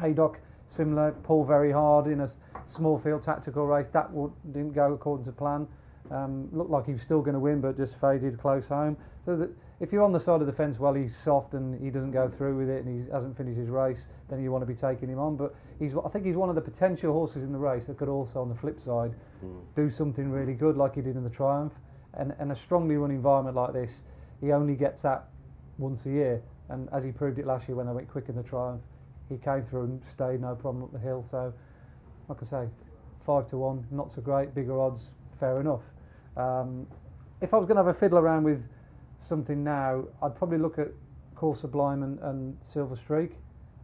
Haydock, 0.00 0.38
similar, 0.66 1.12
pull 1.24 1.44
very 1.44 1.70
hard 1.70 2.06
in 2.06 2.20
a 2.20 2.30
small 2.64 2.98
field 2.98 3.22
tactical 3.22 3.66
race. 3.66 3.86
That 3.92 4.10
didn't 4.52 4.72
go 4.72 4.94
according 4.94 5.26
to 5.26 5.32
plan. 5.32 5.68
Um, 6.10 6.48
looked 6.52 6.70
like 6.70 6.86
he 6.86 6.92
was 6.92 7.02
still 7.02 7.20
going 7.20 7.34
to 7.34 7.40
win, 7.40 7.60
but 7.60 7.76
just 7.76 7.94
faded 8.00 8.38
close 8.38 8.64
home. 8.66 8.96
So 9.24 9.36
that 9.36 9.50
if 9.80 9.92
you're 9.92 10.04
on 10.04 10.12
the 10.12 10.20
side 10.20 10.40
of 10.40 10.46
the 10.46 10.52
fence 10.52 10.78
while 10.78 10.94
he's 10.94 11.14
soft 11.24 11.52
and 11.54 11.78
he 11.82 11.90
doesn't 11.90 12.12
go 12.12 12.28
through 12.28 12.56
with 12.56 12.68
it 12.68 12.84
and 12.84 13.04
he 13.04 13.10
hasn't 13.12 13.36
finished 13.36 13.58
his 13.58 13.68
race, 13.68 14.06
then 14.30 14.42
you 14.42 14.50
want 14.50 14.62
to 14.62 14.66
be 14.66 14.74
taking 14.74 15.08
him 15.08 15.18
on. 15.18 15.36
But 15.36 15.54
he's, 15.78 15.92
I 16.04 16.08
think 16.08 16.24
he's 16.24 16.36
one 16.36 16.48
of 16.48 16.54
the 16.54 16.60
potential 16.60 17.12
horses 17.12 17.42
in 17.42 17.52
the 17.52 17.58
race 17.58 17.86
that 17.86 17.98
could 17.98 18.08
also, 18.08 18.40
on 18.40 18.48
the 18.48 18.54
flip 18.54 18.78
side, 18.84 19.12
do 19.74 19.90
something 19.90 20.30
really 20.30 20.54
good 20.54 20.76
like 20.76 20.94
he 20.94 21.02
did 21.02 21.16
in 21.16 21.24
the 21.24 21.30
Triumph. 21.30 21.72
And, 22.14 22.34
and 22.38 22.50
a 22.50 22.56
strongly 22.56 22.96
run 22.96 23.10
environment 23.10 23.56
like 23.56 23.74
this, 23.74 23.90
he 24.40 24.52
only 24.52 24.74
gets 24.74 25.02
that 25.02 25.26
once 25.76 26.06
a 26.06 26.10
year. 26.10 26.42
And 26.70 26.88
as 26.92 27.04
he 27.04 27.12
proved 27.12 27.38
it 27.38 27.46
last 27.46 27.68
year 27.68 27.76
when 27.76 27.86
they 27.86 27.92
went 27.92 28.08
quick 28.08 28.28
in 28.28 28.36
the 28.36 28.42
Triumph, 28.42 28.80
he 29.28 29.36
came 29.36 29.64
through 29.64 29.84
and 29.84 30.02
stayed 30.14 30.40
no 30.40 30.54
problem 30.54 30.84
up 30.84 30.92
the 30.92 30.98
hill. 30.98 31.26
So, 31.30 31.52
like 32.28 32.38
I 32.42 32.46
say, 32.46 32.68
five 33.26 33.48
to 33.50 33.58
one, 33.58 33.86
not 33.90 34.12
so 34.12 34.22
great. 34.22 34.54
Bigger 34.54 34.80
odds, 34.80 35.00
fair 35.38 35.60
enough. 35.60 35.82
Um, 36.36 36.86
if 37.40 37.52
I 37.52 37.56
was 37.56 37.66
going 37.66 37.76
to 37.76 37.84
have 37.84 37.94
a 37.94 37.98
fiddle 37.98 38.18
around 38.18 38.44
with 38.44 38.62
something 39.26 39.62
now, 39.62 40.04
I'd 40.22 40.36
probably 40.36 40.58
look 40.58 40.78
at 40.78 40.88
Coeur 41.34 41.54
Sublime 41.56 42.02
and, 42.02 42.18
and 42.20 42.56
Silver 42.72 42.96
Streak. 42.96 43.32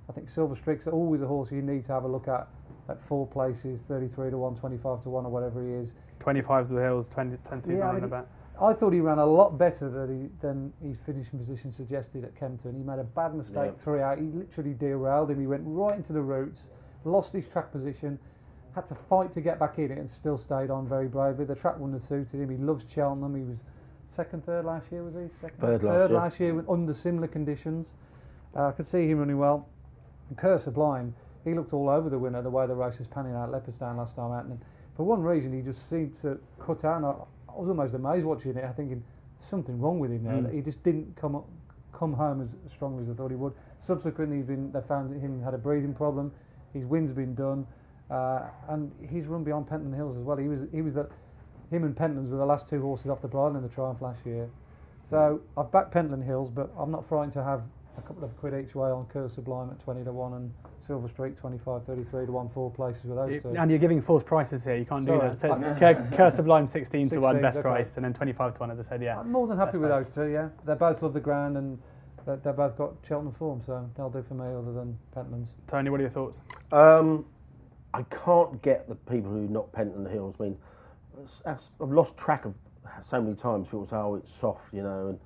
I 0.08 0.12
think 0.12 0.30
Silver 0.30 0.56
Streak's 0.56 0.86
always 0.86 1.22
a 1.22 1.26
horse 1.26 1.50
you 1.50 1.62
need 1.62 1.84
to 1.86 1.92
have 1.92 2.04
a 2.04 2.08
look 2.08 2.28
at 2.28 2.48
at 2.88 3.00
four 3.06 3.26
places, 3.28 3.80
33 3.86 4.30
to 4.30 4.38
1, 4.38 4.56
25 4.56 5.02
to 5.04 5.08
1, 5.10 5.24
or 5.24 5.30
whatever 5.30 5.62
he 5.62 5.72
is. 5.72 5.94
25s 6.18 6.70
with 6.70 6.82
hills, 6.82 7.08
20, 7.08 7.36
20s 7.36 7.68
Yeah, 7.78 7.84
I 7.84 7.88
on 7.88 7.94
mean, 7.94 8.02
the 8.02 8.08
back. 8.08 8.26
I 8.60 8.72
thought 8.72 8.92
he 8.92 9.00
ran 9.00 9.18
a 9.18 9.24
lot 9.26 9.56
better 9.56 9.88
than, 9.88 10.22
he, 10.22 10.46
than 10.46 10.72
his 10.86 10.98
finishing 11.06 11.38
position 11.38 11.72
suggested 11.72 12.24
at 12.24 12.34
Kempton. 12.38 12.74
He 12.76 12.82
made 12.82 12.98
a 12.98 13.04
bad 13.04 13.34
mistake 13.34 13.54
Yeah. 13.76 13.84
three 13.84 14.00
out. 14.00 14.18
He 14.18 14.24
literally 14.26 14.74
derailed 14.74 15.30
him. 15.30 15.40
He 15.40 15.46
went 15.46 15.62
right 15.64 15.96
into 15.96 16.12
the 16.12 16.20
roots, 16.20 16.62
lost 17.04 17.32
his 17.32 17.46
track 17.48 17.70
position, 17.72 18.18
had 18.74 18.88
to 18.88 18.96
fight 19.08 19.32
to 19.34 19.40
get 19.40 19.58
back 19.58 19.78
in 19.78 19.90
it, 19.90 19.98
and 19.98 20.08
still 20.08 20.38
stayed 20.38 20.70
on 20.70 20.88
very 20.88 21.06
bravely. 21.08 21.44
The 21.44 21.54
track 21.54 21.78
wouldn't 21.78 22.00
have 22.00 22.08
suited 22.08 22.40
him. 22.40 22.50
He 22.50 22.56
loves 22.56 22.84
Cheltenham. 22.92 23.34
He 23.36 23.42
was 23.42 23.58
second, 24.16 24.44
third 24.46 24.64
last 24.64 24.90
year, 24.90 25.02
was 25.04 25.14
he? 25.14 25.28
Second, 25.40 25.58
Third 25.60 25.82
last 25.82 25.92
third 25.92 26.10
year. 26.10 26.18
last 26.18 26.40
year 26.40 26.64
under 26.68 26.94
similar 26.94 27.28
conditions. 27.28 27.88
Uh, 28.56 28.68
I 28.68 28.72
could 28.72 28.86
see 28.86 29.06
him 29.08 29.18
running 29.18 29.38
well. 29.38 29.66
And 30.28 30.38
Coeur 30.38 30.58
Sublime, 30.58 31.14
he 31.44 31.54
looked 31.54 31.72
all 31.72 31.88
over 31.88 32.08
the 32.08 32.18
winner 32.18 32.42
the 32.42 32.50
way 32.50 32.66
the 32.66 32.74
race 32.74 32.98
was 32.98 33.08
panning 33.08 33.34
out 33.34 33.50
Leopardstown 33.50 33.96
last 33.96 34.16
time 34.16 34.32
out. 34.32 34.44
And 34.44 34.60
for 34.96 35.04
one 35.04 35.22
reason, 35.22 35.52
he 35.54 35.62
just 35.62 35.88
seemed 35.88 36.20
to 36.22 36.38
cut 36.64 36.84
out. 36.84 37.02
I, 37.04 37.52
I 37.52 37.58
was 37.58 37.68
almost 37.68 37.94
amazed 37.94 38.24
watching 38.24 38.56
it. 38.56 38.64
I 38.64 38.72
thinking 38.72 39.02
something 39.50 39.80
wrong 39.80 39.98
with 39.98 40.10
him 40.10 40.24
there. 40.24 40.34
Mm. 40.34 40.54
He 40.54 40.60
just 40.60 40.82
didn't 40.82 41.14
come 41.16 41.34
up, 41.34 41.46
come 41.92 42.12
home 42.12 42.40
as 42.42 42.48
strongly 42.72 43.02
as 43.04 43.10
I 43.10 43.14
thought 43.14 43.30
he 43.30 43.36
would. 43.36 43.52
Subsequently, 43.84 44.36
he's 44.36 44.46
been, 44.46 44.70
they 44.72 44.80
found 44.86 45.12
him 45.20 45.42
had 45.42 45.54
a 45.54 45.58
breathing 45.58 45.94
problem. 45.94 46.30
His 46.72 46.84
wind's 46.84 47.12
been 47.12 47.34
done, 47.34 47.66
uh, 48.12 48.42
and 48.68 48.92
he's 49.10 49.26
run 49.26 49.42
beyond 49.42 49.66
Pentland 49.68 49.94
Hills 49.94 50.16
as 50.16 50.22
well. 50.22 50.36
He 50.36 50.48
was 50.48 50.60
he 50.72 50.82
was 50.82 50.94
the 50.94 51.08
him 51.70 51.84
and 51.84 51.96
Pentlands 51.96 52.30
were 52.30 52.36
the 52.36 52.44
last 52.46 52.68
two 52.68 52.82
horses 52.82 53.06
off 53.06 53.22
the 53.22 53.28
bridle 53.28 53.56
in 53.56 53.62
the 53.62 53.68
Triumph 53.68 54.02
last 54.02 54.26
year. 54.26 54.48
So 55.08 55.40
I've 55.56 55.72
backed 55.72 55.90
Pentland 55.90 56.22
Hills, 56.24 56.50
but 56.50 56.70
I'm 56.78 56.90
not 56.90 57.08
frightened 57.08 57.32
to 57.34 57.42
have 57.42 57.62
a 57.98 58.02
couple 58.02 58.24
of 58.24 58.36
quid 58.38 58.54
each 58.54 58.74
way 58.74 58.90
on 58.90 59.06
Coeur 59.06 59.28
Sublime 59.28 59.70
at 59.70 59.80
20 59.80 60.04
to 60.04 60.12
1 60.12 60.32
and 60.34 60.52
Silver 60.86 61.08
Streak 61.08 61.38
25, 61.38 61.84
33 61.84 62.26
to 62.26 62.32
1, 62.32 62.48
four 62.50 62.70
places 62.70 63.04
with 63.04 63.16
those 63.16 63.30
You- 63.32 63.40
two. 63.40 63.54
and 63.56 63.70
you're 63.70 63.78
giving 63.78 64.00
false 64.02 64.22
prices 64.22 64.64
here. 64.64 64.76
You 64.76 64.84
can't 64.86 65.06
do 65.06 65.18
that. 65.18 65.38
So 65.38 65.52
it's 65.52 65.62
I- 65.70 65.78
Cur- 65.78 66.08
Coeur 66.16 66.30
Sublime 66.30 66.66
16 66.66 67.10
to 67.10 67.20
1 67.20 67.40
best 67.42 67.58
okay. 67.58 67.62
price, 67.62 67.96
and 67.96 68.04
then 68.04 68.12
25 68.14 68.54
to 68.54 68.60
1, 68.60 68.70
as 68.70 68.78
I 68.80 68.82
said, 68.82 69.02
yeah. 69.02 69.18
I'm 69.20 69.30
more 69.30 69.46
than 69.46 69.58
happy 69.58 69.72
Best 69.72 69.80
with 69.80 69.90
price. 69.90 70.04
those 70.06 70.14
two, 70.14 70.30
yeah. 70.32 70.48
They 70.64 70.74
both 70.74 71.02
love 71.02 71.12
the 71.12 71.20
ground 71.20 71.56
and 71.58 71.78
they, 72.26 72.36
they 72.36 72.52
both 72.52 72.76
got 72.78 72.92
Cheltenham 73.06 73.34
form, 73.34 73.62
so 73.66 73.88
they'll 73.96 74.08
do 74.10 74.22
for 74.26 74.34
me 74.34 74.46
other 74.46 74.72
than 74.72 74.98
Pentlands. 75.14 75.48
Tony, 75.66 75.90
what 75.90 76.00
are 76.00 76.04
your 76.04 76.10
thoughts? 76.10 76.40
Um, 76.72 77.26
I 77.94 78.02
can't 78.24 78.60
get 78.62 78.88
the 78.88 78.94
people 78.94 79.30
who 79.30 79.48
knock 79.48 79.72
Pentland 79.72 80.08
Hills. 80.08 80.34
I 80.40 80.44
mean, 80.44 80.58
I've 81.44 81.60
lost 81.80 82.16
track 82.16 82.44
of 82.44 82.54
so 83.10 83.20
many 83.20 83.36
times. 83.36 83.66
People 83.66 83.86
say, 83.86 83.96
"Oh, 83.96 84.14
it's 84.14 84.34
soft," 84.34 84.72
you 84.72 84.82
know, 84.82 85.08
and 85.08 85.20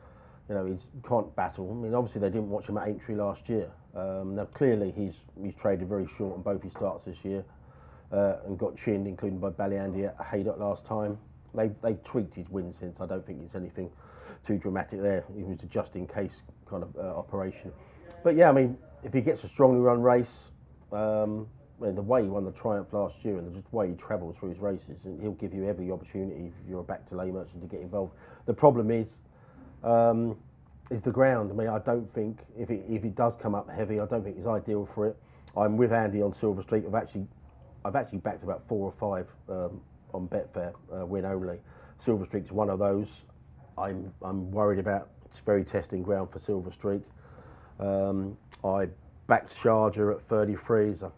you 0.49 0.55
know 0.55 0.67
he 0.67 0.79
can't 1.09 1.35
battle. 1.37 1.71
I 1.71 1.75
mean, 1.75 1.95
obviously 1.95 2.21
they 2.21 2.29
didn't 2.29 2.51
watch 2.51 2.67
him 2.67 2.77
at 2.79 2.89
Aintree 2.89 3.15
last 3.15 3.49
year. 3.49 3.71
Um, 3.95 4.35
now 4.35 4.47
clearly 4.47 4.91
he's 4.91 5.15
he's 5.41 5.55
traded 5.55 5.89
very 5.89 6.09
short 6.19 6.35
on 6.35 6.43
both 6.43 6.63
his 6.63 6.73
starts 6.73 7.05
this 7.05 7.25
year, 7.25 7.45
uh, 8.13 8.37
and 8.47 8.59
got 8.59 8.77
chinned, 8.77 9.07
including 9.07 9.39
by 9.39 9.51
Ballyandy 9.51 10.07
at 10.07 10.27
Haydock 10.27 10.59
last 10.59 10.85
time. 10.85 11.19
They've 11.55 11.75
they've 11.83 12.03
tweaked 12.03 12.35
his 12.35 12.49
win 12.51 12.75
since. 12.79 13.01
I 13.01 13.07
don't 13.07 13.25
think 13.25 13.41
it's 13.43 13.55
anything 13.55 13.91
too 14.47 14.59
dramatic 14.59 15.01
there. 15.01 15.25
It 15.37 15.47
was 15.47 15.63
a 15.63 15.67
just 15.67 15.95
in 15.95 16.07
case 16.07 16.35
kind 16.69 16.83
of 16.83 16.97
uh, 16.97 17.17
operation. 17.17 17.73
But 18.25 18.35
yeah, 18.37 18.49
I 18.49 18.53
mean, 18.53 18.77
if 19.05 19.13
he 19.13 19.21
gets 19.21 19.45
a 19.45 19.49
strongly 19.49 19.81
run 19.81 20.03
race, 20.03 20.51
um, 20.93 21.49
the 21.81 22.03
way 22.03 22.23
he 22.23 22.29
won 22.29 22.45
the 22.45 22.53
Triumph 22.53 22.93
last 22.93 23.25
year 23.25 23.39
and 23.39 23.53
just 23.55 23.71
the 23.71 23.77
way 23.77 23.89
he 23.89 23.95
travels 23.95 24.37
through 24.39 24.51
his 24.51 24.59
races, 24.59 24.97
and 25.05 25.21
he'll 25.21 25.33
give 25.33 25.53
you 25.53 25.69
every 25.69 25.91
opportunity 25.91 26.47
if 26.47 26.69
you're 26.69 26.81
a 26.81 26.85
back 26.85 27.09
to 27.09 27.17
lay 27.17 27.31
merchant 27.31 27.61
to 27.61 27.69
get 27.69 27.81
involved. 27.81 28.15
The 28.47 28.55
problem 28.55 28.91
is, 28.91 29.19
um, 29.85 30.37
is 30.91 31.03
the 31.03 31.11
ground. 31.11 31.51
I 31.51 31.55
mean, 31.55 31.69
I 31.69 31.79
don't 31.79 32.13
think 32.15 32.39
if 32.59 32.71
it 32.71 32.85
if 32.89 33.05
it 33.05 33.15
does 33.15 33.35
come 33.41 33.55
up 33.55 33.69
heavy, 33.69 34.01
I 34.01 34.07
don't 34.07 34.23
think 34.25 34.37
it's 34.39 34.47
ideal 34.47 34.89
for 34.95 35.07
it. 35.07 35.17
I'm 35.57 35.77
with 35.77 35.93
Andy 35.93 36.23
on 36.23 36.35
Silver 36.35 36.63
Streak. 36.63 36.85
I've 36.87 36.95
actually, 36.95 37.27
I've 37.85 37.97
actually 37.97 38.19
backed 38.19 38.43
about 38.43 38.63
four 38.69 38.93
or 38.93 38.95
five 38.99 39.27
um, 39.49 39.81
on 40.13 40.29
Betfair 40.29 40.73
uh, 40.95 41.05
win 41.07 41.25
only. 41.25 41.59
Silver 42.05 42.27
Streak's 42.27 42.53
one 42.53 42.71
of 42.71 42.79
those. 42.79 43.09
I'm 43.79 44.13
I'm 44.23 44.51
worried 44.51 44.79
about. 44.79 45.11
It's 45.27 45.41
very 45.45 45.65
testing 45.65 46.03
ground 46.03 46.31
for 46.33 46.41
Silver 46.41 46.73
Streak. 46.73 47.03
Um, 47.81 48.37
I 48.65 48.89
backed 49.27 49.55
Sharjah 49.63 50.17
at 50.17 50.29
33s. 50.29 51.03
I, 51.03 51.09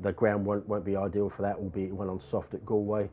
the 0.00 0.12
ground 0.12 0.44
won't, 0.44 0.66
won't 0.68 0.84
be 0.84 0.96
ideal 0.96 1.30
for 1.34 1.42
that, 1.42 1.56
albeit 1.56 1.90
it 1.90 1.94
went 1.94 2.10
on 2.10 2.20
soft 2.30 2.54
at 2.54 2.64
Galway. 2.64 3.08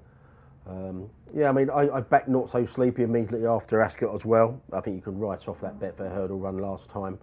Um, 0.67 1.09
yeah, 1.35 1.49
I 1.49 1.51
mean, 1.51 1.69
I, 1.69 1.89
I 1.89 2.01
backed 2.01 2.27
Not 2.27 2.51
So 2.51 2.65
Sleepy 2.73 3.03
immediately 3.03 3.45
after 3.45 3.81
Ascot 3.81 4.13
as 4.15 4.25
well. 4.25 4.59
I 4.73 4.81
think 4.81 4.95
you 4.95 5.01
can 5.01 5.17
write 5.19 5.47
off 5.47 5.61
that 5.61 5.79
Betfair 5.79 6.11
hurdle 6.11 6.39
run 6.39 6.57
last 6.57 6.89
time. 6.89 7.19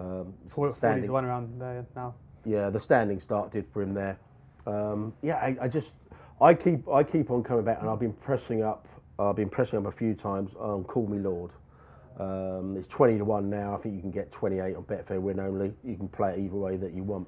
Um, 0.00 0.32
40 0.50 0.76
standing- 0.78 1.04
to 1.06 1.12
1 1.12 1.24
around 1.24 1.60
there 1.60 1.84
now. 1.96 2.14
yeah, 2.44 2.70
the 2.70 2.80
standing 2.80 3.20
start 3.20 3.52
did 3.52 3.66
for 3.72 3.82
him 3.82 3.94
there. 3.94 4.18
Um, 4.66 5.12
yeah, 5.22 5.36
I, 5.36 5.56
I 5.62 5.68
just 5.68 5.88
I 6.40 6.54
keep 6.54 6.86
I 6.88 7.02
keep 7.02 7.30
on 7.30 7.42
coming 7.42 7.64
back, 7.64 7.78
and 7.80 7.88
I've 7.90 7.98
been 7.98 8.12
pressing 8.12 8.62
up. 8.62 8.86
I've 9.18 9.34
been 9.36 9.48
pressing 9.48 9.78
up 9.78 9.86
a 9.86 9.96
few 9.96 10.14
times 10.14 10.52
on 10.58 10.84
Call 10.84 11.06
Me 11.06 11.18
Lord. 11.18 11.50
Um, 12.20 12.76
it's 12.78 12.86
twenty 12.88 13.16
to 13.18 13.24
one 13.24 13.48
now. 13.50 13.74
I 13.76 13.82
think 13.82 13.94
you 13.94 14.00
can 14.00 14.10
get 14.10 14.30
twenty 14.30 14.58
eight 14.60 14.76
on 14.76 14.84
Betfair 14.84 15.20
win 15.20 15.40
only. 15.40 15.72
You 15.84 15.96
can 15.96 16.08
play 16.08 16.34
it 16.34 16.38
either 16.44 16.54
way 16.56 16.76
that 16.76 16.92
you 16.92 17.02
want. 17.02 17.26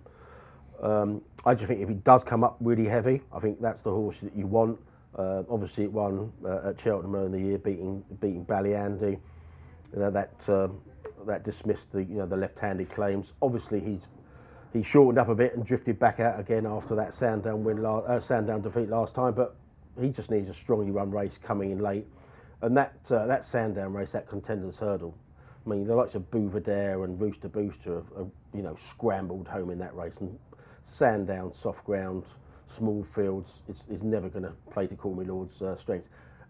Um, 0.82 1.20
I 1.44 1.54
just 1.54 1.66
think 1.66 1.80
if 1.80 1.88
he 1.88 1.94
does 1.94 2.22
come 2.24 2.44
up 2.44 2.56
really 2.60 2.86
heavy, 2.86 3.22
I 3.32 3.40
think 3.40 3.60
that's 3.60 3.82
the 3.82 3.90
horse 3.90 4.16
that 4.22 4.34
you 4.36 4.46
want. 4.46 4.78
Uh, 5.16 5.42
obviously, 5.50 5.84
it 5.84 5.92
won 5.92 6.32
uh, 6.44 6.68
at 6.68 6.80
Cheltenham 6.80 7.14
earlier 7.14 7.26
in 7.26 7.32
the 7.32 7.48
year, 7.48 7.58
beating 7.58 8.04
beating 8.20 8.44
Ballyandy. 8.44 9.18
You 9.92 9.98
know 9.98 10.10
that 10.10 10.32
um, 10.48 10.80
that 11.26 11.44
dismissed 11.44 11.92
the 11.92 12.04
you 12.04 12.16
know 12.16 12.26
the 12.26 12.36
left-handed 12.36 12.90
claims. 12.94 13.26
Obviously, 13.42 13.80
he's 13.80 14.02
he 14.72 14.82
shortened 14.82 15.18
up 15.18 15.28
a 15.28 15.34
bit 15.34 15.54
and 15.56 15.66
drifted 15.66 15.98
back 15.98 16.20
out 16.20 16.38
again 16.38 16.64
after 16.66 16.94
that 16.94 17.14
Sandown 17.16 17.64
win, 17.64 17.82
la- 17.82 17.98
uh, 17.98 18.20
Sandown 18.20 18.62
defeat 18.62 18.88
last 18.88 19.14
time. 19.14 19.34
But 19.34 19.56
he 20.00 20.10
just 20.10 20.30
needs 20.30 20.48
a 20.48 20.54
strongly 20.54 20.90
run 20.90 21.10
race 21.10 21.38
coming 21.42 21.72
in 21.72 21.80
late, 21.80 22.06
and 22.62 22.76
that 22.76 22.94
uh, 23.10 23.26
that 23.26 23.44
Sandown 23.44 23.92
race, 23.92 24.12
that 24.12 24.28
contenders 24.28 24.76
hurdle. 24.76 25.14
I 25.66 25.68
mean, 25.68 25.86
the 25.86 25.94
likes 25.94 26.14
of 26.14 26.30
Buveur 26.30 26.60
d'Air 26.60 27.04
and 27.04 27.20
Rooster 27.20 27.48
Booster 27.48 27.96
have, 27.96 28.06
have 28.16 28.30
you 28.54 28.62
know 28.62 28.76
scrambled 28.88 29.48
home 29.48 29.70
in 29.70 29.78
that 29.78 29.94
race, 29.94 30.14
and 30.20 30.38
Sandown, 30.86 31.52
soft 31.54 31.84
ground, 31.84 32.24
small 32.76 33.06
fields, 33.14 33.50
is, 33.68 33.78
is 33.90 34.02
never 34.02 34.28
going 34.28 34.44
to 34.44 34.52
play 34.72 34.86
to 34.86 34.94
Call 34.96 35.14
Me 35.14 35.24
Lord's 35.24 35.60
uh, 35.62 35.76
strengths. 35.78 36.08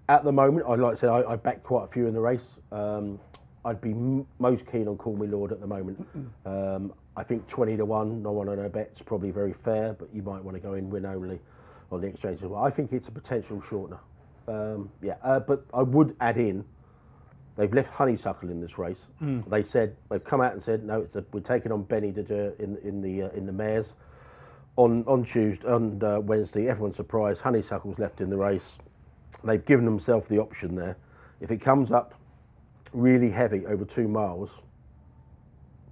At 0.09 0.25
the 0.25 0.33
moment, 0.33 0.67
I'd 0.69 0.79
like 0.81 0.97
to 0.97 1.01
say 1.03 1.07
I, 1.07 1.23
I 1.33 1.37
backed 1.37 1.63
quite 1.63 1.85
a 1.85 1.89
few 1.89 2.07
in 2.07 2.15
the 2.15 2.21
race. 2.21 2.59
Um, 2.73 3.21
I'd 3.65 3.81
be 3.81 3.91
m- 3.91 4.27
most 4.39 4.65
keen 4.71 4.89
on 4.89 4.97
Call 4.97 5.17
Me 5.17 5.27
Lord 5.27 5.53
at 5.53 5.61
the 5.61 5.67
moment. 5.67 6.07
Um, 6.47 6.93
I 7.17 7.23
think 7.23 7.47
20 7.49 7.77
to 7.77 7.85
1, 7.85 8.23
no 8.23 8.33
one 8.33 8.49
on 8.49 8.59
a 8.59 8.69
bet's 8.69 9.03
probably 9.03 9.31
very 9.31 9.55
fair, 9.65 9.93
but 9.93 10.09
you 10.15 10.23
might 10.23 10.43
want 10.43 10.57
to 10.57 10.61
go 10.61 10.75
in 10.75 10.89
win 10.89 11.05
only 11.05 11.39
on 11.93 12.01
the 12.01 12.07
exchange 12.07 12.43
as 12.43 12.49
well. 12.49 12.65
I 12.65 12.71
think 12.71 12.93
it's 12.93 13.09
a 13.09 13.11
potential 13.11 13.63
shortener. 13.69 13.99
Um, 14.49 14.91
yeah, 15.03 15.15
uh, 15.23 15.39
but 15.41 15.65
I 15.75 15.83
would 15.83 16.17
add 16.21 16.39
in 16.39 16.65
they've 17.57 17.73
left 17.73 17.89
Honeysuckle 17.91 18.49
in 18.49 18.61
this 18.61 18.79
race. 18.79 18.97
They 19.49 19.63
said 19.65 19.97
they've 20.09 20.25
come 20.25 20.41
out 20.41 20.55
and 20.55 20.63
said 20.63 20.83
no, 20.85 21.03
it's 21.03 21.15
a, 21.15 21.25
we're 21.33 21.41
taking 21.41 21.73
on 21.73 21.83
Benie 21.83 22.11
Des 22.13 22.23
Dieux 22.23 22.55
in 22.59 22.79
in 22.83 23.03
the 23.03 23.25
uh, 23.25 23.31
in 23.37 23.45
the 23.45 23.53
mares 23.53 23.87
on 24.81 25.05
on 25.07 25.25
Tuesday 25.27 25.67
and 25.67 26.03
uh, 26.03 26.21
Wednesday. 26.23 26.69
Everyone's 26.69 26.97
surprised. 26.97 27.41
Honeysuckle's 27.41 27.99
left 27.99 28.21
in 28.21 28.31
the 28.31 28.37
race. 28.37 28.63
They've 29.45 29.65
given 29.65 29.85
themselves 29.85 30.27
the 30.31 30.39
option 30.39 30.75
there. 30.75 30.97
If 31.41 31.51
it 31.51 31.63
comes 31.63 31.91
up 31.93 32.15
really 32.93 33.31
heavy 33.31 33.67
over 33.67 33.85
two 33.85 34.09
miles, 34.09 34.49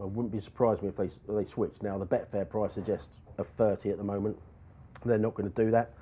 I 0.00 0.04
wouldn't 0.04 0.32
be 0.32 0.40
surprised 0.40 0.82
if 0.84 0.96
they 0.96 1.10
they 1.28 1.46
switch. 1.52 1.74
Now 1.82 1.98
the 1.98 2.06
Betfair 2.06 2.48
price 2.48 2.72
suggests 2.74 3.08
a 3.36 3.44
30 3.58 3.90
at 3.90 3.98
the 3.98 4.04
moment. 4.04 4.38
They're 5.04 5.18
not 5.18 5.34
going 5.34 5.50
to 5.50 5.64
do 5.64 5.70
that, 5.70 5.92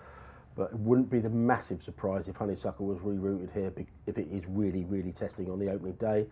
but 0.57 0.71
it 0.71 0.79
wouldn't 0.79 1.11
be 1.11 1.19
the 1.19 1.29
massive 1.29 1.83
surprise 1.85 2.25
if 2.29 2.37
Honeysuckle 2.37 2.87
was 2.87 2.99
rerouted 2.99 3.53
here 3.53 3.73
if 4.07 4.17
it 4.17 4.29
is 4.33 4.45
really 4.49 4.85
really 4.85 5.13
testing 5.13 5.51
on 5.51 5.59
the 5.59 5.71
opening 5.71 5.95
day, 5.95 6.27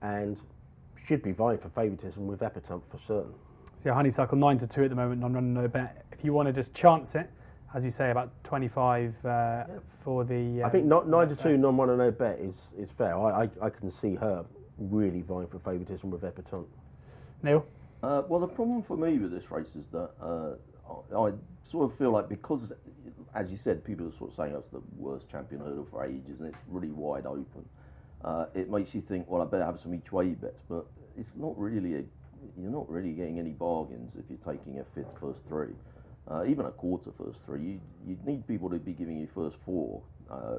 and 0.00 0.38
should 1.06 1.22
be 1.22 1.32
vying 1.32 1.58
for 1.58 1.68
favouritism 1.68 2.26
with 2.26 2.40
Epatante 2.40 2.82
for 2.90 3.00
certain. 3.06 3.34
So 3.76 3.90
yeah, 3.90 3.94
Honeysuckle 3.94 4.38
9 4.38 4.58
to 4.58 4.66
2 4.66 4.84
at 4.84 4.90
the 4.90 4.96
moment, 4.96 5.20
non 5.20 5.32
running 5.32 5.54
no 5.54 5.68
bet. 5.68 6.04
If 6.12 6.24
you 6.24 6.32
want 6.32 6.46
to 6.46 6.52
just 6.52 6.72
chance 6.74 7.14
it, 7.14 7.30
as 7.74 7.84
you 7.84 7.90
say, 7.90 8.10
about 8.10 8.30
25 8.44 9.14
uh, 9.24 9.64
for 10.02 10.24
the. 10.24 10.62
I 10.62 10.66
um, 10.66 10.70
think 10.70 10.84
not, 10.86 11.08
nine 11.08 11.28
to 11.28 11.36
two 11.36 11.56
non 11.56 11.76
one 11.76 11.90
and 11.90 11.98
no 11.98 12.10
bet 12.10 12.38
is, 12.38 12.54
is 12.78 12.88
fair. 12.96 13.16
I, 13.18 13.44
I 13.44 13.48
I 13.62 13.70
can 13.70 13.90
see 13.90 14.14
her 14.14 14.44
really 14.78 15.22
vying 15.22 15.48
for 15.48 15.58
favouritism 15.58 16.10
with 16.10 16.22
Epatante. 16.22 16.66
Neil? 17.42 17.66
Uh, 18.02 18.22
well, 18.28 18.40
the 18.40 18.46
problem 18.46 18.82
for 18.82 18.96
me 18.96 19.18
with 19.18 19.30
this 19.30 19.50
race 19.50 19.74
is 19.76 19.86
that 19.92 20.10
uh, 20.22 20.54
I, 21.12 21.28
I 21.28 21.32
sort 21.62 21.90
of 21.90 21.98
feel 21.98 22.10
like 22.10 22.28
because, 22.28 22.72
as 23.34 23.50
you 23.50 23.56
said, 23.56 23.84
people 23.84 24.06
are 24.06 24.12
sort 24.18 24.30
of 24.30 24.36
saying 24.36 24.54
it's 24.54 24.70
the 24.70 24.82
worst 24.96 25.28
champion 25.28 25.60
hurdle 25.60 25.86
for 25.90 26.04
ages 26.04 26.40
and 26.40 26.48
it's 26.48 26.58
really 26.68 26.90
wide 26.90 27.26
open. 27.26 27.64
Uh, 28.24 28.46
it 28.54 28.70
makes 28.70 28.94
you 28.94 29.00
think, 29.00 29.28
well, 29.28 29.42
I 29.42 29.44
better 29.44 29.64
have 29.64 29.80
some 29.80 29.94
each 29.94 30.12
way 30.12 30.28
bets, 30.28 30.62
but 30.68 30.86
it's 31.18 31.32
not 31.36 31.58
really 31.58 31.94
a. 31.96 32.02
You're 32.60 32.70
not 32.70 32.88
really 32.90 33.12
getting 33.12 33.38
any 33.38 33.50
bargains 33.50 34.12
if 34.18 34.24
you're 34.28 34.54
taking 34.54 34.78
a 34.80 34.84
fifth 34.94 35.18
first 35.20 35.40
three, 35.48 35.74
uh, 36.30 36.44
even 36.46 36.66
a 36.66 36.70
quarter 36.70 37.10
first 37.18 37.38
three. 37.46 37.62
You 37.62 37.80
you 38.06 38.18
need 38.24 38.46
people 38.46 38.70
to 38.70 38.78
be 38.78 38.92
giving 38.92 39.18
you 39.18 39.28
first 39.34 39.56
four. 39.64 40.02
Uh, 40.30 40.58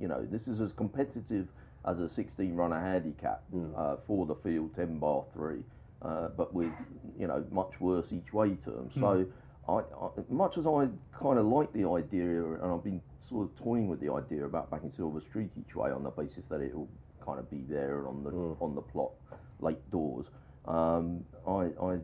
you 0.00 0.08
know, 0.08 0.26
this 0.30 0.48
is 0.48 0.60
as 0.60 0.72
competitive 0.72 1.46
as 1.86 2.00
a 2.00 2.08
16 2.08 2.54
runner 2.54 2.80
handicap 2.80 3.42
uh, 3.76 3.96
for 4.06 4.26
the 4.26 4.34
field 4.34 4.74
10 4.74 4.98
bar 4.98 5.24
3 5.34 5.62
uh, 6.02 6.28
but 6.36 6.52
with 6.52 6.72
you 7.18 7.26
know 7.26 7.44
much 7.50 7.80
worse 7.80 8.06
each 8.12 8.32
way 8.32 8.56
terms 8.64 8.92
so 8.94 9.24
I, 9.68 9.78
I 9.78 10.08
much 10.28 10.58
as 10.58 10.66
I 10.66 10.88
kind 11.18 11.38
of 11.38 11.46
like 11.46 11.72
the 11.72 11.88
idea 11.88 12.44
and 12.54 12.72
I've 12.72 12.84
been 12.84 13.00
sort 13.28 13.48
of 13.48 13.64
toying 13.64 13.88
with 13.88 14.00
the 14.00 14.12
idea 14.12 14.44
about 14.44 14.70
backing 14.70 14.92
Silver 14.96 15.20
Streak 15.20 15.50
each 15.58 15.74
way 15.74 15.90
on 15.90 16.02
the 16.02 16.10
basis 16.10 16.46
that 16.46 16.60
it 16.60 16.74
will 16.74 16.88
kind 17.24 17.38
of 17.38 17.50
be 17.50 17.64
there 17.68 18.06
on 18.06 18.22
the 18.22 18.30
on 18.60 18.74
the 18.74 18.82
plot 18.82 19.10
late 19.60 19.90
doors 19.90 20.26
um, 20.66 21.24
I, 21.46 21.68
I 21.82 21.98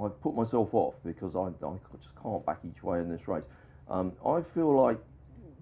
I've 0.00 0.20
put 0.20 0.34
myself 0.34 0.70
off 0.72 0.94
because 1.04 1.34
I, 1.34 1.48
I 1.64 1.72
just 1.96 2.14
can't 2.22 2.44
back 2.44 2.60
each 2.64 2.82
way 2.82 3.00
in 3.00 3.10
this 3.10 3.26
race. 3.28 3.44
Um, 3.88 4.12
I 4.24 4.42
feel 4.54 4.74
like 4.74 4.98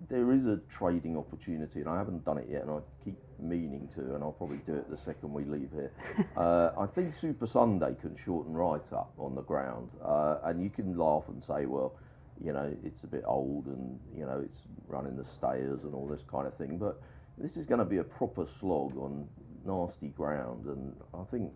there 0.08 0.32
is 0.32 0.46
a 0.46 0.60
trading 0.68 1.16
opportunity, 1.16 1.80
and 1.80 1.88
I 1.88 1.96
haven't 1.96 2.24
done 2.24 2.38
it 2.38 2.48
yet, 2.50 2.62
and 2.62 2.70
I 2.70 2.78
keep 3.04 3.16
meaning 3.38 3.88
to, 3.94 4.14
and 4.14 4.22
I'll 4.22 4.32
probably 4.32 4.60
do 4.66 4.74
it 4.74 4.90
the 4.90 4.96
second 4.96 5.32
we 5.32 5.44
leave 5.44 5.70
here. 5.72 5.92
uh, 6.36 6.70
I 6.78 6.86
think 6.86 7.12
Supasundae 7.12 8.00
can 8.00 8.16
shorten 8.16 8.52
right 8.52 8.80
up 8.92 9.12
on 9.18 9.34
the 9.34 9.42
ground, 9.42 9.90
uh, 10.04 10.38
and 10.44 10.62
you 10.62 10.70
can 10.70 10.96
laugh 10.96 11.24
and 11.28 11.42
say, 11.42 11.66
well, 11.66 11.94
you 12.42 12.52
know, 12.52 12.74
it's 12.84 13.04
a 13.04 13.06
bit 13.06 13.24
old, 13.26 13.66
and 13.66 13.98
you 14.16 14.26
know, 14.26 14.42
it's 14.44 14.60
running 14.86 15.16
the 15.16 15.24
stayers 15.24 15.82
and 15.84 15.94
all 15.94 16.06
this 16.06 16.22
kind 16.30 16.46
of 16.46 16.54
thing, 16.54 16.78
but 16.78 17.00
this 17.38 17.56
is 17.56 17.66
going 17.66 17.78
to 17.78 17.84
be 17.84 17.98
a 17.98 18.04
proper 18.04 18.46
slog 18.60 18.96
on 18.96 19.26
nasty 19.64 20.08
ground, 20.08 20.66
and 20.66 20.94
I 21.14 21.24
think 21.30 21.50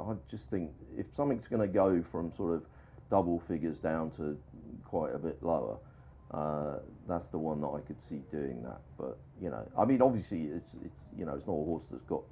I 0.00 0.14
just 0.30 0.48
think 0.50 0.70
if 0.96 1.06
something's 1.16 1.46
going 1.46 1.62
to 1.62 1.72
go 1.72 2.02
from 2.10 2.32
sort 2.32 2.54
of 2.54 2.62
double 3.10 3.40
figures 3.48 3.78
down 3.78 4.10
to 4.12 4.38
quite 4.84 5.14
a 5.14 5.18
bit 5.18 5.42
lower, 5.42 5.78
uh, 6.32 6.78
that's 7.08 7.28
the 7.30 7.38
one 7.38 7.60
that 7.62 7.68
I 7.68 7.80
could 7.80 8.00
see 8.02 8.22
doing 8.30 8.62
that. 8.62 8.80
But 8.98 9.18
you 9.40 9.50
know, 9.50 9.66
I 9.76 9.84
mean, 9.84 10.02
obviously, 10.02 10.44
it's 10.44 10.74
it's 10.84 10.98
you 11.16 11.24
know, 11.24 11.34
it's 11.34 11.46
not 11.46 11.54
a 11.54 11.64
horse 11.64 11.84
that's 11.90 12.04
got 12.04 12.22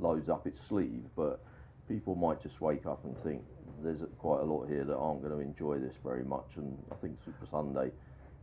loads 0.00 0.28
up 0.28 0.46
its 0.46 0.60
sleeve, 0.60 1.04
but 1.16 1.44
people 1.88 2.14
might 2.14 2.42
just 2.42 2.60
wake 2.60 2.86
up 2.86 3.04
and 3.04 3.16
think 3.22 3.42
there's 3.82 4.00
quite 4.18 4.40
a 4.40 4.44
lot 4.44 4.66
here 4.68 4.84
that 4.84 4.96
aren't 4.96 5.22
going 5.22 5.32
to 5.32 5.40
enjoy 5.40 5.78
this 5.78 5.94
very 6.02 6.24
much, 6.24 6.56
and 6.56 6.76
I 6.90 6.94
think 6.96 7.18
Supasundae 7.24 7.90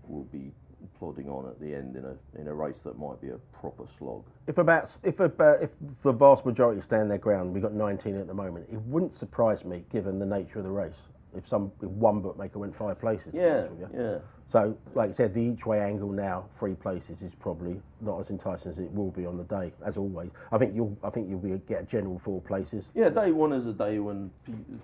will 0.08 0.24
be 0.26 0.52
plodding 1.00 1.30
on 1.30 1.48
at 1.48 1.60
the 1.60 1.74
end 1.74 1.96
in 1.96 2.06
a 2.06 2.16
in 2.40 2.48
a 2.48 2.54
race 2.54 2.78
that 2.84 2.98
might 2.98 3.20
be 3.22 3.30
a 3.30 3.38
proper 3.60 3.84
slog. 3.98 4.24
If 4.48 4.58
about 4.58 4.90
if 5.04 5.20
about 5.20 5.62
if 5.64 5.70
the 6.04 6.12
vast 6.12 6.46
majority 6.46 6.82
stand 6.82 7.10
their 7.10 7.18
ground, 7.18 7.54
we've 7.54 7.64
got 7.64 7.74
19 7.74 8.16
at 8.18 8.28
the 8.28 8.34
moment. 8.34 8.68
It 8.72 8.80
wouldn't 8.82 9.16
surprise 9.18 9.64
me, 9.66 9.84
given 9.92 10.20
the 10.20 10.26
nature 10.26 10.60
of 10.60 10.66
the 10.66 10.72
race, 10.72 10.96
if 11.36 11.48
some 11.48 11.72
if 11.82 11.90
one 11.90 12.22
bookmaker 12.22 12.60
went 12.60 12.78
five 12.78 13.00
places. 13.00 13.34
Yeah, 13.34 13.68
yeah. 13.94 14.18
So, 14.52 14.78
like 14.96 15.12
I 15.12 15.14
said, 15.14 15.34
the 15.34 15.40
each 15.40 15.66
way 15.66 15.80
angle 15.80 16.10
now, 16.12 16.44
three 16.60 16.74
places, 16.74 17.22
is 17.22 17.32
probably 17.40 17.80
not 18.02 18.20
as 18.20 18.30
enticing 18.30 18.70
as 18.70 18.80
it 18.80 18.92
will 18.92 19.10
be 19.12 19.26
on 19.26 19.38
the 19.38 19.46
day, 19.46 19.72
as 19.86 19.96
always. 19.96 20.30
I 20.52 20.58
think 20.58 20.76
you'll 20.76 20.98
I 21.06 21.10
think 21.10 21.30
you'll 21.30 21.40
be 21.40 21.58
get 21.70 21.84
a 21.84 21.86
general 21.86 22.20
four 22.26 22.42
places. 22.42 22.84
Yeah, 22.94 23.08
day 23.08 23.32
one 23.32 23.54
is 23.54 23.66
a 23.66 23.72
day 23.72 24.00
when 24.00 24.30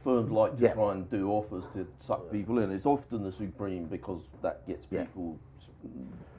firms 0.06 0.32
like 0.32 0.56
to 0.56 0.64
Yeah. 0.64 0.74
try 0.74 0.94
and 0.94 1.10
do 1.12 1.30
offers 1.32 1.66
to 1.74 1.86
suck 2.00 2.32
people 2.32 2.60
in. 2.60 2.72
It's 2.72 2.86
often 2.86 3.24
the 3.24 3.32
supreme 3.34 3.88
because 3.88 4.22
that 4.42 4.66
gets 4.68 4.86
people 4.86 5.38
s- 5.57 5.57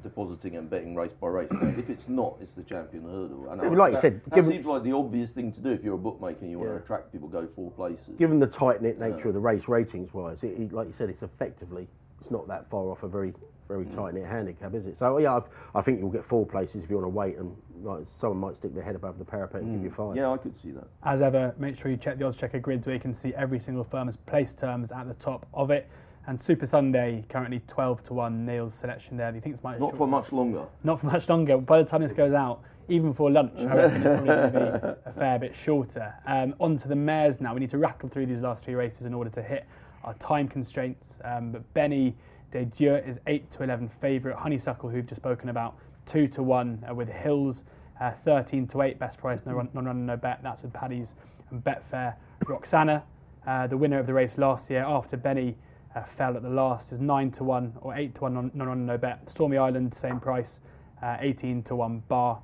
depositing 0.02 0.56
and 0.56 0.70
betting 0.70 0.94
race 0.94 1.12
by 1.20 1.28
race. 1.28 1.48
if 1.50 1.90
it's 1.90 2.08
not, 2.08 2.36
it's 2.40 2.52
the 2.52 2.62
champion 2.62 3.02
hurdle. 3.04 3.48
And 3.50 3.60
Yeah, 3.60 3.68
I- 3.68 3.74
like 3.74 3.94
you 3.94 4.00
said, 4.00 4.20
that 4.24 4.34
given- 4.34 4.50
seems 4.52 4.66
like 4.66 4.82
the 4.84 4.92
obvious 4.92 5.32
thing 5.32 5.50
to 5.52 5.60
do 5.60 5.70
if 5.70 5.82
you're 5.82 5.94
a 5.94 5.98
bookmaker 5.98 6.38
and 6.42 6.50
you 6.50 6.58
want 6.58 6.70
to 6.70 6.76
attract 6.76 7.12
people. 7.12 7.28
Go 7.28 7.46
four 7.56 7.70
places. 7.72 8.16
Given 8.16 8.38
the 8.38 8.46
tight 8.46 8.80
knit 8.80 8.98
nature 9.00 9.28
of 9.28 9.34
the 9.34 9.40
race, 9.40 9.66
ratings 9.68 10.14
wise, 10.14 10.42
it, 10.44 10.58
it, 10.58 10.72
like 10.72 10.86
you 10.86 10.94
said, 10.96 11.10
it's 11.10 11.22
effectively 11.22 11.88
it's 12.20 12.30
not 12.30 12.46
that 12.48 12.68
far 12.70 12.90
off 12.90 13.02
a 13.02 13.08
very 13.08 13.32
very 13.68 13.84
Mm. 13.84 13.94
tight 13.96 14.14
knit 14.14 14.24
handicap, 14.24 14.72
is 14.74 14.86
it? 14.86 14.96
So 14.96 15.18
yeah, 15.18 15.36
I've, 15.36 15.44
I 15.74 15.82
think 15.82 16.00
you'll 16.00 16.08
get 16.08 16.24
four 16.24 16.46
places 16.46 16.82
if 16.84 16.88
you 16.88 16.96
want 16.96 17.04
to 17.04 17.14
wait, 17.14 17.36
and 17.36 17.54
like, 17.82 18.06
someone 18.18 18.38
might 18.38 18.56
stick 18.56 18.72
their 18.72 18.82
head 18.82 18.96
above 18.96 19.18
the 19.18 19.26
parapet 19.26 19.60
and 19.60 19.74
give 19.74 19.84
you 19.84 19.90
five. 19.90 20.14
Mm. 20.14 20.16
Yeah, 20.16 20.30
I 20.30 20.38
could 20.38 20.58
see 20.62 20.70
that. 20.70 20.86
As 21.04 21.20
ever, 21.20 21.54
make 21.58 21.76
sure 21.76 21.90
you 21.90 21.98
check 21.98 22.16
the 22.18 22.24
Oddschecker 22.24 22.62
grids 22.62 22.86
where 22.86 22.94
you 22.94 23.00
can 23.00 23.12
see 23.12 23.34
every 23.34 23.58
single 23.58 23.84
firm's 23.84 24.16
place 24.16 24.54
terms 24.54 24.90
at 24.90 25.06
the 25.06 25.12
top 25.14 25.44
of 25.52 25.70
it. 25.70 25.86
And 26.28 26.38
Supasundae 26.38 27.26
currently 27.30 27.62
12 27.66 28.02
to 28.04 28.12
1. 28.12 28.44
Neil's 28.44 28.74
selection 28.74 29.16
there. 29.16 29.30
Do 29.30 29.36
you 29.36 29.40
think 29.40 29.54
it's 29.54 29.64
might 29.64 29.80
Not 29.80 29.96
for 29.96 30.06
much 30.06 30.30
longer. 30.30 30.66
Not 30.84 31.00
for 31.00 31.06
much 31.06 31.26
longer. 31.26 31.56
By 31.56 31.82
the 31.82 31.88
time 31.88 32.02
this 32.02 32.12
goes 32.12 32.34
out, 32.34 32.60
even 32.90 33.14
for 33.14 33.30
lunch, 33.30 33.58
I 33.60 33.74
reckon 33.74 34.02
it's 34.02 34.20
probably 34.20 34.26
going 34.26 34.52
to 34.52 34.98
be 35.04 35.10
a 35.10 35.12
fair 35.14 35.38
bit 35.38 35.56
shorter. 35.56 36.14
Um, 36.26 36.54
on 36.60 36.76
to 36.76 36.88
the 36.88 36.94
mares 36.94 37.40
now. 37.40 37.54
We 37.54 37.60
need 37.60 37.70
to 37.70 37.78
rattle 37.78 38.10
through 38.10 38.26
these 38.26 38.42
last 38.42 38.62
three 38.62 38.74
races 38.74 39.06
in 39.06 39.14
order 39.14 39.30
to 39.30 39.42
hit 39.42 39.66
our 40.04 40.12
time 40.14 40.48
constraints. 40.48 41.18
Um, 41.24 41.50
but 41.50 41.72
Benie 41.72 42.14
Des 42.52 42.66
Dieux 42.66 42.96
is 42.96 43.18
8 43.26 43.50
to 43.52 43.62
11 43.62 43.88
favourite. 43.88 44.38
Honeysuckle, 44.38 44.90
who 44.90 44.96
we've 44.96 45.06
just 45.06 45.22
spoken 45.22 45.48
about, 45.48 45.76
2 46.04 46.28
to 46.28 46.42
1 46.42 46.88
uh, 46.90 46.94
with 46.94 47.08
Hills, 47.08 47.64
uh, 48.02 48.10
13 48.26 48.66
to 48.66 48.82
8. 48.82 48.98
Best 48.98 49.16
price, 49.18 49.40
no 49.46 49.54
run, 49.54 49.70
non 49.72 49.86
run, 49.86 50.04
no 50.04 50.18
bet. 50.18 50.40
That's 50.42 50.60
with 50.60 50.74
Paddy's 50.74 51.14
and 51.50 51.64
Betfair. 51.64 52.16
Roksana, 52.44 53.02
uh, 53.46 53.66
the 53.66 53.78
winner 53.78 53.98
of 53.98 54.06
the 54.06 54.12
race 54.12 54.36
last 54.36 54.68
year 54.68 54.84
after 54.84 55.16
Benny 55.16 55.56
uh, 55.94 56.02
fell 56.16 56.36
at 56.36 56.42
the 56.42 56.48
last, 56.48 56.92
is 56.92 57.00
9 57.00 57.30
to 57.32 57.44
1 57.44 57.74
or 57.80 57.94
8 57.94 58.14
to 58.16 58.20
1 58.22 58.34
non 58.34 58.50
non 58.54 58.68
run, 58.68 58.86
no 58.86 58.98
bet. 58.98 59.28
Stormy 59.28 59.56
Island, 59.56 59.94
same 59.94 60.20
price, 60.20 60.60
uh, 61.02 61.16
18 61.20 61.62
to 61.64 61.76
1 61.76 62.02
bar. 62.08 62.40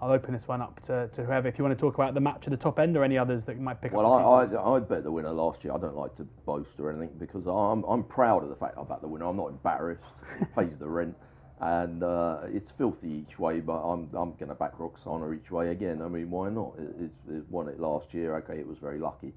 I'll 0.00 0.12
open 0.12 0.32
this 0.32 0.46
one 0.46 0.62
up 0.62 0.78
to, 0.82 1.08
to 1.08 1.24
whoever. 1.24 1.48
If 1.48 1.58
you 1.58 1.64
want 1.64 1.76
to 1.76 1.80
talk 1.80 1.94
about 1.94 2.14
the 2.14 2.20
match 2.20 2.44
at 2.44 2.50
the 2.50 2.56
top 2.56 2.78
end 2.78 2.96
or 2.96 3.02
any 3.02 3.18
others 3.18 3.44
that 3.46 3.58
might 3.58 3.80
pick 3.80 3.92
Well, 3.92 4.12
up. 4.12 4.48
the 4.48 4.56
I. 4.56 4.60
I, 4.60 4.76
I 4.76 4.78
bet 4.78 5.02
the 5.02 5.10
winner 5.10 5.32
last 5.32 5.64
year. 5.64 5.72
I 5.72 5.78
don't 5.78 5.96
like 5.96 6.14
to 6.16 6.24
boast 6.46 6.78
or 6.78 6.90
anything 6.90 7.10
because 7.18 7.46
I'm, 7.48 7.82
I'm 7.82 8.04
proud 8.04 8.44
of 8.44 8.48
the 8.48 8.54
fact 8.54 8.78
I 8.78 8.84
bet 8.84 9.00
the 9.00 9.08
winner. 9.08 9.26
I'm 9.26 9.36
not 9.36 9.48
embarrassed. 9.48 10.04
It 10.40 10.54
pays 10.56 10.78
the 10.78 10.88
rent. 10.88 11.16
And 11.60 12.04
uh, 12.04 12.42
it's 12.44 12.70
filthy 12.70 13.10
each 13.10 13.40
way, 13.40 13.58
but 13.58 13.80
I'm, 13.82 14.08
I'm 14.14 14.34
going 14.34 14.50
to 14.50 14.54
back 14.54 14.78
Roksana 14.78 15.36
each 15.36 15.50
way 15.50 15.70
again. 15.70 16.00
I 16.00 16.06
mean, 16.06 16.30
why 16.30 16.50
not? 16.50 16.74
It, 16.78 16.94
it's, 17.06 17.18
it 17.28 17.50
won 17.50 17.68
it 17.68 17.80
last 17.80 18.14
year. 18.14 18.36
Okay, 18.36 18.56
it 18.60 18.66
was 18.68 18.78
very 18.78 19.00
lucky 19.00 19.32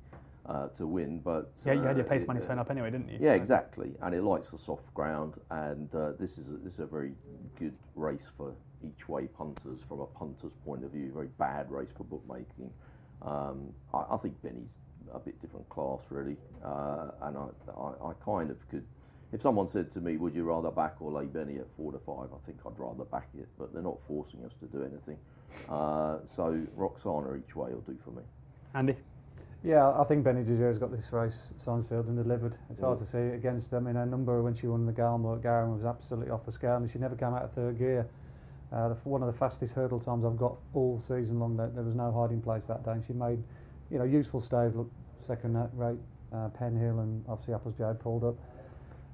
uh, 0.52 0.68
to 0.70 0.86
win, 0.86 1.20
but. 1.20 1.52
yeah, 1.66 1.74
you 1.74 1.82
had 1.82 1.96
your 1.96 2.06
uh, 2.06 2.10
place 2.10 2.24
it- 2.24 2.28
money 2.28 2.42
sewn 2.42 2.60
up 2.60 2.70
anyway, 2.70 2.92
didn't 2.92 3.10
you? 3.10 3.18
Yeah, 3.22 3.34
exactly, 3.34 3.94
and 4.02 4.14
it 4.14 4.24
likes 4.24 4.50
the 4.50 4.58
soft 4.58 4.94
ground, 4.94 5.36
and 5.50 5.94
uh, 5.96 6.12
this 6.20 6.38
is 6.38 6.48
a, 6.48 6.58
this 6.64 6.74
is 6.74 6.80
a 6.80 6.86
very 6.86 7.14
good 7.58 7.76
race 7.96 8.28
for 8.38 8.54
each 8.84 9.08
way 9.08 9.28
punters 9.28 9.80
from 9.88 10.02
a 10.02 10.06
punter's 10.06 10.54
point 10.66 10.84
of 10.84 10.92
view. 10.92 11.12
Very 11.14 11.30
bad 11.38 11.72
race 11.72 11.92
for 11.96 12.04
bookmaking. 12.04 12.72
Um, 13.22 13.72
I, 13.94 14.16
I 14.16 14.18
think 14.18 14.42
Benny's 14.42 14.74
a 15.14 15.20
bit 15.20 15.40
different 15.42 15.68
class 15.70 16.00
really, 16.10 16.36
uh, 16.66 17.12
and 17.24 17.38
I, 17.38 17.48
I, 17.78 18.10
I 18.10 18.14
kind 18.26 18.52
of 18.52 18.58
could. 18.70 18.86
If 19.32 19.42
someone 19.42 19.70
said 19.70 19.92
to 19.94 20.02
me, 20.02 20.18
"Would 20.18 20.36
you 20.36 20.44
rather 20.44 20.72
back 20.72 20.96
or 21.00 21.12
lay 21.12 21.26
Benny 21.26 21.60
at 21.60 21.68
four 21.78 21.94
to 21.94 22.00
five? 22.00 22.30
I 22.34 22.46
think 22.46 22.60
I'd 22.66 22.78
rather 22.78 23.06
back 23.06 23.30
it, 23.38 23.48
but 23.58 23.72
they're 23.72 23.82
not 23.82 24.00
forcing 24.06 24.44
us 24.44 24.52
to 24.60 24.66
do 24.66 24.84
anything. 24.84 25.18
Uh, 25.70 26.18
so 26.36 26.62
Roksana 26.78 27.40
each 27.40 27.56
way 27.56 27.72
will 27.72 27.82
do 27.82 27.98
for 28.04 28.12
me. 28.12 28.24
Andy? 28.74 28.96
Yeah, 29.64 29.92
I 29.92 30.04
think 30.06 30.24
Benie 30.24 30.44
Des 30.44 30.58
Dieux's 30.58 30.80
got 30.80 30.92
this 30.92 31.06
race 31.12 31.38
signed, 31.64 31.86
sealed 31.86 32.08
and 32.08 32.18
delivered. 32.18 32.56
It's 32.72 32.82
hard 32.82 32.98
to 32.98 33.06
see 33.06 33.36
against 33.36 33.70
them. 33.70 33.86
In 33.86 33.96
her 33.96 34.08
number 34.08 34.42
when 34.42 34.56
she 34.56 34.66
won 34.66 34.88
the 34.88 34.92
Galmoy 34.92 35.38
at 35.46 35.68
was 35.68 35.86
absolutely 35.86 36.32
off 36.32 36.46
the 36.48 36.52
scale 36.52 36.78
and 36.78 36.90
she 36.92 36.98
never 36.98 37.16
came 37.16 37.36
out 37.36 37.44
of 37.44 37.54
third 37.54 37.78
gear. 37.78 38.08
Uh, 38.74 38.90
the, 38.90 38.96
one 39.04 39.22
of 39.22 39.32
the 39.32 39.38
fastest 39.38 39.74
hurdle 39.74 40.00
times 40.00 40.26
I've 40.26 40.38
got 40.38 40.56
all 40.74 41.00
season 41.00 41.40
long. 41.40 41.58
There, 41.58 41.70
there 41.76 41.84
was 41.84 41.94
no 41.94 42.12
hiding 42.12 42.42
place 42.42 42.64
that 42.70 42.84
day 42.84 42.94
and 42.94 43.04
she 43.06 43.14
made 43.14 43.38
you 43.92 44.00
know, 44.00 44.04
useful 44.06 44.42
stays, 44.42 44.74
look 44.74 44.90
second 45.28 45.56
at 45.56 45.70
rate, 45.74 46.00
uh, 46.34 46.50
Penhill 46.60 47.04
and 47.04 47.24
obviously 47.30 47.54
Apple's 47.54 47.76
Jade 47.78 48.00
pulled 48.00 48.24
up. 48.24 48.36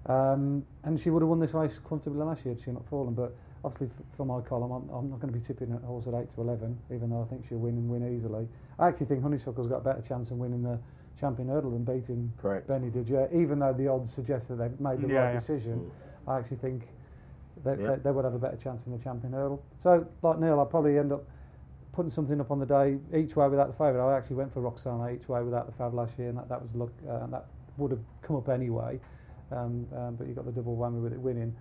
Um, 0.09 0.63
and 0.85 0.97
she 1.01 1.09
would 1.09 1.21
have 1.21 1.29
won 1.29 1.41
this 1.41 1.53
race 1.53 1.77
comfortably 1.89 2.23
last 2.23 2.45
year 2.45 2.53
had 2.55 2.63
she 2.63 2.71
not 2.71 2.87
fallen. 2.89 3.13
But 3.13 3.35
obviously, 3.65 3.87
f- 3.87 4.05
for 4.15 4.25
my 4.25 4.39
column, 4.39 4.71
I'm, 4.71 4.89
I'm 4.95 5.09
not 5.09 5.19
going 5.19 5.33
to 5.33 5.37
be 5.37 5.45
tipping 5.45 5.73
a 5.73 5.85
horse 5.85 6.07
at 6.07 6.13
8 6.13 6.33
to 6.35 6.41
11, 6.41 6.79
even 6.95 7.09
though 7.09 7.21
I 7.21 7.25
think 7.29 7.43
she'll 7.49 7.57
win 7.57 7.75
and 7.75 7.89
win 7.89 8.15
easily. 8.15 8.47
I 8.79 8.87
actually 8.87 9.07
think 9.07 9.23
Honeysuckle's 9.23 9.67
got 9.67 9.77
a 9.77 9.83
better 9.83 10.01
chance 10.01 10.29
of 10.31 10.37
winning 10.37 10.63
the 10.63 10.79
champion 11.19 11.47
hurdle 11.49 11.71
than 11.71 11.83
beating 11.83 12.31
Correct. 12.39 12.67
Benie 12.67 12.89
Des 12.91 13.03
Dieux, 13.03 13.27
even 13.33 13.59
though 13.59 13.73
the 13.73 13.87
odds 13.87 14.11
suggest 14.13 14.47
that 14.49 14.55
they've 14.55 14.79
made 14.79 15.01
the 15.01 15.07
Yeah, 15.07 15.21
right 15.21 15.33
yeah. 15.33 15.39
decision. 15.39 15.89
I 16.27 16.37
actually 16.37 16.57
think 16.57 16.87
they, 17.63 17.71
Yeah. 17.71 17.95
they, 17.95 17.95
they 18.03 18.11
would 18.11 18.23
have 18.25 18.35
a 18.35 18.39
better 18.39 18.57
chance 18.57 18.85
in 18.85 18.91
the 18.91 18.99
champion 18.99 19.33
hurdle. 19.33 19.63
So, 19.81 20.05
like 20.21 20.39
Neil, 20.39 20.59
I'll 20.59 20.65
probably 20.65 20.99
end 20.99 21.11
up 21.11 21.23
putting 21.91 22.11
something 22.11 22.39
up 22.39 22.51
on 22.51 22.59
the 22.59 22.65
day 22.67 22.99
each 23.15 23.35
way 23.35 23.47
without 23.47 23.67
the 23.67 23.73
favourite. 23.73 24.05
I 24.07 24.15
actually 24.15 24.35
went 24.35 24.53
for 24.53 24.61
Roksana 24.61 25.15
each 25.15 25.27
way 25.27 25.41
without 25.41 25.65
the 25.65 25.71
fav 25.83 25.93
last 25.95 26.17
year, 26.19 26.29
and 26.29 26.37
that, 26.37 26.47
that 26.49 26.61
was 26.61 26.69
luck, 26.75 26.91
uh, 27.09 27.23
and 27.23 27.33
that 27.33 27.45
would 27.77 27.89
have 27.89 28.01
come 28.21 28.35
up 28.35 28.49
anyway. 28.49 28.99
Um, 29.51 29.87
um, 29.95 30.15
but 30.15 30.27
you 30.27 30.33
got 30.35 30.45
the 30.45 30.51
double 30.51 30.77
whammy 30.77 31.01
with 31.01 31.13
it 31.13 31.19
winning. 31.19 31.55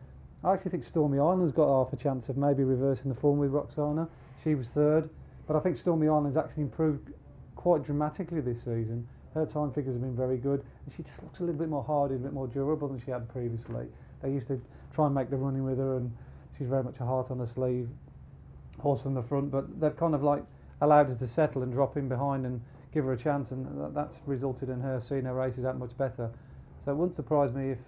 I 0.45 0.53
actually 0.53 0.73
think 0.73 0.85
Stormy 0.85 1.19
Island's 1.19 1.53
got 1.53 1.69
half 1.69 1.93
a 1.95 1.97
chance 1.97 2.29
of 2.29 2.37
maybe 2.37 2.62
reversing 2.64 3.09
the 3.09 3.19
form 3.19 3.39
with 3.39 3.53
Roksana. 3.53 4.07
She 4.45 4.55
was 4.55 4.69
third, 4.69 5.09
but 5.47 5.57
I 5.57 5.61
think 5.61 5.78
Stormy 5.78 6.09
Island's 6.09 6.36
actually 6.36 6.64
improved 6.64 7.12
quite 7.55 7.84
dramatically 7.84 8.40
this 8.40 8.59
season. 8.59 9.07
Her 9.34 9.47
time 9.47 9.72
figures 9.72 9.94
have 9.94 10.03
been 10.03 10.16
very 10.16 10.38
good, 10.38 10.64
and 10.84 10.94
she 10.97 11.03
just 11.03 11.22
looks 11.22 11.40
a 11.40 11.42
little 11.42 11.59
bit 11.59 11.68
more 11.68 11.84
hardy, 11.84 12.14
and 12.14 12.24
a 12.24 12.28
bit 12.28 12.34
more 12.34 12.47
durable 12.47 12.88
than 12.88 13.01
she 13.05 13.11
had 13.11 13.28
previously. 13.28 13.86
They 14.22 14.30
used 14.30 14.49
to 14.49 14.61
try 14.94 15.07
and 15.07 15.14
make 15.14 15.30
the 15.30 15.36
running 15.36 15.64
with 15.64 15.78
her, 15.78 15.99
and 15.99 16.11
she's 16.57 16.68
very 16.68 16.82
much 16.82 16.97
a 17.01 17.05
heart 17.05 17.30
on 17.30 17.38
her 17.38 17.47
sleeve, 17.47 17.88
horse 18.78 19.03
from 19.03 19.14
the 19.14 19.22
front. 19.22 19.51
But 19.51 19.80
they've 19.80 19.97
kind 19.97 20.14
of 20.14 20.22
like 20.22 20.42
allowed 20.80 21.09
her 21.09 21.14
to 21.14 21.28
settle 21.28 21.62
and 21.62 21.72
drop 21.72 21.97
in 21.97 22.09
behind 22.09 22.47
and 22.47 22.61
give 22.92 23.05
her 23.05 23.12
a 23.12 23.18
chance, 23.18 23.51
and 23.51 23.66
that, 23.80 23.94
that's 23.94 24.16
resulted 24.26 24.70
in 24.70 24.80
her 24.80 25.01
seeing 25.01 25.24
her 25.24 25.34
races 25.34 25.62
that 25.64 25.78
much 25.78 25.97
better. 25.99 26.30
So 26.84 26.92
it 26.92 26.94
wouldn't 26.94 27.16
surprise 27.16 27.53
me 27.53 27.70
if 27.70 27.78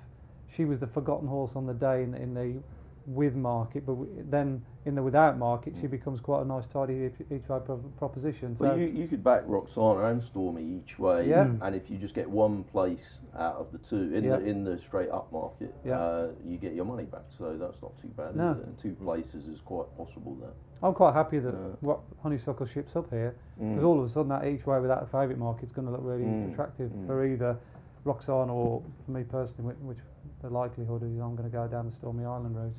she 0.54 0.64
was 0.64 0.80
the 0.80 0.86
forgotten 0.86 1.28
horse 1.28 1.52
on 1.54 1.66
the 1.66 1.74
day 1.74 2.02
in, 2.02 2.14
in 2.14 2.34
the 2.34 2.60
with 3.08 3.34
market, 3.34 3.86
but 3.86 3.92
w- 3.94 4.24
then 4.28 4.62
in 4.84 4.94
the 4.94 5.02
without 5.02 5.38
market, 5.38 5.74
she 5.80 5.86
becomes 5.86 6.20
quite 6.20 6.42
a 6.42 6.44
nice, 6.44 6.66
tidy 6.66 7.06
each, 7.10 7.20
each 7.30 7.48
way 7.48 7.58
pro- 7.64 7.76
proposition. 7.98 8.54
So 8.58 8.64
Well, 8.66 8.78
you, 8.78 8.86
you 8.86 9.08
could 9.08 9.24
back 9.24 9.46
Roksana 9.46 10.10
and 10.10 10.22
Stormy 10.22 10.62
each 10.84 10.98
way, 10.98 11.28
Yeah. 11.28 11.50
and 11.62 11.74
if 11.74 11.90
you 11.90 11.96
just 11.96 12.14
get 12.14 12.28
one 12.28 12.64
place 12.64 13.18
out 13.36 13.54
of 13.56 13.72
the 13.72 13.78
two 13.78 14.14
in 14.14 14.24
Yeah. 14.24 14.36
the 14.36 14.44
in 14.44 14.62
the 14.64 14.78
straight 14.78 15.10
up 15.10 15.32
market, 15.32 15.74
Yeah. 15.84 15.98
uh, 15.98 16.28
you 16.44 16.58
get 16.58 16.74
your 16.74 16.84
money 16.84 17.04
back. 17.04 17.24
So 17.38 17.56
that's 17.56 17.80
not 17.80 17.96
too 18.00 18.08
bad. 18.08 18.36
No. 18.36 18.52
Is 18.52 18.58
it? 18.58 18.66
And 18.66 18.78
two 18.78 18.92
places 19.02 19.46
is 19.46 19.60
quite 19.62 19.94
possible 19.96 20.36
there. 20.40 20.52
I'm 20.82 20.94
quite 20.94 21.14
happy 21.14 21.38
that 21.38 21.52
Yeah. 21.54 21.76
what 21.80 22.00
honeysuckle 22.22 22.66
ships 22.66 22.94
up 22.94 23.08
here 23.10 23.34
Mm. 23.60 23.70
because 23.70 23.84
all 23.84 23.98
of 24.00 24.04
a 24.06 24.10
sudden 24.10 24.28
that 24.28 24.44
each 24.46 24.66
way 24.66 24.78
without 24.80 25.02
a 25.02 25.06
favourite 25.06 25.38
market 25.38 25.64
is 25.64 25.72
going 25.72 25.86
to 25.86 25.92
look 25.92 26.02
really 26.04 26.24
Mm, 26.24 26.52
attractive 26.52 26.90
mm. 26.92 27.06
for 27.06 27.24
either 27.24 27.56
Roxanne 28.04 28.48
or 28.50 28.82
for 29.04 29.10
me 29.10 29.24
personally, 29.24 29.64
which, 29.64 29.78
which 29.78 29.98
the 30.42 30.48
likelihood 30.50 31.02
is 31.02 31.18
I'm 31.18 31.34
going 31.36 31.50
to 31.50 31.56
go 31.56 31.66
down 31.66 31.90
the 31.90 31.96
Stormy 31.96 32.24
Island 32.24 32.54
route. 32.56 32.72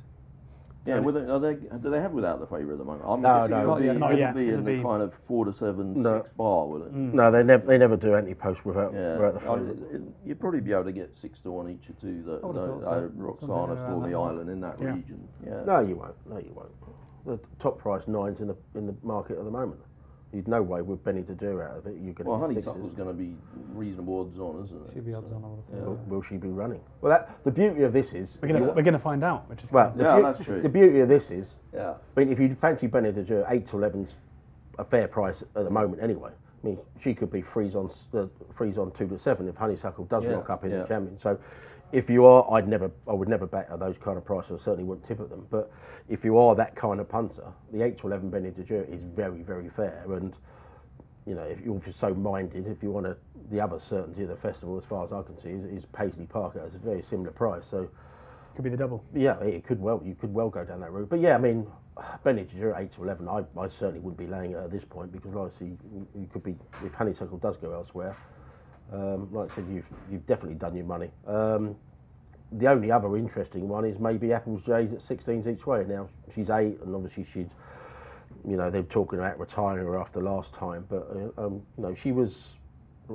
Yeah, 0.86 0.94
Tony. 0.94 1.06
with 1.06 1.16
it, 1.18 1.28
are 1.28 1.38
they, 1.38 1.54
do 1.54 1.90
they 1.90 2.00
have 2.00 2.12
without 2.12 2.40
the 2.40 2.46
favourite 2.46 2.72
at 2.72 2.78
the 2.78 2.84
moment? 2.84 3.04
I'm 3.06 3.20
No, 3.20 3.46
no. 3.46 3.60
it'll 3.60 3.66
Not 3.74 3.78
be, 3.80 3.84
yet. 3.84 3.98
Not 3.98 4.12
it'll 4.14 4.32
be 4.34 4.40
in 4.44 4.48
It'll 4.48 4.64
the 4.64 4.76
be- 4.78 4.82
kind 4.82 5.02
of 5.02 5.12
four 5.28 5.44
to 5.44 5.52
seven, 5.52 6.00
No. 6.02 6.22
six 6.22 6.30
bar, 6.38 6.66
will 6.66 6.82
it? 6.84 6.94
Mm. 6.94 7.12
No, 7.12 7.30
they 7.30 7.42
never 7.42 7.66
they 7.66 7.76
never 7.76 7.96
do 7.96 8.14
any 8.14 8.32
post 8.34 8.64
without, 8.64 8.94
Yeah, 8.94 9.18
without 9.18 9.34
the 9.34 9.40
I- 9.50 9.58
favourite. 9.58 9.94
it- 9.94 10.02
you'd 10.24 10.40
probably 10.40 10.60
be 10.60 10.72
able 10.72 10.84
to 10.84 10.92
get 10.92 11.14
six 11.20 11.38
to 11.40 11.50
one 11.50 11.68
each 11.68 11.90
or 11.90 11.92
two. 12.00 12.22
That 12.22 12.40
I 12.42 12.46
would've 12.46 12.62
uh, 12.62 12.66
thought 12.66 12.82
so. 12.82 12.88
uh, 12.88 13.00
Something 13.00 13.20
Roksana, 13.20 13.68
around 13.68 13.76
Stormy 13.78 14.10
that 14.10 14.16
mark. 14.16 14.32
Island 14.32 14.50
in 14.50 14.60
that 14.62 14.80
Yeah. 14.80 14.94
region. 14.94 15.28
Yeah. 15.46 15.64
No, 15.66 15.80
you 15.80 15.96
won't. 15.96 16.14
No, 16.28 16.38
you 16.38 16.52
won't. 16.54 16.70
The 17.26 17.38
top 17.62 17.78
price 17.78 18.02
nines 18.08 18.40
in 18.40 18.48
the 18.48 18.56
in 18.74 18.86
the 18.86 18.94
market 19.02 19.36
at 19.38 19.44
the 19.44 19.50
moment. 19.50 19.80
You'd 20.32 20.46
no 20.46 20.62
way 20.62 20.80
with 20.80 21.02
Benie 21.02 21.22
Des 21.22 21.34
Dieux 21.34 21.60
out 21.60 21.78
of 21.78 21.86
it. 21.88 21.96
You're 22.00 22.14
going 22.14 22.28
Well, 22.30 22.36
to 22.48 22.54
get 22.54 22.62
Honeysuckle's 22.64 22.82
sixes. 22.92 22.96
going 22.96 23.08
to 23.08 23.14
be 23.14 23.36
reasonable 23.74 24.20
odds 24.20 24.38
on, 24.38 24.64
isn't 24.64 24.76
it? 24.88 24.94
Should 24.94 25.06
be 25.06 25.12
odds 25.14 25.26
So, 25.28 25.34
on, 25.36 25.44
I 25.44 25.46
would 25.48 25.56
have 25.56 25.64
yeah. 25.74 25.80
thought. 25.80 26.06
Will, 26.06 26.16
will 26.18 26.22
she 26.22 26.36
be 26.36 26.48
running? 26.48 26.80
Well, 27.00 27.10
that, 27.10 27.42
the 27.44 27.50
beauty 27.50 27.82
of 27.82 27.92
this 27.92 28.12
is 28.14 28.38
We're 28.40 28.48
gonna 28.48 28.60
you- 28.66 28.72
we're 28.72 28.82
gonna 28.82 28.98
find 29.00 29.24
out, 29.24 29.48
which 29.50 29.62
is 29.64 29.72
well, 29.72 29.90
good. 29.90 29.98
the, 29.98 30.04
Yeah, 30.04 30.16
beau- 30.16 30.22
that's 30.32 30.44
true. 30.44 30.62
the 30.62 30.68
beauty 30.68 31.00
of 31.00 31.08
this 31.08 31.30
is 31.32 31.46
Yeah. 31.74 31.94
I 32.16 32.20
mean, 32.20 32.30
if 32.32 32.38
you 32.38 32.54
fancy 32.60 32.86
Benie 32.86 33.10
Des 33.10 33.24
Dieux 33.24 33.44
eight 33.48 33.66
to 33.70 33.76
eleven's 33.76 34.10
a 34.78 34.84
fair 34.84 35.08
price 35.08 35.42
at 35.56 35.64
the 35.64 35.70
moment 35.70 36.00
anyway. 36.00 36.30
I 36.62 36.66
mean, 36.66 36.78
she 37.00 37.12
could 37.14 37.32
be 37.32 37.40
freeze 37.42 37.74
on 37.74 37.86
s- 37.90 38.06
uh, 38.14 38.26
freeze 38.54 38.78
on 38.78 38.92
two 38.92 39.08
to 39.08 39.18
seven 39.18 39.48
if 39.48 39.56
Honeysuckle 39.56 40.04
does 40.04 40.22
Yeah, 40.24 40.32
rock 40.34 40.50
up 40.50 40.64
in 40.64 40.70
yeah. 40.70 40.82
the 40.82 40.88
champion. 40.88 41.18
So, 41.18 41.38
if 41.92 42.08
you 42.08 42.24
are, 42.24 42.52
I'd 42.52 42.68
never, 42.68 42.90
I 43.08 43.12
would 43.12 43.28
never 43.28 43.46
bet 43.46 43.68
at 43.72 43.78
those 43.80 43.96
kind 44.04 44.16
of 44.16 44.24
prices. 44.24 44.60
I 44.60 44.64
certainly 44.64 44.84
wouldn't 44.84 45.06
tip 45.06 45.20
at 45.20 45.30
them. 45.30 45.46
But 45.50 45.70
if 46.08 46.24
you 46.24 46.38
are 46.38 46.54
that 46.56 46.76
kind 46.76 47.00
of 47.00 47.08
punter, 47.08 47.44
the 47.72 47.82
eight 47.82 47.98
to 48.00 48.06
eleven 48.06 48.30
Benie 48.30 48.50
Des 48.50 48.62
Dieux 48.62 48.86
is 48.90 49.00
very, 49.16 49.42
very 49.42 49.70
fair. 49.76 50.04
And 50.08 50.34
you 51.26 51.34
know, 51.34 51.42
if 51.42 51.60
you're 51.60 51.80
just 51.80 52.00
so 52.00 52.14
minded, 52.14 52.66
if 52.66 52.82
you 52.82 52.90
want 52.90 53.06
to, 53.06 53.16
the 53.50 53.60
other 53.60 53.80
certainty 53.88 54.22
of 54.22 54.28
the 54.28 54.36
festival, 54.36 54.78
as 54.78 54.84
far 54.88 55.04
as 55.04 55.12
I 55.12 55.22
can 55.22 55.40
see, 55.42 55.50
is, 55.50 55.82
is 55.82 55.84
Paisley 55.92 56.26
Park 56.26 56.56
at 56.56 56.74
a 56.74 56.78
very 56.78 57.02
similar 57.08 57.30
price. 57.30 57.64
So. 57.70 57.88
Could 58.56 58.64
be 58.64 58.70
the 58.70 58.76
double. 58.76 59.04
Yeah, 59.14 59.38
it 59.42 59.64
could 59.64 59.80
well 59.80 60.02
you 60.04 60.16
could 60.16 60.34
well 60.34 60.50
go 60.50 60.64
down 60.64 60.80
that 60.80 60.90
route. 60.90 61.08
But 61.08 61.20
yeah, 61.20 61.36
I 61.36 61.38
mean, 61.38 61.68
Benny 62.24 62.48
Jure 62.52 62.74
eight 62.76 62.92
to 62.96 63.04
eleven. 63.04 63.28
I, 63.28 63.44
I 63.56 63.68
certainly 63.68 64.00
wouldn't 64.00 64.18
be 64.18 64.26
laying 64.26 64.50
it 64.50 64.56
at 64.56 64.72
this 64.72 64.82
point 64.90 65.12
because 65.12 65.36
obviously 65.36 65.78
you, 65.94 66.06
you 66.18 66.28
could 66.32 66.42
be 66.42 66.56
if 66.84 66.92
Honeysuckle 66.92 67.38
does 67.38 67.56
go 67.58 67.72
elsewhere. 67.72 68.16
Um, 68.92 69.32
like 69.32 69.52
I 69.52 69.56
said, 69.56 69.66
you've 69.70 69.86
you've 70.10 70.26
definitely 70.26 70.56
done 70.56 70.76
your 70.76 70.86
money. 70.86 71.10
Um, 71.26 71.76
the 72.52 72.66
only 72.66 72.90
other 72.90 73.16
interesting 73.16 73.68
one 73.68 73.84
is 73.84 73.98
maybe 74.00 74.32
Apple's 74.32 74.62
J's 74.62 74.92
at 74.92 74.98
16s 75.00 75.46
each 75.46 75.66
way. 75.66 75.84
Now 75.88 76.08
she's 76.34 76.50
eight, 76.50 76.78
and 76.82 76.94
obviously 76.94 77.26
she'd, 77.32 77.50
you 78.48 78.56
know, 78.56 78.70
they're 78.70 78.82
talking 78.82 79.18
about 79.20 79.38
retiring 79.38 79.86
her 79.86 80.00
after 80.00 80.20
last 80.20 80.52
time. 80.54 80.84
But 80.88 81.06
uh, 81.38 81.46
um, 81.46 81.62
you 81.76 81.84
know, 81.84 81.94
she 82.02 82.10
was 82.10 82.32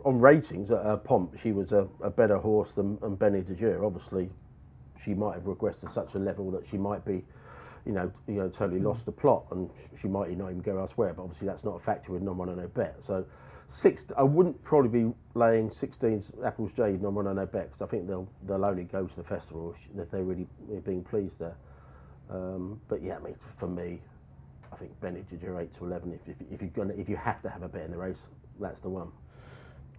on 0.04 0.20
ratings 0.20 0.72
at 0.72 0.84
her 0.84 0.98
pomp. 0.98 1.36
She 1.42 1.52
was 1.52 1.72
a, 1.72 1.88
a 2.02 2.10
better 2.10 2.38
horse 2.38 2.70
than, 2.76 2.98
than 3.00 3.16
Benny 3.16 3.42
de 3.42 3.84
Obviously, 3.84 4.30
she 5.04 5.14
might 5.14 5.36
have 5.36 5.44
regressed 5.44 5.82
to 5.82 5.92
such 5.94 6.14
a 6.16 6.20
level 6.20 6.52
that 6.52 6.64
she 6.70 6.78
might 6.78 7.06
be, 7.06 7.24
you 7.86 7.94
know, 7.94 8.12
you 8.28 8.36
know, 8.36 8.50
totally 8.50 8.80
lost 8.80 9.06
the 9.06 9.12
plot, 9.12 9.46
and 9.52 9.70
she 10.02 10.08
might 10.08 10.36
not 10.38 10.50
even 10.50 10.62
go 10.62 10.80
elsewhere. 10.80 11.14
But 11.14 11.24
obviously, 11.24 11.48
that's 11.48 11.64
not 11.64 11.76
a 11.76 11.80
factor 11.80 12.12
with 12.14 12.22
non 12.22 12.38
one 12.38 12.56
no 12.56 12.68
bet. 12.68 12.98
So, 13.06 13.26
six. 13.72 14.04
I 14.18 14.24
wouldn't 14.24 14.62
probably 14.64 15.04
be 15.04 15.14
laying 15.34 15.70
16s 15.70 16.24
Apples 16.46 16.72
J 16.76 16.98
non 17.02 17.16
one 17.16 17.26
no 17.26 17.46
bet 17.46 17.72
because 17.72 17.82
I 17.82 17.90
think 17.90 18.08
they'll 18.08 18.28
they'll 18.48 18.66
only 18.66 18.84
go 18.84 19.06
to 19.06 19.16
the 19.16 19.24
festival 19.24 19.76
if, 19.98 20.10
they're 20.12 20.24
really 20.24 20.48
being 20.86 21.04
pleased 21.04 21.38
there. 21.40 21.56
Um, 22.30 22.80
but 22.88 23.04
yeah, 23.04 23.18
I 23.18 23.20
mean, 23.20 23.36
for 23.60 23.68
me, 23.68 24.02
I 24.72 24.76
think 24.78 25.00
Benie 25.02 25.24
Des 25.30 25.38
Dieux 25.38 25.58
eight 25.60 25.76
to 25.78 25.86
eleven. 25.86 26.14
If, 26.14 26.22
if, 26.28 26.54
if 26.54 26.62
you're 26.62 26.70
gonna 26.72 27.00
if 27.00 27.10
you 27.10 27.18
have 27.18 27.42
to 27.44 27.50
have 27.50 27.64
a 27.64 27.68
bet 27.68 27.84
in 27.84 27.92
the 27.92 27.98
race, 27.98 28.18
that's 28.60 28.80
the 28.82 28.90
one. 28.90 29.10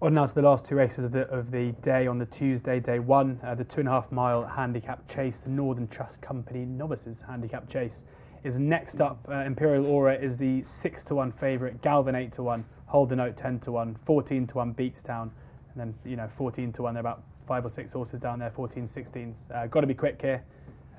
On 0.02 0.12
now 0.12 0.26
to 0.26 0.34
the 0.34 0.42
last 0.42 0.66
two 0.66 0.74
races 0.74 1.06
of 1.06 1.12
the, 1.12 1.26
of 1.30 1.50
the 1.50 1.72
day 1.80 2.06
on 2.06 2.18
the 2.18 2.26
Tuesday, 2.26 2.78
day 2.78 2.98
one, 2.98 3.40
uh, 3.42 3.54
the 3.54 3.64
two 3.64 3.80
and 3.80 3.88
a 3.88 3.92
half 3.92 4.12
mile 4.12 4.44
handicap 4.44 5.08
chase, 5.08 5.40
the 5.40 5.48
Northern 5.48 5.88
Trust 5.88 6.20
Company 6.20 6.66
novices 6.66 7.22
handicap 7.26 7.66
chase 7.70 8.02
is 8.44 8.58
next 8.58 9.00
up. 9.00 9.26
Uh, 9.26 9.36
Imperial 9.36 9.86
Aura 9.86 10.14
is 10.14 10.36
the 10.36 10.62
six 10.62 11.02
to 11.04 11.14
one 11.14 11.32
favourite, 11.32 11.80
Galvin 11.80 12.14
eight 12.14 12.30
to 12.32 12.42
one, 12.42 12.66
Hold 12.86 13.08
the 13.08 13.16
Note 13.16 13.36
ten 13.36 13.58
to 13.60 13.72
one, 13.72 13.96
14 14.04 14.46
to 14.48 14.56
one 14.56 14.74
Beatstown, 14.74 15.30
and 15.72 15.76
then 15.76 15.94
you 16.04 16.16
know 16.16 16.28
14 16.36 16.72
to 16.74 16.82
one. 16.82 16.94
There 16.94 17.00
are 17.00 17.12
about 17.12 17.22
five 17.46 17.64
or 17.64 17.70
six 17.70 17.92
horses 17.92 18.20
down 18.20 18.38
there, 18.38 18.50
14, 18.50 18.86
16s. 18.86 19.54
Uh, 19.54 19.66
Got 19.66 19.82
to 19.82 19.86
be 19.86 19.94
quick 19.94 20.20
here. 20.20 20.42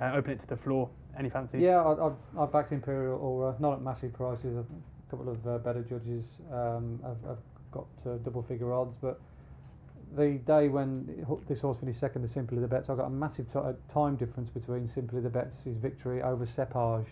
Uh, 0.01 0.11
open 0.13 0.31
it 0.31 0.39
to 0.39 0.47
the 0.47 0.55
floor. 0.55 0.89
Any 1.17 1.29
fancies? 1.29 1.61
Yeah, 1.61 1.81
I, 1.81 2.11
I, 2.39 2.45
backed 2.45 2.71
Imperial 2.71 3.17
Aura, 3.17 3.55
not 3.59 3.73
at 3.73 3.81
massive 3.81 4.13
prices. 4.13 4.55
A 4.55 5.09
couple 5.09 5.29
of 5.29 5.47
uh, 5.47 5.57
better 5.57 5.81
judges 5.81 6.23
um, 6.53 6.99
have, 7.03 7.17
have 7.27 7.37
got 7.71 7.87
uh, 8.05 8.17
double 8.17 8.43
figure 8.43 8.71
odds, 8.71 8.95
but 9.01 9.19
the 10.15 10.39
day 10.45 10.67
when 10.67 11.25
this 11.47 11.59
horse 11.59 11.77
finished 11.79 11.99
second 11.99 12.21
to 12.21 12.27
Simply 12.27 12.59
the 12.59 12.67
Betts, 12.67 12.89
I've 12.89 12.97
got 12.97 13.07
a 13.07 13.09
massive 13.09 13.47
uh, 13.55 13.73
time 13.91 14.15
difference 14.15 14.49
between 14.49 14.89
Simply 14.93 15.21
the 15.21 15.29
Betts' 15.29 15.55
victory 15.65 16.21
over 16.21 16.45
Cepage. 16.45 17.07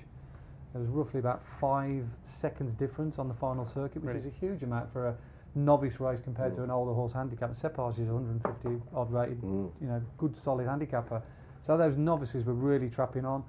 There 0.76 0.82
was 0.82 0.92
roughly 0.92 1.22
about 1.22 1.42
five 1.62 2.04
seconds 2.42 2.74
difference 2.78 3.18
on 3.18 3.30
the 3.30 3.34
final 3.36 3.66
circuit, 3.66 4.04
which 4.04 4.14
Really? 4.16 4.20
is 4.20 4.26
a 4.26 4.38
huge 4.42 4.62
amount 4.62 4.92
for 4.92 5.08
a 5.08 5.16
novice 5.56 6.02
race 6.02 6.20
compared 6.22 6.54
to 6.58 6.64
an 6.64 6.70
older 6.70 6.92
horse 6.92 7.14
handicap. 7.14 7.52
Cepage 7.56 7.98
is 7.98 8.10
150 8.10 8.82
odd 8.94 9.10
rated, 9.10 9.40
Mm. 9.42 9.72
you 9.80 9.88
know, 9.88 10.02
good 10.18 10.36
solid 10.36 10.68
handicapper. 10.68 11.22
So 11.66 11.78
those 11.78 11.96
novices 11.96 12.46
were 12.46 12.54
really 12.54 12.90
trapping 12.90 13.24
on. 13.24 13.46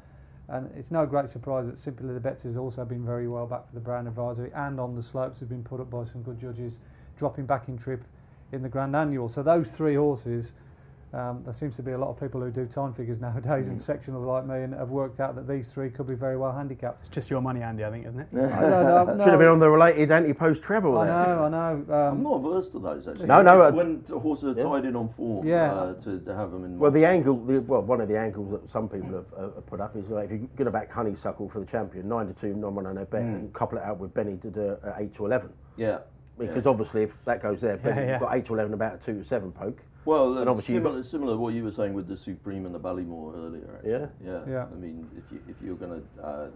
And 0.46 0.70
it's 0.76 0.92
no 0.92 1.04
great 1.04 1.28
surprise 1.28 1.66
that 1.66 1.80
Simply 1.80 2.14
the 2.14 2.20
Betts 2.20 2.44
has 2.44 2.56
also 2.56 2.84
been 2.84 3.04
very 3.04 3.26
well 3.26 3.48
back 3.48 3.66
for 3.66 3.74
the 3.74 3.80
Brown 3.80 4.06
Advisory 4.06 4.52
and 4.54 4.78
on 4.78 4.94
the 4.94 5.02
slopes 5.02 5.40
have 5.40 5.48
been 5.48 5.64
put 5.64 5.80
up 5.80 5.90
by 5.90 6.04
some 6.04 6.22
good 6.22 6.38
judges, 6.38 6.78
dropping 7.18 7.46
back 7.46 7.66
in 7.66 7.76
trip 7.76 8.04
in 8.52 8.62
the 8.62 8.68
Grand 8.68 8.94
Annual. 8.94 9.30
So 9.30 9.42
those 9.42 9.68
three 9.72 9.96
horses, 9.96 10.52
um, 11.16 11.42
there 11.44 11.54
seems 11.54 11.74
to 11.76 11.82
be 11.82 11.92
a 11.92 11.98
lot 11.98 12.10
of 12.10 12.20
people 12.20 12.40
who 12.42 12.50
do 12.50 12.66
time 12.66 12.92
figures 12.92 13.18
nowadays 13.20 13.68
and 13.68 13.80
sectionals 13.80 14.26
like 14.26 14.44
me 14.46 14.62
and 14.64 14.74
have 14.74 14.90
worked 14.90 15.18
out 15.18 15.34
that 15.36 15.48
these 15.48 15.68
three 15.68 15.88
could 15.88 16.06
be 16.06 16.14
very 16.14 16.36
well 16.36 16.52
handicapped. 16.52 17.00
It's 17.00 17.08
just 17.08 17.30
your 17.30 17.40
money, 17.40 17.62
Andy, 17.62 17.84
I 17.86 17.90
think, 17.90 18.06
isn't 18.06 18.20
it? 18.20 18.28
I 18.34 18.36
don't 18.36 18.50
know, 18.60 19.14
no, 19.14 19.24
Should 19.24 19.30
have 19.30 19.38
been 19.38 19.48
on 19.48 19.58
the 19.58 19.70
related 19.70 20.12
anti-post 20.12 20.60
treble 20.62 20.98
I 20.98 21.06
there. 21.06 21.14
know, 21.14 21.44
I 21.44 21.48
know. 21.48 21.84
I'm 21.88 21.90
Um, 22.18 22.22
not 22.22 22.34
averse 22.34 22.68
to 22.70 22.78
those 22.78 23.08
actually. 23.08 23.26
No, 23.26 23.40
no, 23.40 23.62
uh, 23.62 23.70
when 23.72 24.04
the 24.06 24.18
horses 24.18 24.56
are 24.56 24.60
yeah. 24.60 24.64
tied 24.64 24.84
in 24.84 24.94
on 24.94 25.08
form, 25.16 25.46
Yeah. 25.46 25.72
uh, 25.72 25.94
to, 26.02 26.20
to 26.20 26.34
have 26.34 26.50
them 26.52 26.64
in. 26.66 26.78
Well, 26.78 26.90
the 26.90 27.06
angle, 27.06 27.36
the, 27.46 27.60
well, 27.62 27.80
one 27.82 28.02
of 28.02 28.08
the 28.08 28.18
angles 28.18 28.50
that 28.52 28.70
some 28.70 28.86
people 28.88 29.14
have, 29.14 29.26
uh, 29.42 29.48
put 29.62 29.80
up 29.80 29.96
is 29.96 30.04
like 30.10 30.26
if 30.26 30.32
you're 30.32 30.38
going 30.56 30.66
to 30.66 30.70
back 30.70 30.90
Honeysuckle 30.90 31.48
for 31.48 31.60
the 31.60 31.66
champion, 31.66 32.08
nine 32.08 32.26
to 32.26 32.34
two, 32.34 32.52
non 32.54 32.74
one 32.74 32.84
no 32.84 33.04
bet, 33.06 33.22
Mm. 33.22 33.34
and 33.36 33.54
couple 33.54 33.78
it 33.78 33.84
out 33.84 33.98
with 33.98 34.12
Benie 34.12 34.34
Des 34.42 34.50
Dieux 34.50 34.76
uh, 34.84 34.92
eight 34.98 35.14
to 35.16 35.24
eleven. 35.24 35.48
yeah. 35.76 35.98
Because 36.38 36.66
obviously, 36.66 37.04
if 37.04 37.10
that 37.24 37.42
goes 37.42 37.62
there, 37.62 37.78
Benny, 37.78 38.02
yeah. 38.02 38.10
you've 38.12 38.20
got 38.20 38.36
eight 38.36 38.44
to 38.44 38.52
eleven, 38.52 38.74
about 38.74 38.96
a 38.96 38.98
two 39.06 39.22
to 39.22 39.26
seven 39.26 39.52
poke. 39.52 39.78
Well, 40.06 40.38
And 40.38 40.48
obviously 40.48 40.76
similar, 40.76 41.02
similar 41.04 41.32
to 41.34 41.38
what 41.38 41.52
you 41.52 41.64
were 41.64 41.72
saying 41.72 41.92
with 41.92 42.06
the 42.08 42.16
Supreme 42.16 42.64
and 42.64 42.74
the 42.74 42.78
Ballymore 42.78 43.36
earlier. 43.36 43.74
Actually. 43.76 43.90
Yeah. 43.90 44.06
yeah, 44.24 44.40
Yeah. 44.48 44.66
I 44.72 44.74
mean, 44.76 45.06
if 45.18 45.24
you 45.32 45.40
if 45.48 45.56
you're 45.62 45.74
going 45.74 46.00
to 46.00 46.22
uh, 46.24 46.46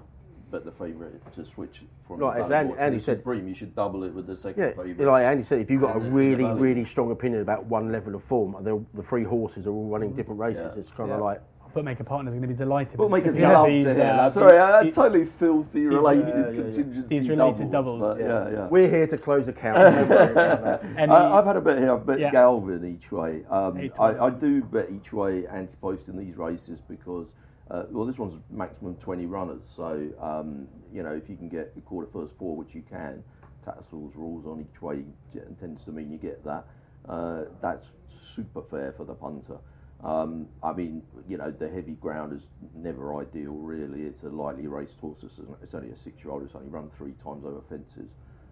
bet 0.53 0.65
the 0.65 0.71
favourite 0.73 1.13
to 1.35 1.45
switch 1.45 1.83
from 2.07 2.19
Right, 2.21 2.39
the 2.39 2.45
as 2.45 2.51
Ballymore 2.51 2.55
Andy- 2.55 2.75
to 2.75 2.81
Andy 2.81 2.99
the 2.99 3.03
said- 3.05 3.19
Supreme, 3.19 3.49
you 3.49 3.55
should 3.57 3.75
double 3.75 4.05
it 4.05 4.15
with 4.15 4.29
the 4.29 4.37
second 4.37 4.63
Yeah, 4.63 4.71
favourite. 4.71 5.11
like 5.11 5.25
Andy 5.25 5.43
said, 5.45 5.61
if 5.61 5.69
you've 5.71 5.81
got 5.81 5.97
a 5.97 5.99
And 5.99 6.07
the- 6.07 6.11
really, 6.13 6.45
really 6.45 6.85
strong 6.85 7.11
opinion 7.11 7.43
about 7.43 7.67
one 7.67 7.91
level 7.91 8.15
of 8.15 8.23
form, 8.25 8.57
the, 8.63 8.83
the 8.95 9.03
three 9.03 9.25
horses 9.25 9.67
are 9.67 9.71
all 9.73 9.89
running 9.89 10.15
different 10.15 10.39
races. 10.41 10.73
Yeah. 10.75 10.81
It's 10.81 10.91
kind 10.93 11.11
of 11.11 11.19
Yeah. 11.19 11.25
like 11.25 11.43
Bookmaker 11.73 12.05
partners 12.05 12.33
are 12.33 12.39
going 12.39 12.49
to 12.49 12.49
be 12.49 12.55
delighted. 12.55 12.99
with 12.99 13.11
Bookmakers 13.11 13.35
particularly 13.35 13.55
love 13.55 13.67
these, 13.69 13.85
to 13.85 13.95
hear 14.03 14.13
uh, 14.13 14.17
that. 14.17 14.33
Sorry, 14.33 14.59
uh, 14.59 14.83
these- 14.83 14.95
totally 14.95 15.25
filthy 15.39 15.87
related 15.87 16.29
yeah, 16.29 16.35
yeah, 16.35 16.51
yeah. 16.51 16.63
contingency 16.63 17.19
These 17.19 17.29
related 17.29 17.71
doubles. 17.71 18.01
but 18.01 18.19
yeah, 18.19 18.51
yeah. 18.51 18.67
we're 18.69 18.89
here 18.89 19.07
to 19.07 19.19
close 19.19 19.49
accounts. 19.49 19.79
don't 19.81 20.09
worry 20.09 20.33
about 20.33 20.65
that. 20.65 20.85
Any- 20.97 21.13
I, 21.13 21.39
I've 21.39 21.45
had 21.45 21.57
a 21.57 21.61
bet 21.61 21.79
here. 21.79 21.93
I've 21.95 22.07
bet 22.07 22.19
Yeah. 22.19 22.31
Galvin 22.33 22.85
each 22.85 23.13
way. 23.13 23.45
Um, 23.51 23.91
I. 23.99 24.27
I 24.27 24.31
do 24.31 24.63
bet 24.63 24.89
each 24.91 25.13
way 25.13 25.47
anti-post 25.47 26.09
in 26.09 26.17
these 26.19 26.37
races 26.37 26.81
because, 26.89 27.29
uh, 27.71 27.85
well, 27.91 28.05
this 28.07 28.19
one's 28.19 28.41
maximum 28.51 28.97
20 28.97 29.27
runners. 29.27 29.63
So, 29.77 30.09
um, 30.21 30.67
you 30.93 31.03
know, 31.03 31.13
if 31.13 31.29
you 31.29 31.37
can 31.37 31.49
get 31.49 31.75
the 31.75 31.81
quarter 31.83 32.09
first 32.13 32.35
four, 32.39 32.57
which 32.57 32.75
you 32.75 32.83
can, 32.91 33.23
Tattersalls 33.65 34.13
rules 34.15 34.47
on 34.47 34.61
each 34.61 34.81
way 34.83 35.05
t- 35.33 35.41
tends 35.61 35.85
to 35.85 35.93
mean 35.93 36.11
you 36.11 36.19
get 36.19 36.43
that. 36.45 36.65
Uh, 37.09 37.43
that's 37.61 37.87
super 38.35 38.63
fair 38.71 38.93
for 38.97 39.05
the 39.05 39.15
punter. 39.15 39.57
Um, 40.03 40.49
I 40.63 40.73
mean, 40.73 41.03
you 41.29 41.37
know, 41.37 41.51
the 41.51 41.69
heavy 41.69 41.93
ground 41.93 42.33
is 42.33 42.43
never 42.75 43.21
ideal, 43.21 43.53
really. 43.53 44.03
It's 44.03 44.23
a 44.23 44.29
lightly 44.29 44.67
raced 44.67 44.99
horse. 45.01 45.19
It's, 45.63 45.75
only 45.75 45.91
a 45.91 45.97
six-year-old. 45.97 46.43
It's 46.45 46.55
only 46.55 46.69
run 46.69 46.91
three 46.97 47.13
times 47.23 47.45
over 47.45 47.61
fences. 47.69 48.11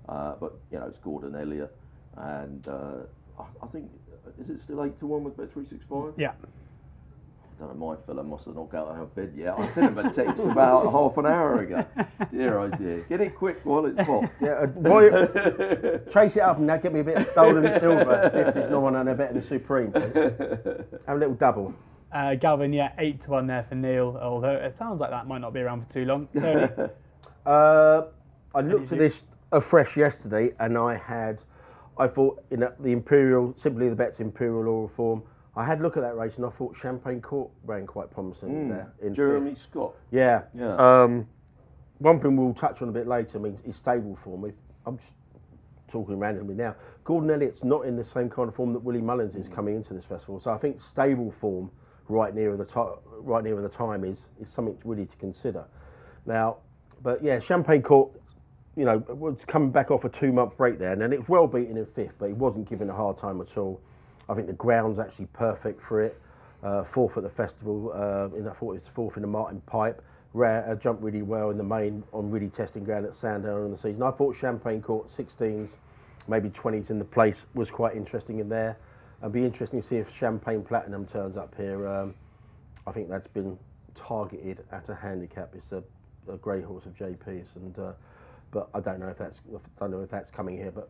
Uh, 0.09 0.35
but, 0.41 0.59
you 0.71 0.79
know, 0.79 0.87
it's 0.87 0.99
Gordon 0.99 1.35
Elliott. 1.35 1.75
And 2.17 2.67
uh, 2.69 3.05
I, 3.39 3.45
I 3.63 3.67
think, 3.69 3.91
is 4.39 4.51
it 4.51 4.61
still 4.61 4.85
8 4.85 4.99
to 5.01 5.07
1 5.07 5.25
with 5.25 5.37
Bet365? 5.37 6.15
Yeah. 6.19 6.33
Don't 7.59 7.77
know, 7.77 7.89
my 7.89 7.97
fella 8.07 8.23
must 8.23 8.45
have 8.45 8.55
not 8.55 8.71
got 8.71 8.89
out 8.89 9.03
of 9.03 9.15
bed 9.17 9.33
yet. 9.37 9.59
I 9.59 9.69
sent 9.71 9.97
him 9.97 9.99
a 9.99 10.13
text 10.13 10.43
about 10.45 10.93
half 10.93 11.17
an 11.17 11.27
hour 11.27 11.61
ago. 11.61 11.85
Dear 12.31 12.59
oh 12.61 12.69
dear. 12.69 13.05
Get 13.09 13.21
it 13.21 13.35
quick 13.35 13.59
while 13.65 13.87
it's 13.87 14.01
hot. 14.01 14.31
Yeah, 14.41 14.51
uh, 14.51 14.67
why, 14.67 15.09
chase 16.13 16.37
it 16.37 16.43
up 16.43 16.59
and 16.59 16.69
now 16.69 16.77
get 16.77 16.93
me 16.93 17.01
a 17.01 17.05
bit 17.05 17.17
of 17.17 17.27
stolen 17.33 17.65
silver. 17.81 18.31
50s, 18.55 18.71
no 18.71 18.79
one 18.79 18.95
on 18.95 19.09
a 19.09 19.15
bet 19.15 19.31
in 19.33 19.41
the 19.41 19.47
Supreme. 19.49 19.93
Have 19.93 21.17
a 21.17 21.19
little 21.19 21.35
double. 21.35 21.75
Uh, 22.13 22.37
Galvin, 22.37 22.73
yeah, 22.73 22.93
eight 22.99 23.21
to 23.23 23.31
one 23.33 23.49
there 23.49 23.67
for 23.69 23.75
Neil. 23.75 24.17
Although 24.23 24.55
it 24.55 24.75
sounds 24.75 25.01
like 25.01 25.11
that 25.11 25.27
might 25.27 25.41
not 25.41 25.53
be 25.53 25.61
around 25.61 25.87
for 25.87 25.93
too 25.93 26.05
long. 26.05 26.29
Tony, 26.39 26.69
Uh, 27.47 28.03
I 28.55 28.61
looked 28.61 28.93
at 28.93 28.99
this 28.99 29.15
afresh 29.53 29.97
yesterday, 29.97 30.53
and 30.61 30.77
I 30.77 30.97
had, 30.97 31.41
I 31.99 32.07
thought 32.07 32.45
in 32.51 32.61
the 32.61 32.75
the 32.79 32.93
Imperial, 32.93 33.55
simply 33.63 33.89
the 33.89 33.95
Betts 33.95 34.21
Imperial 34.21 34.69
Aura 34.69 34.89
Form. 34.95 35.23
I 35.59 35.65
had 35.67 35.81
a 35.81 35.83
look 35.83 35.97
at 35.97 36.05
that 36.05 36.17
race, 36.17 36.35
and 36.37 36.47
I 36.47 36.51
thought 36.51 36.77
Champagne 36.81 37.21
Court 37.21 37.51
ran 37.65 37.85
quite 37.85 38.13
promising 38.13 38.69
there. 38.69 38.93
In 39.03 39.13
Jeremy 39.13 39.57
Scott. 39.57 39.93
yeah, 40.13 40.43
Yeah. 40.55 40.77
Um, 40.77 41.27
one 41.99 42.21
thing 42.21 42.37
we'll 42.37 42.55
touch 42.55 42.81
on 42.81 42.89
a 42.89 42.93
bit 42.93 43.09
later. 43.09 43.39
I 43.39 43.41
mean, 43.41 43.59
is 43.67 43.75
stable 43.75 44.17
form. 44.23 44.53
I'm 44.87 44.99
just 44.99 45.11
talking 45.91 46.17
randomly 46.17 46.55
now. 46.55 46.77
Gordon 47.03 47.29
Elliott's 47.31 47.65
not 47.65 47.87
in 47.87 47.97
the 47.97 48.05
same 48.05 48.31
kind 48.31 48.49
of 48.49 48.55
form 48.55 48.73
that 48.73 48.79
Willie 48.79 49.01
Mullins 49.01 49.35
is 49.35 49.49
coming 49.49 49.75
into 49.75 49.95
this 49.95 50.05
festival. 50.05 50.41
So 50.41 50.53
I 50.53 50.59
think 50.59 50.81
stable 50.81 51.35
form 51.41 51.73
right 52.09 52.33
near 52.33 52.57
the 52.57 52.67
to- 52.67 52.99
right 53.19 53.43
near 53.43 53.61
the 53.61 53.69
time 53.69 54.05
is 54.05 54.19
is 54.41 54.49
something 54.49 54.79
really 54.85 55.07
to 55.07 55.17
consider. 55.17 55.65
Now, 56.25 56.59
but 57.03 57.21
yeah, 57.21 57.41
Champagne 57.41 57.83
Court, 57.83 58.13
you 58.77 58.85
know, 58.85 58.99
was 59.09 59.39
coming 59.49 59.71
back 59.73 59.91
off 59.91 60.05
a 60.05 60.09
two 60.09 60.31
month 60.31 60.57
break 60.57 60.79
there, 60.79 60.93
and 60.93 61.03
then 61.03 61.13
it 61.13 61.19
was 61.19 61.29
well 61.29 61.49
beaten 61.49 61.77
in 61.77 61.87
fifth, 61.97 62.13
but 62.21 62.27
he 62.29 62.35
wasn't 62.35 62.71
given 62.71 62.89
a 62.91 62.95
hard 62.95 63.19
time 63.19 63.41
at 63.41 63.59
all. 63.59 63.81
I 64.29 64.35
think 64.35 64.47
the 64.47 64.53
ground's 64.53 64.99
actually 64.99 65.27
perfect 65.27 65.83
for 65.83 66.03
it. 66.03 66.21
Uh, 66.63 66.85
fourth 66.93 67.17
at 67.17 67.23
the 67.23 67.31
festival, 67.31 67.93
uh, 67.95 68.37
in 68.37 68.47
I 68.47 68.53
thought 68.55 68.75
it 68.75 68.83
was 68.83 68.91
fourth 68.95 69.17
in 69.17 69.23
the 69.23 69.29
Martin 69.29 69.61
Pipe. 69.67 70.03
Rare, 70.35 70.69
uh, 70.69 70.75
jumped 70.75 71.03
really 71.03 71.23
well 71.23 71.51
in 71.51 71.57
the 71.57 71.65
main 71.65 72.03
on 72.13 72.31
really 72.31 72.49
testing 72.49 72.85
ground 72.85 73.07
at 73.07 73.15
Sandown 73.17 73.65
in 73.65 73.71
the 73.73 73.79
season. 73.79 74.03
I 74.03 74.11
thought 74.11 74.37
Champagne 74.37 74.83
Court 74.83 75.09
16s, 75.17 75.71
maybe 76.27 76.51
20s 76.51 76.91
in 76.91 76.99
the 76.99 77.05
place 77.05 77.37
was 77.55 77.71
quite 77.71 77.97
interesting 77.97 78.39
in 78.41 78.49
there. 78.49 78.77
It'd 79.21 79.33
be 79.33 79.45
interesting 79.45 79.83
to 79.83 79.89
see 79.89 79.97
if 79.97 80.07
Champagne 80.19 80.63
Platinum 80.63 81.07
turns 81.07 81.37
up 81.37 81.55
here. 81.57 81.89
Um, 81.89 82.15
I 82.87 82.93
think 82.93 83.09
that's 83.09 83.29
been 83.29 83.59
targeted 83.95 84.65
at 84.71 84.89
a 84.89 84.95
handicap. 84.95 85.55
It's 85.55 85.73
a, 85.73 85.83
a 86.33 86.37
grey 86.37 86.63
horse 86.63 86.87
of 86.87 86.95
JP's, 86.95 87.49
and 87.57 87.79
uh, 87.79 87.93
but 88.51 88.69
I 88.75 88.81
don't 88.81 89.01
know 89.01 89.09
if 89.09 89.19
that's 89.19 89.39
I 89.55 89.59
don't 89.81 89.91
know 89.91 90.03
if 90.03 90.11
that's 90.11 90.31
coming 90.31 90.57
here. 90.57 90.71
But 90.71 90.89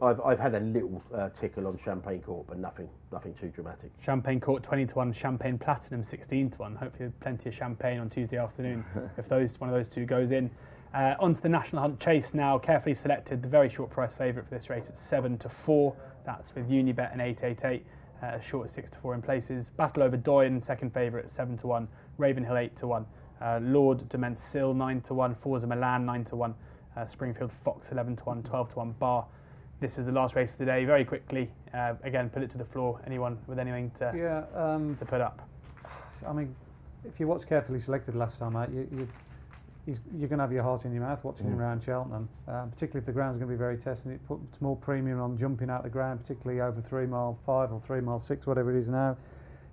I've 0.00 0.20
I've 0.20 0.38
had 0.40 0.54
a 0.54 0.60
little 0.60 1.02
uh, 1.14 1.28
tickle 1.38 1.66
on 1.66 1.78
Champagne 1.84 2.20
Court, 2.20 2.46
but 2.48 2.58
nothing 2.58 2.88
nothing 3.12 3.34
too 3.34 3.48
dramatic. 3.48 3.90
Champagne 4.00 4.40
Court 4.40 4.62
20 4.62 4.86
to 4.86 4.94
1, 4.96 5.12
Champagne 5.12 5.58
Platinum 5.58 6.02
16 6.02 6.50
to 6.50 6.58
1. 6.58 6.76
Hopefully, 6.76 7.10
plenty 7.20 7.48
of 7.48 7.54
champagne 7.54 8.00
on 8.00 8.08
Tuesday 8.08 8.36
afternoon 8.38 8.84
if 9.18 9.28
those 9.28 9.60
one 9.60 9.68
of 9.70 9.76
those 9.76 9.88
two 9.88 10.04
goes 10.04 10.32
in. 10.32 10.50
Uh, 10.94 11.14
on 11.20 11.32
to 11.32 11.40
the 11.40 11.48
National 11.48 11.80
Hunt 11.80 11.98
Chase 12.00 12.34
now. 12.34 12.58
Carefully 12.58 12.94
selected, 12.94 13.42
the 13.42 13.48
very 13.48 13.70
short 13.70 13.88
price 13.88 14.14
favourite 14.14 14.46
for 14.46 14.54
this 14.54 14.68
race 14.68 14.90
at 14.90 14.98
7 14.98 15.38
to 15.38 15.48
4. 15.48 15.96
That's 16.26 16.54
with 16.54 16.68
Unibet 16.68 17.12
and 17.12 17.20
888. 17.22 17.86
Uh, 18.22 18.38
short 18.40 18.66
at 18.66 18.74
6 18.74 18.90
to 18.90 18.98
4 18.98 19.14
in 19.14 19.22
places. 19.22 19.70
Battleoverdoyen, 19.78 20.62
second 20.62 20.92
favourite 20.92 21.24
at 21.24 21.30
7 21.30 21.56
to 21.58 21.66
1. 21.66 21.88
Ravenhill 22.18 22.58
8 22.58 22.76
to 22.76 22.86
1. 22.86 23.06
Uh, 23.40 23.58
Lord 23.62 24.06
Du 24.10 24.18
Mesnil 24.18 24.76
9 24.76 25.00
to 25.00 25.14
1. 25.14 25.34
Forza 25.36 25.66
Milan 25.66 26.04
9 26.04 26.24
to 26.24 26.36
1. 26.36 26.54
Uh, 26.94 27.04
Springfield 27.06 27.50
Fox 27.64 27.90
11 27.90 28.16
to 28.16 28.24
1. 28.24 28.42
12 28.42 28.68
to 28.68 28.76
1. 28.76 28.92
Bar. 28.98 29.26
This 29.82 29.98
is 29.98 30.06
the 30.06 30.12
last 30.12 30.36
race 30.36 30.52
of 30.52 30.58
the 30.58 30.64
day. 30.64 30.84
Very 30.84 31.04
quickly, 31.04 31.50
uh, 31.74 31.94
again, 32.04 32.30
put 32.30 32.44
it 32.44 32.50
to 32.52 32.58
the 32.58 32.64
floor. 32.64 33.00
Anyone 33.04 33.36
with 33.48 33.58
anything 33.58 33.90
to, 33.98 34.12
Yeah, 34.16 34.44
um, 34.56 34.94
to 34.94 35.04
put 35.04 35.20
up? 35.20 35.42
I 36.24 36.32
mean, 36.32 36.54
if 37.04 37.18
you 37.18 37.26
watch 37.26 37.48
carefully 37.48 37.80
selected 37.80 38.14
last 38.14 38.38
time 38.38 38.54
out, 38.54 38.70
you, 38.70 38.86
you, 38.92 39.08
he's, 39.84 39.98
you're 40.16 40.28
going 40.28 40.38
to 40.38 40.44
have 40.44 40.52
your 40.52 40.62
heart 40.62 40.84
in 40.84 40.92
your 40.92 41.02
mouth 41.02 41.18
watching 41.24 41.46
him 41.46 41.58
around 41.58 41.82
Cheltenham, 41.84 42.28
um, 42.46 42.70
particularly 42.70 43.00
if 43.00 43.06
the 43.06 43.12
ground's 43.12 43.38
going 43.40 43.48
to 43.50 43.52
be 43.52 43.58
very 43.58 43.76
testing. 43.76 44.12
It 44.12 44.24
puts 44.28 44.60
more 44.60 44.76
premium 44.76 45.20
on 45.20 45.36
jumping 45.36 45.68
out 45.68 45.82
the 45.82 45.90
ground, 45.90 46.20
particularly 46.22 46.60
over 46.60 46.80
three 46.80 47.06
mile 47.06 47.36
five 47.44 47.72
or 47.72 47.82
three 47.84 48.00
mile 48.00 48.20
six, 48.20 48.46
whatever 48.46 48.70
it 48.72 48.80
is 48.80 48.88
now. 48.88 49.16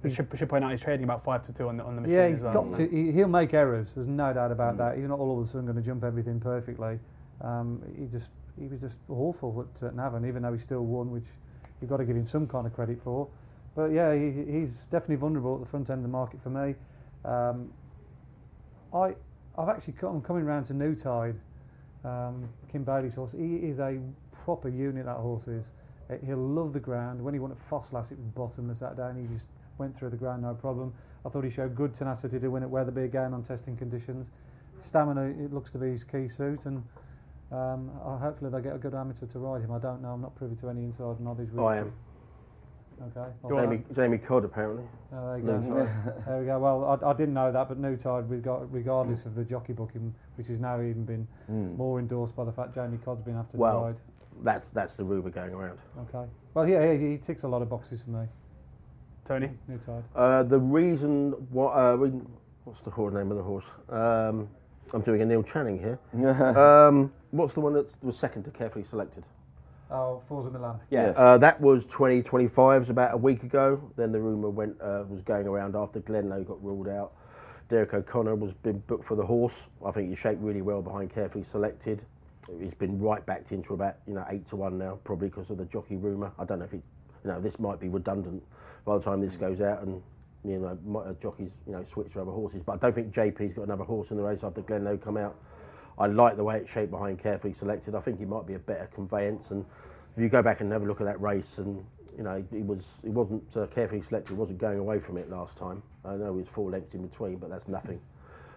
We 0.02 0.12
should, 0.12 0.28
should 0.36 0.50
point 0.50 0.64
out 0.64 0.72
he's 0.72 0.82
trading 0.82 1.04
about 1.04 1.24
five 1.24 1.46
to 1.46 1.54
two 1.54 1.68
on 1.70 1.78
the 1.78 1.84
on 1.84 1.94
the 1.96 2.02
machine 2.02 2.16
Yeah, 2.16 2.24
as 2.24 2.32
he's 2.34 2.42
well. 2.42 2.64
got 2.64 2.78
to. 2.78 2.88
He, 2.88 3.12
he'll 3.12 3.28
make 3.28 3.54
errors. 3.54 3.90
There's 3.94 4.08
no 4.08 4.34
doubt 4.34 4.52
about 4.52 4.76
that. 4.78 4.98
He's 4.98 5.08
not 5.08 5.20
all 5.20 5.40
of 5.40 5.48
a 5.48 5.52
sudden 5.52 5.66
going 5.66 5.76
to 5.78 5.84
jump 5.84 6.04
everything 6.04 6.40
perfectly. 6.40 6.98
Um, 7.42 7.84
he 7.96 8.06
just 8.08 8.26
he 8.60 8.68
was 8.68 8.80
just 8.80 8.96
awful 9.10 9.68
at, 9.76 9.88
at 9.88 9.96
Navan, 9.96 10.26
even 10.28 10.44
though 10.44 10.54
he 10.54 10.60
still 10.60 10.86
won, 10.86 11.12
which 11.12 11.26
you've 11.82 11.90
got 11.90 11.98
to 11.98 12.06
give 12.06 12.16
him 12.16 12.28
some 12.28 12.48
kind 12.48 12.66
of 12.66 12.74
credit 12.74 13.00
for. 13.04 13.28
But 13.76 13.88
yeah, 13.88 14.14
he, 14.14 14.44
he's 14.52 14.72
definitely 14.92 15.18
vulnerable 15.18 15.56
at 15.56 15.62
the 15.62 15.70
front 15.70 15.90
end 15.90 16.00
of 16.00 16.04
the 16.04 16.10
market 16.10 16.40
for 16.44 16.50
me. 16.50 16.76
Um, 17.26 17.72
I 18.94 19.14
I've 19.58 19.70
actually 19.70 19.94
come 19.94 20.22
coming 20.22 20.46
round 20.46 20.68
to 20.68 20.74
New 20.74 20.96
Tide, 20.96 21.36
um, 22.06 22.48
Kim 22.72 22.84
Bailey's 22.84 23.14
horse. 23.14 23.32
He 23.38 23.56
is 23.58 23.80
a 23.80 24.00
proper 24.46 24.70
unit. 24.70 25.06
That 25.06 25.18
horse 25.18 25.48
is. 25.48 25.64
Uh, 26.10 26.16
He'll 26.26 26.38
love 26.38 26.74
the 26.74 26.80
ground. 26.80 27.22
When 27.24 27.34
he 27.34 27.40
won 27.40 27.52
at 27.52 27.58
Ffos 27.70 27.86
Las, 27.92 28.12
it 28.12 28.18
was 28.18 28.28
bottom. 28.28 28.74
Sat 28.76 28.98
down. 28.98 29.16
He 29.16 29.34
just 29.34 29.46
went 29.78 29.98
through 29.98 30.10
the 30.10 30.18
ground 30.18 30.42
no 30.44 30.54
problem. 30.54 30.94
I 31.26 31.30
thought 31.30 31.44
he 31.44 31.52
showed 31.52 31.76
good 31.76 31.96
tenacity 31.98 32.40
to 32.40 32.48
win 32.48 32.64
at 32.64 32.70
Wetherby 32.70 33.04
again 33.04 33.34
on 33.34 33.44
testing 33.44 33.76
conditions. 33.76 34.28
Stamina, 34.82 35.24
it 35.24 35.54
looks 35.54 35.72
to 35.72 35.78
be 35.78 35.92
his 35.92 36.04
key 36.04 36.30
suit, 36.30 36.60
and 36.66 36.84
um, 37.52 37.92
I 38.06 38.18
hopefully 38.18 38.52
they 38.52 38.62
get 38.62 38.76
a 38.76 38.78
good 38.78 38.94
amateur 38.94 39.26
to 39.28 39.40
ride 39.40 39.62
him. 39.62 39.72
I 39.72 39.80
don't 39.80 40.02
know. 40.02 40.10
I'm 40.10 40.22
not 40.22 40.36
privy 40.36 40.56
to 40.58 40.70
any 40.70 40.84
inside 40.84 41.20
knowledge. 41.20 41.50
With 41.52 41.60
I 41.60 41.78
am. 41.78 41.94
Okay. 43.02 43.32
Go. 43.48 43.60
Jamie, 43.62 43.82
Jamie 43.96 44.18
Codd 44.18 44.44
apparently. 44.44 44.84
Oh, 45.14 45.28
there 45.28 45.38
you 45.38 45.44
go. 45.46 45.90
There 46.28 46.40
we 46.40 46.46
go. 46.46 46.60
Well, 46.60 47.00
I, 47.02 47.10
I 47.10 47.14
didn't 47.14 47.34
know 47.34 47.52
that, 47.52 47.70
but 47.70 47.80
New 47.80 47.96
Tide, 47.96 48.30
we 48.30 48.38
got 48.38 48.72
regardless 48.72 49.26
of 49.26 49.36
the 49.36 49.44
jockey 49.44 49.74
booking, 49.74 50.14
which 50.36 50.48
has 50.48 50.60
now 50.60 50.76
even 50.82 51.06
been 51.06 51.28
more 51.78 52.00
endorsed 52.00 52.36
by 52.36 52.44
the 52.44 52.52
fact 52.52 52.76
Jamie 52.76 53.00
Codd's 53.04 53.24
been 53.24 53.38
after 53.38 53.58
Well, 53.58 53.80
the 53.80 53.86
ride. 53.88 53.96
That's 54.44 54.66
that's 54.74 54.96
the 54.96 55.04
rumour 55.04 55.30
going 55.30 55.54
around. 55.54 55.80
Okay. 56.10 56.30
Well, 56.54 56.68
yeah, 56.68 56.94
he, 56.94 57.12
he 57.12 57.18
ticks 57.18 57.44
a 57.44 57.48
lot 57.48 57.62
of 57.62 57.70
boxes 57.70 58.02
for 58.02 58.12
me. 58.12 58.28
Tony, 59.26 59.50
New 59.68 59.78
Tide. 59.80 60.04
Uh, 60.16 60.44
the 60.44 60.60
reason 60.60 61.32
what 61.52 61.72
uh, 61.72 61.96
we, 61.96 62.10
what's 62.64 62.82
the 62.84 62.92
horse 62.92 63.14
name 63.14 63.32
of 63.32 63.38
the 63.38 63.44
horse? 63.44 63.66
Um, 63.90 64.50
I'm 64.94 65.02
doing 65.02 65.22
a 65.22 65.26
Neil 65.26 65.44
Channing 65.44 65.78
here. 65.80 66.00
um, 66.58 67.12
what's 67.32 67.54
the 67.54 67.60
one 67.60 67.74
that 67.74 67.88
was 68.04 68.18
second 68.18 68.44
to 68.44 68.52
carefully 68.52 68.86
selected? 68.90 69.24
Oh, 69.92 70.22
Forza 70.28 70.52
Milan. 70.52 70.80
Yeah, 70.92 71.08
Yes. 71.08 71.16
uh, 71.18 71.38
that 71.40 71.60
was 71.60 71.84
2025s 71.86 72.90
about 72.90 73.14
a 73.14 73.18
week 73.18 73.44
ago. 73.44 73.82
Then 73.96 74.12
the 74.12 74.20
rumour 74.20 74.50
went 74.50 74.80
uh, 74.82 75.04
was 75.10 75.22
going 75.22 75.48
around 75.48 75.76
after 75.76 76.00
Glenloe 76.00 76.44
got 76.48 76.64
ruled 76.64 76.88
out. 76.88 77.14
Derek 77.70 77.94
O'Connor 77.94 78.36
was 78.36 78.52
been 78.64 78.80
booked 78.88 79.08
for 79.08 79.16
the 79.16 79.26
horse. 79.26 79.54
I 79.86 79.92
think 79.92 80.10
he 80.10 80.16
shaped 80.16 80.42
really 80.42 80.62
well 80.62 80.82
behind 80.82 81.14
carefully 81.14 81.46
selected. 81.52 82.02
He's 82.60 82.74
been 82.74 83.00
right 83.00 83.24
backed 83.26 83.52
into 83.52 83.74
about 83.74 83.98
you 84.08 84.14
know 84.14 84.26
eight 84.30 84.48
to 84.50 84.56
one 84.56 84.78
now, 84.78 84.98
probably 85.04 85.30
because 85.30 85.50
of 85.50 85.58
the 85.58 85.66
jockey 85.66 85.96
rumour. 85.96 86.32
I 86.40 86.46
don't 86.46 86.60
know 86.60 86.66
if 86.66 86.72
he, 86.72 86.78
you 86.78 87.32
know, 87.32 87.40
this 87.40 87.58
might 87.60 87.80
be 87.80 87.90
redundant 87.90 88.44
by 88.86 88.98
the 88.98 89.04
time 89.04 89.22
this 89.22 89.36
goes 89.38 89.62
out 89.62 89.82
and 89.84 90.02
you 90.46 90.58
know 90.58 90.78
might, 90.86 91.02
uh, 91.02 91.14
jockeys 91.22 91.52
you 91.68 91.74
know 91.74 91.86
switch 91.94 92.12
to 92.14 92.22
other 92.22 92.32
horses. 92.32 92.62
But 92.66 92.74
I 92.74 92.78
don't 92.78 92.96
think 92.96 93.14
JP's 93.14 93.56
got 93.56 93.64
another 93.64 93.84
horse 93.84 94.08
in 94.12 94.18
the 94.18 94.24
race 94.24 94.40
after 94.44 94.62
Glenloe 94.62 94.98
come 94.98 95.18
out. 95.18 95.36
I 95.98 96.08
like 96.08 96.38
the 96.38 96.44
way 96.44 96.58
it's 96.58 96.70
shaped 96.72 96.92
behind 96.92 97.22
carefully 97.22 97.56
selected. 97.60 97.94
I 97.94 98.02
think 98.02 98.20
he 98.20 98.26
might 98.26 98.48
be 98.48 98.54
a 98.54 98.60
better 98.60 98.90
conveyance. 98.96 99.44
And 99.50 99.66
if 100.16 100.24
you 100.24 100.30
go 100.30 100.42
back 100.42 100.62
and 100.62 100.72
have 100.72 100.82
a 100.82 100.86
look 100.86 101.02
at 101.02 101.06
that 101.06 101.20
race, 101.22 101.58
and 101.58 101.84
you 102.18 102.24
know 102.24 102.44
he 102.52 102.62
was 102.62 102.80
he 103.04 103.10
wasn't 103.10 103.44
uh, 103.56 103.68
carefully 103.68 104.04
selected. 104.08 104.34
He 104.34 104.36
wasn't 104.36 104.60
going 104.60 104.80
away 104.80 105.00
from 105.00 105.18
it 105.18 105.30
last 105.30 105.58
time. 105.58 105.84
I 106.06 106.16
know 106.16 106.34
he 106.34 106.40
was 106.40 106.48
four 106.56 106.72
lengths 106.72 106.94
in 106.94 107.06
between, 107.06 107.38
but 107.38 107.50
that's 107.50 107.68
nothing. 107.68 108.00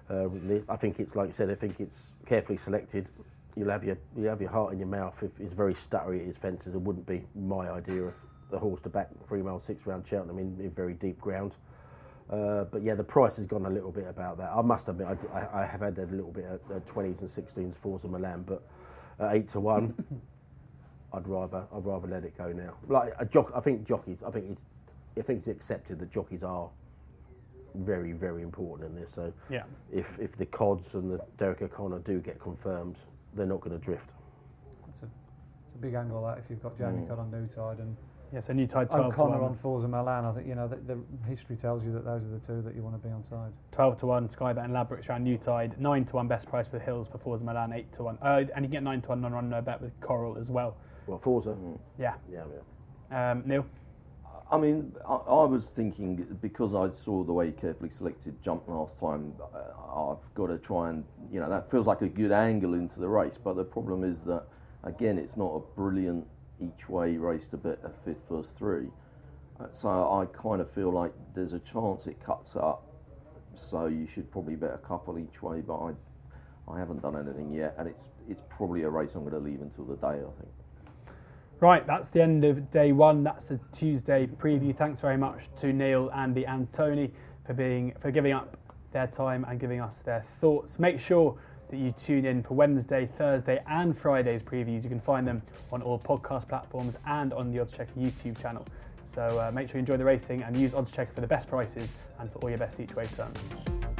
Uh. 0.08 0.28
I 0.68 0.76
think 0.76 1.00
it's 1.00 1.14
like 1.16 1.28
you 1.28 1.34
said. 1.36 1.50
I 1.50 1.54
think 1.56 1.76
it's 1.80 1.98
carefully 2.26 2.60
selected. 2.64 3.08
You'll 3.56 3.70
have 3.70 3.84
your 3.84 3.96
you 4.16 4.24
have 4.24 4.40
your 4.40 4.50
heart 4.50 4.72
in 4.72 4.78
your 4.78 4.88
mouth. 4.88 5.14
If 5.20 5.30
it's 5.40 5.52
very 5.54 5.76
stuttery 5.90 6.20
at 6.20 6.26
his 6.26 6.36
fences, 6.40 6.74
it 6.74 6.80
wouldn't 6.80 7.06
be 7.06 7.24
my 7.34 7.70
idea 7.70 8.04
of 8.04 8.14
the 8.50 8.58
horse 8.58 8.80
to 8.84 8.88
back 8.88 9.10
three 9.28 9.42
mile 9.42 9.62
six 9.66 9.84
round 9.86 10.04
Cheltenham 10.08 10.38
in, 10.38 10.58
in 10.60 10.70
very 10.70 10.94
deep 10.94 11.20
ground. 11.20 11.52
Uh, 12.30 12.64
but 12.64 12.82
yeah, 12.82 12.94
the 12.94 13.04
price 13.04 13.36
has 13.36 13.46
gone 13.46 13.66
a 13.66 13.70
little 13.70 13.90
bit 13.92 14.06
about 14.08 14.38
that. 14.38 14.50
I 14.50 14.62
must 14.62 14.88
admit, 14.88 15.06
I, 15.06 15.38
I, 15.38 15.62
I 15.62 15.66
have 15.66 15.80
had 15.80 15.98
a 15.98 16.06
little 16.06 16.30
bit 16.32 16.44
at 16.44 16.60
uh, 16.74 16.80
20s 16.94 17.20
and 17.20 17.30
16s 17.30 17.74
Forza 17.82 18.08
Milan, 18.08 18.44
but 18.46 18.62
at 19.20 19.34
eight 19.34 19.52
to 19.52 19.60
one, 19.60 19.94
I'd 21.12 21.28
rather 21.28 21.64
I'd 21.74 21.84
rather 21.84 22.08
let 22.08 22.24
it 22.24 22.36
go 22.38 22.52
now. 22.52 22.74
Like 22.88 23.12
a 23.18 23.24
jock, 23.24 23.52
I 23.54 23.60
think 23.60 23.86
jockeys. 23.86 24.18
I 24.26 24.30
think 24.30 24.46
it's 24.50 24.60
I 25.18 25.22
think 25.22 25.40
it's 25.40 25.48
accepted 25.48 25.98
that 26.00 26.10
jockeys 26.12 26.42
are 26.42 26.70
very 27.74 28.12
very 28.12 28.42
important 28.42 28.88
in 28.88 28.94
this. 29.00 29.10
So 29.14 29.32
yeah, 29.50 29.64
if 29.92 30.06
if 30.18 30.36
the 30.38 30.46
Cods 30.46 30.86
and 30.94 31.12
the 31.12 31.20
Derek 31.38 31.60
O'Connor 31.60 31.98
do 32.00 32.18
get 32.20 32.40
confirmed, 32.40 32.96
they're 33.34 33.46
not 33.46 33.60
going 33.60 33.78
to 33.78 33.84
drift. 33.84 34.08
It's 34.88 35.02
a, 35.02 35.06
it's 35.06 35.74
a 35.74 35.78
big 35.78 35.94
angle 35.94 36.24
that 36.26 36.38
if 36.38 36.44
you've 36.48 36.62
got 36.62 36.78
Jamie 36.78 37.06
Codd 37.06 37.18
on 37.18 37.30
New 37.30 37.46
Tide 37.48 37.78
and 37.78 37.94
yeah. 38.32 38.40
So 38.40 38.52
new 38.52 38.66
tide 38.66 38.90
12 38.90 39.06
to 39.06 39.12
O'Connor 39.12 39.40
1. 39.40 39.50
on 39.50 39.56
Forza 39.58 39.88
Milan, 39.88 40.24
I 40.24 40.32
think 40.32 40.46
you 40.46 40.54
know 40.54 40.68
the, 40.68 40.76
the 40.76 40.98
history 41.28 41.56
tells 41.56 41.84
you 41.84 41.92
that 41.92 42.04
those 42.04 42.22
are 42.22 42.28
the 42.28 42.38
two 42.46 42.62
that 42.62 42.74
you 42.74 42.82
want 42.82 43.00
to 43.00 43.06
be 43.06 43.12
on 43.12 43.22
side. 43.22 43.52
12 43.72 43.98
to 43.98 44.06
1, 44.06 44.28
Skybet 44.28 44.64
and 44.64 44.72
Ladbrokes 44.72 45.08
around 45.08 45.24
New 45.24 45.36
Tide. 45.38 45.78
9 45.80 46.04
to 46.06 46.16
1 46.16 46.28
best 46.28 46.48
price 46.48 46.66
with 46.72 46.82
Hills 46.82 47.08
for 47.08 47.18
Forza 47.18 47.44
Milan. 47.44 47.72
8 47.72 47.92
to 47.94 48.02
1. 48.04 48.18
Uh, 48.22 48.26
and 48.26 48.48
you 48.48 48.52
can 48.62 48.70
get 48.70 48.82
9 48.82 49.00
to 49.02 49.08
1 49.10 49.20
non 49.20 49.32
run 49.32 49.48
no 49.50 49.60
bet 49.60 49.80
with 49.80 49.98
Coral 50.00 50.38
as 50.38 50.50
well. 50.50 50.76
Well, 51.06 51.18
Forza, 51.18 51.56
Yeah. 51.98 52.14
yeah, 52.30 52.44
yeah. 53.10 53.30
Um, 53.32 53.42
Neil? 53.44 53.66
I 54.50 54.58
mean, 54.58 54.92
I, 55.08 55.14
I 55.14 55.44
was 55.44 55.70
thinking 55.70 56.26
because 56.42 56.74
I 56.74 56.94
saw 56.94 57.24
the 57.24 57.32
way 57.32 57.46
he 57.46 57.52
carefully 57.52 57.88
selected 57.88 58.34
jump 58.42 58.68
last 58.68 58.98
time, 58.98 59.32
uh, 59.40 60.10
I've 60.12 60.34
got 60.34 60.48
to 60.48 60.58
try 60.58 60.90
and, 60.90 61.04
you 61.30 61.40
know, 61.40 61.48
that 61.48 61.70
feels 61.70 61.86
like 61.86 62.02
a 62.02 62.08
good 62.08 62.32
angle 62.32 62.74
into 62.74 63.00
the 63.00 63.08
race. 63.08 63.38
But 63.42 63.56
the 63.56 63.64
problem 63.64 64.04
is 64.04 64.18
that, 64.26 64.44
again, 64.84 65.18
it's 65.18 65.36
not 65.36 65.54
a 65.54 65.60
brilliant 65.74 66.26
each 66.62 66.88
way 66.88 67.16
race 67.16 67.48
to 67.48 67.56
bet 67.56 67.78
a 67.84 67.90
fifth 68.04 68.22
first 68.28 68.56
three. 68.56 68.88
Uh, 69.60 69.66
so 69.72 69.88
I 69.88 70.26
kind 70.36 70.60
of 70.60 70.70
feel 70.70 70.92
like 70.92 71.12
there's 71.34 71.52
a 71.52 71.58
chance 71.60 72.06
it 72.06 72.24
cuts 72.24 72.56
up. 72.56 72.86
So 73.54 73.86
you 73.86 74.06
should 74.12 74.30
probably 74.30 74.56
bet 74.56 74.72
a 74.74 74.78
couple 74.78 75.18
each 75.18 75.42
way. 75.42 75.60
But 75.60 75.76
I, 75.76 75.92
I 76.72 76.78
haven't 76.78 77.02
done 77.02 77.16
anything 77.16 77.52
yet, 77.52 77.74
and 77.78 77.88
it's 77.88 78.08
it's 78.28 78.42
probably 78.48 78.82
a 78.82 78.88
race 78.88 79.14
I'm 79.14 79.28
going 79.28 79.32
to 79.32 79.38
leave 79.38 79.60
until 79.60 79.84
the 79.84 79.96
day. 79.96 80.06
I 80.06 80.40
think. 80.40 80.52
Right, 81.60 81.86
that's 81.86 82.08
the 82.08 82.20
end 82.22 82.44
of 82.44 82.70
day 82.70 82.90
one. 82.92 83.22
That's 83.22 83.44
the 83.44 83.60
Tuesday 83.72 84.26
preview. 84.26 84.76
Thanks 84.76 85.00
very 85.00 85.16
much 85.16 85.44
to 85.58 85.72
Neil, 85.72 86.10
Andy, 86.12 86.44
and 86.44 86.72
Tony 86.72 87.12
for 87.46 87.54
being 87.54 87.92
for 88.00 88.10
giving 88.10 88.32
up 88.32 88.56
their 88.92 89.06
time 89.06 89.44
and 89.48 89.60
giving 89.60 89.80
us 89.80 89.98
their 89.98 90.24
thoughts. 90.40 90.78
Make 90.78 90.98
sure 90.98 91.38
that 91.72 91.78
you 91.78 91.90
tune 91.92 92.26
in 92.26 92.42
for 92.42 92.52
Wednesday, 92.52 93.08
Thursday, 93.16 93.58
and 93.66 93.98
Friday's 93.98 94.42
previews. 94.42 94.84
You 94.84 94.90
can 94.90 95.00
find 95.00 95.26
them 95.26 95.42
on 95.72 95.80
all 95.80 95.98
podcast 95.98 96.46
platforms 96.46 96.98
and 97.06 97.32
on 97.32 97.50
the 97.50 97.58
Oddschecker 97.58 97.96
YouTube 97.98 98.40
channel. 98.40 98.64
So 99.06 99.22
uh, 99.22 99.50
make 99.52 99.68
sure 99.68 99.78
you 99.78 99.80
enjoy 99.80 99.96
the 99.96 100.04
racing 100.04 100.42
and 100.42 100.54
use 100.54 100.72
Oddschecker 100.72 101.14
for 101.14 101.22
the 101.22 101.26
best 101.26 101.48
prices 101.48 101.92
and 102.20 102.30
for 102.30 102.38
all 102.40 102.50
your 102.50 102.58
best 102.58 102.78
each 102.78 102.94
way 102.94 103.06
turns. 103.16 103.91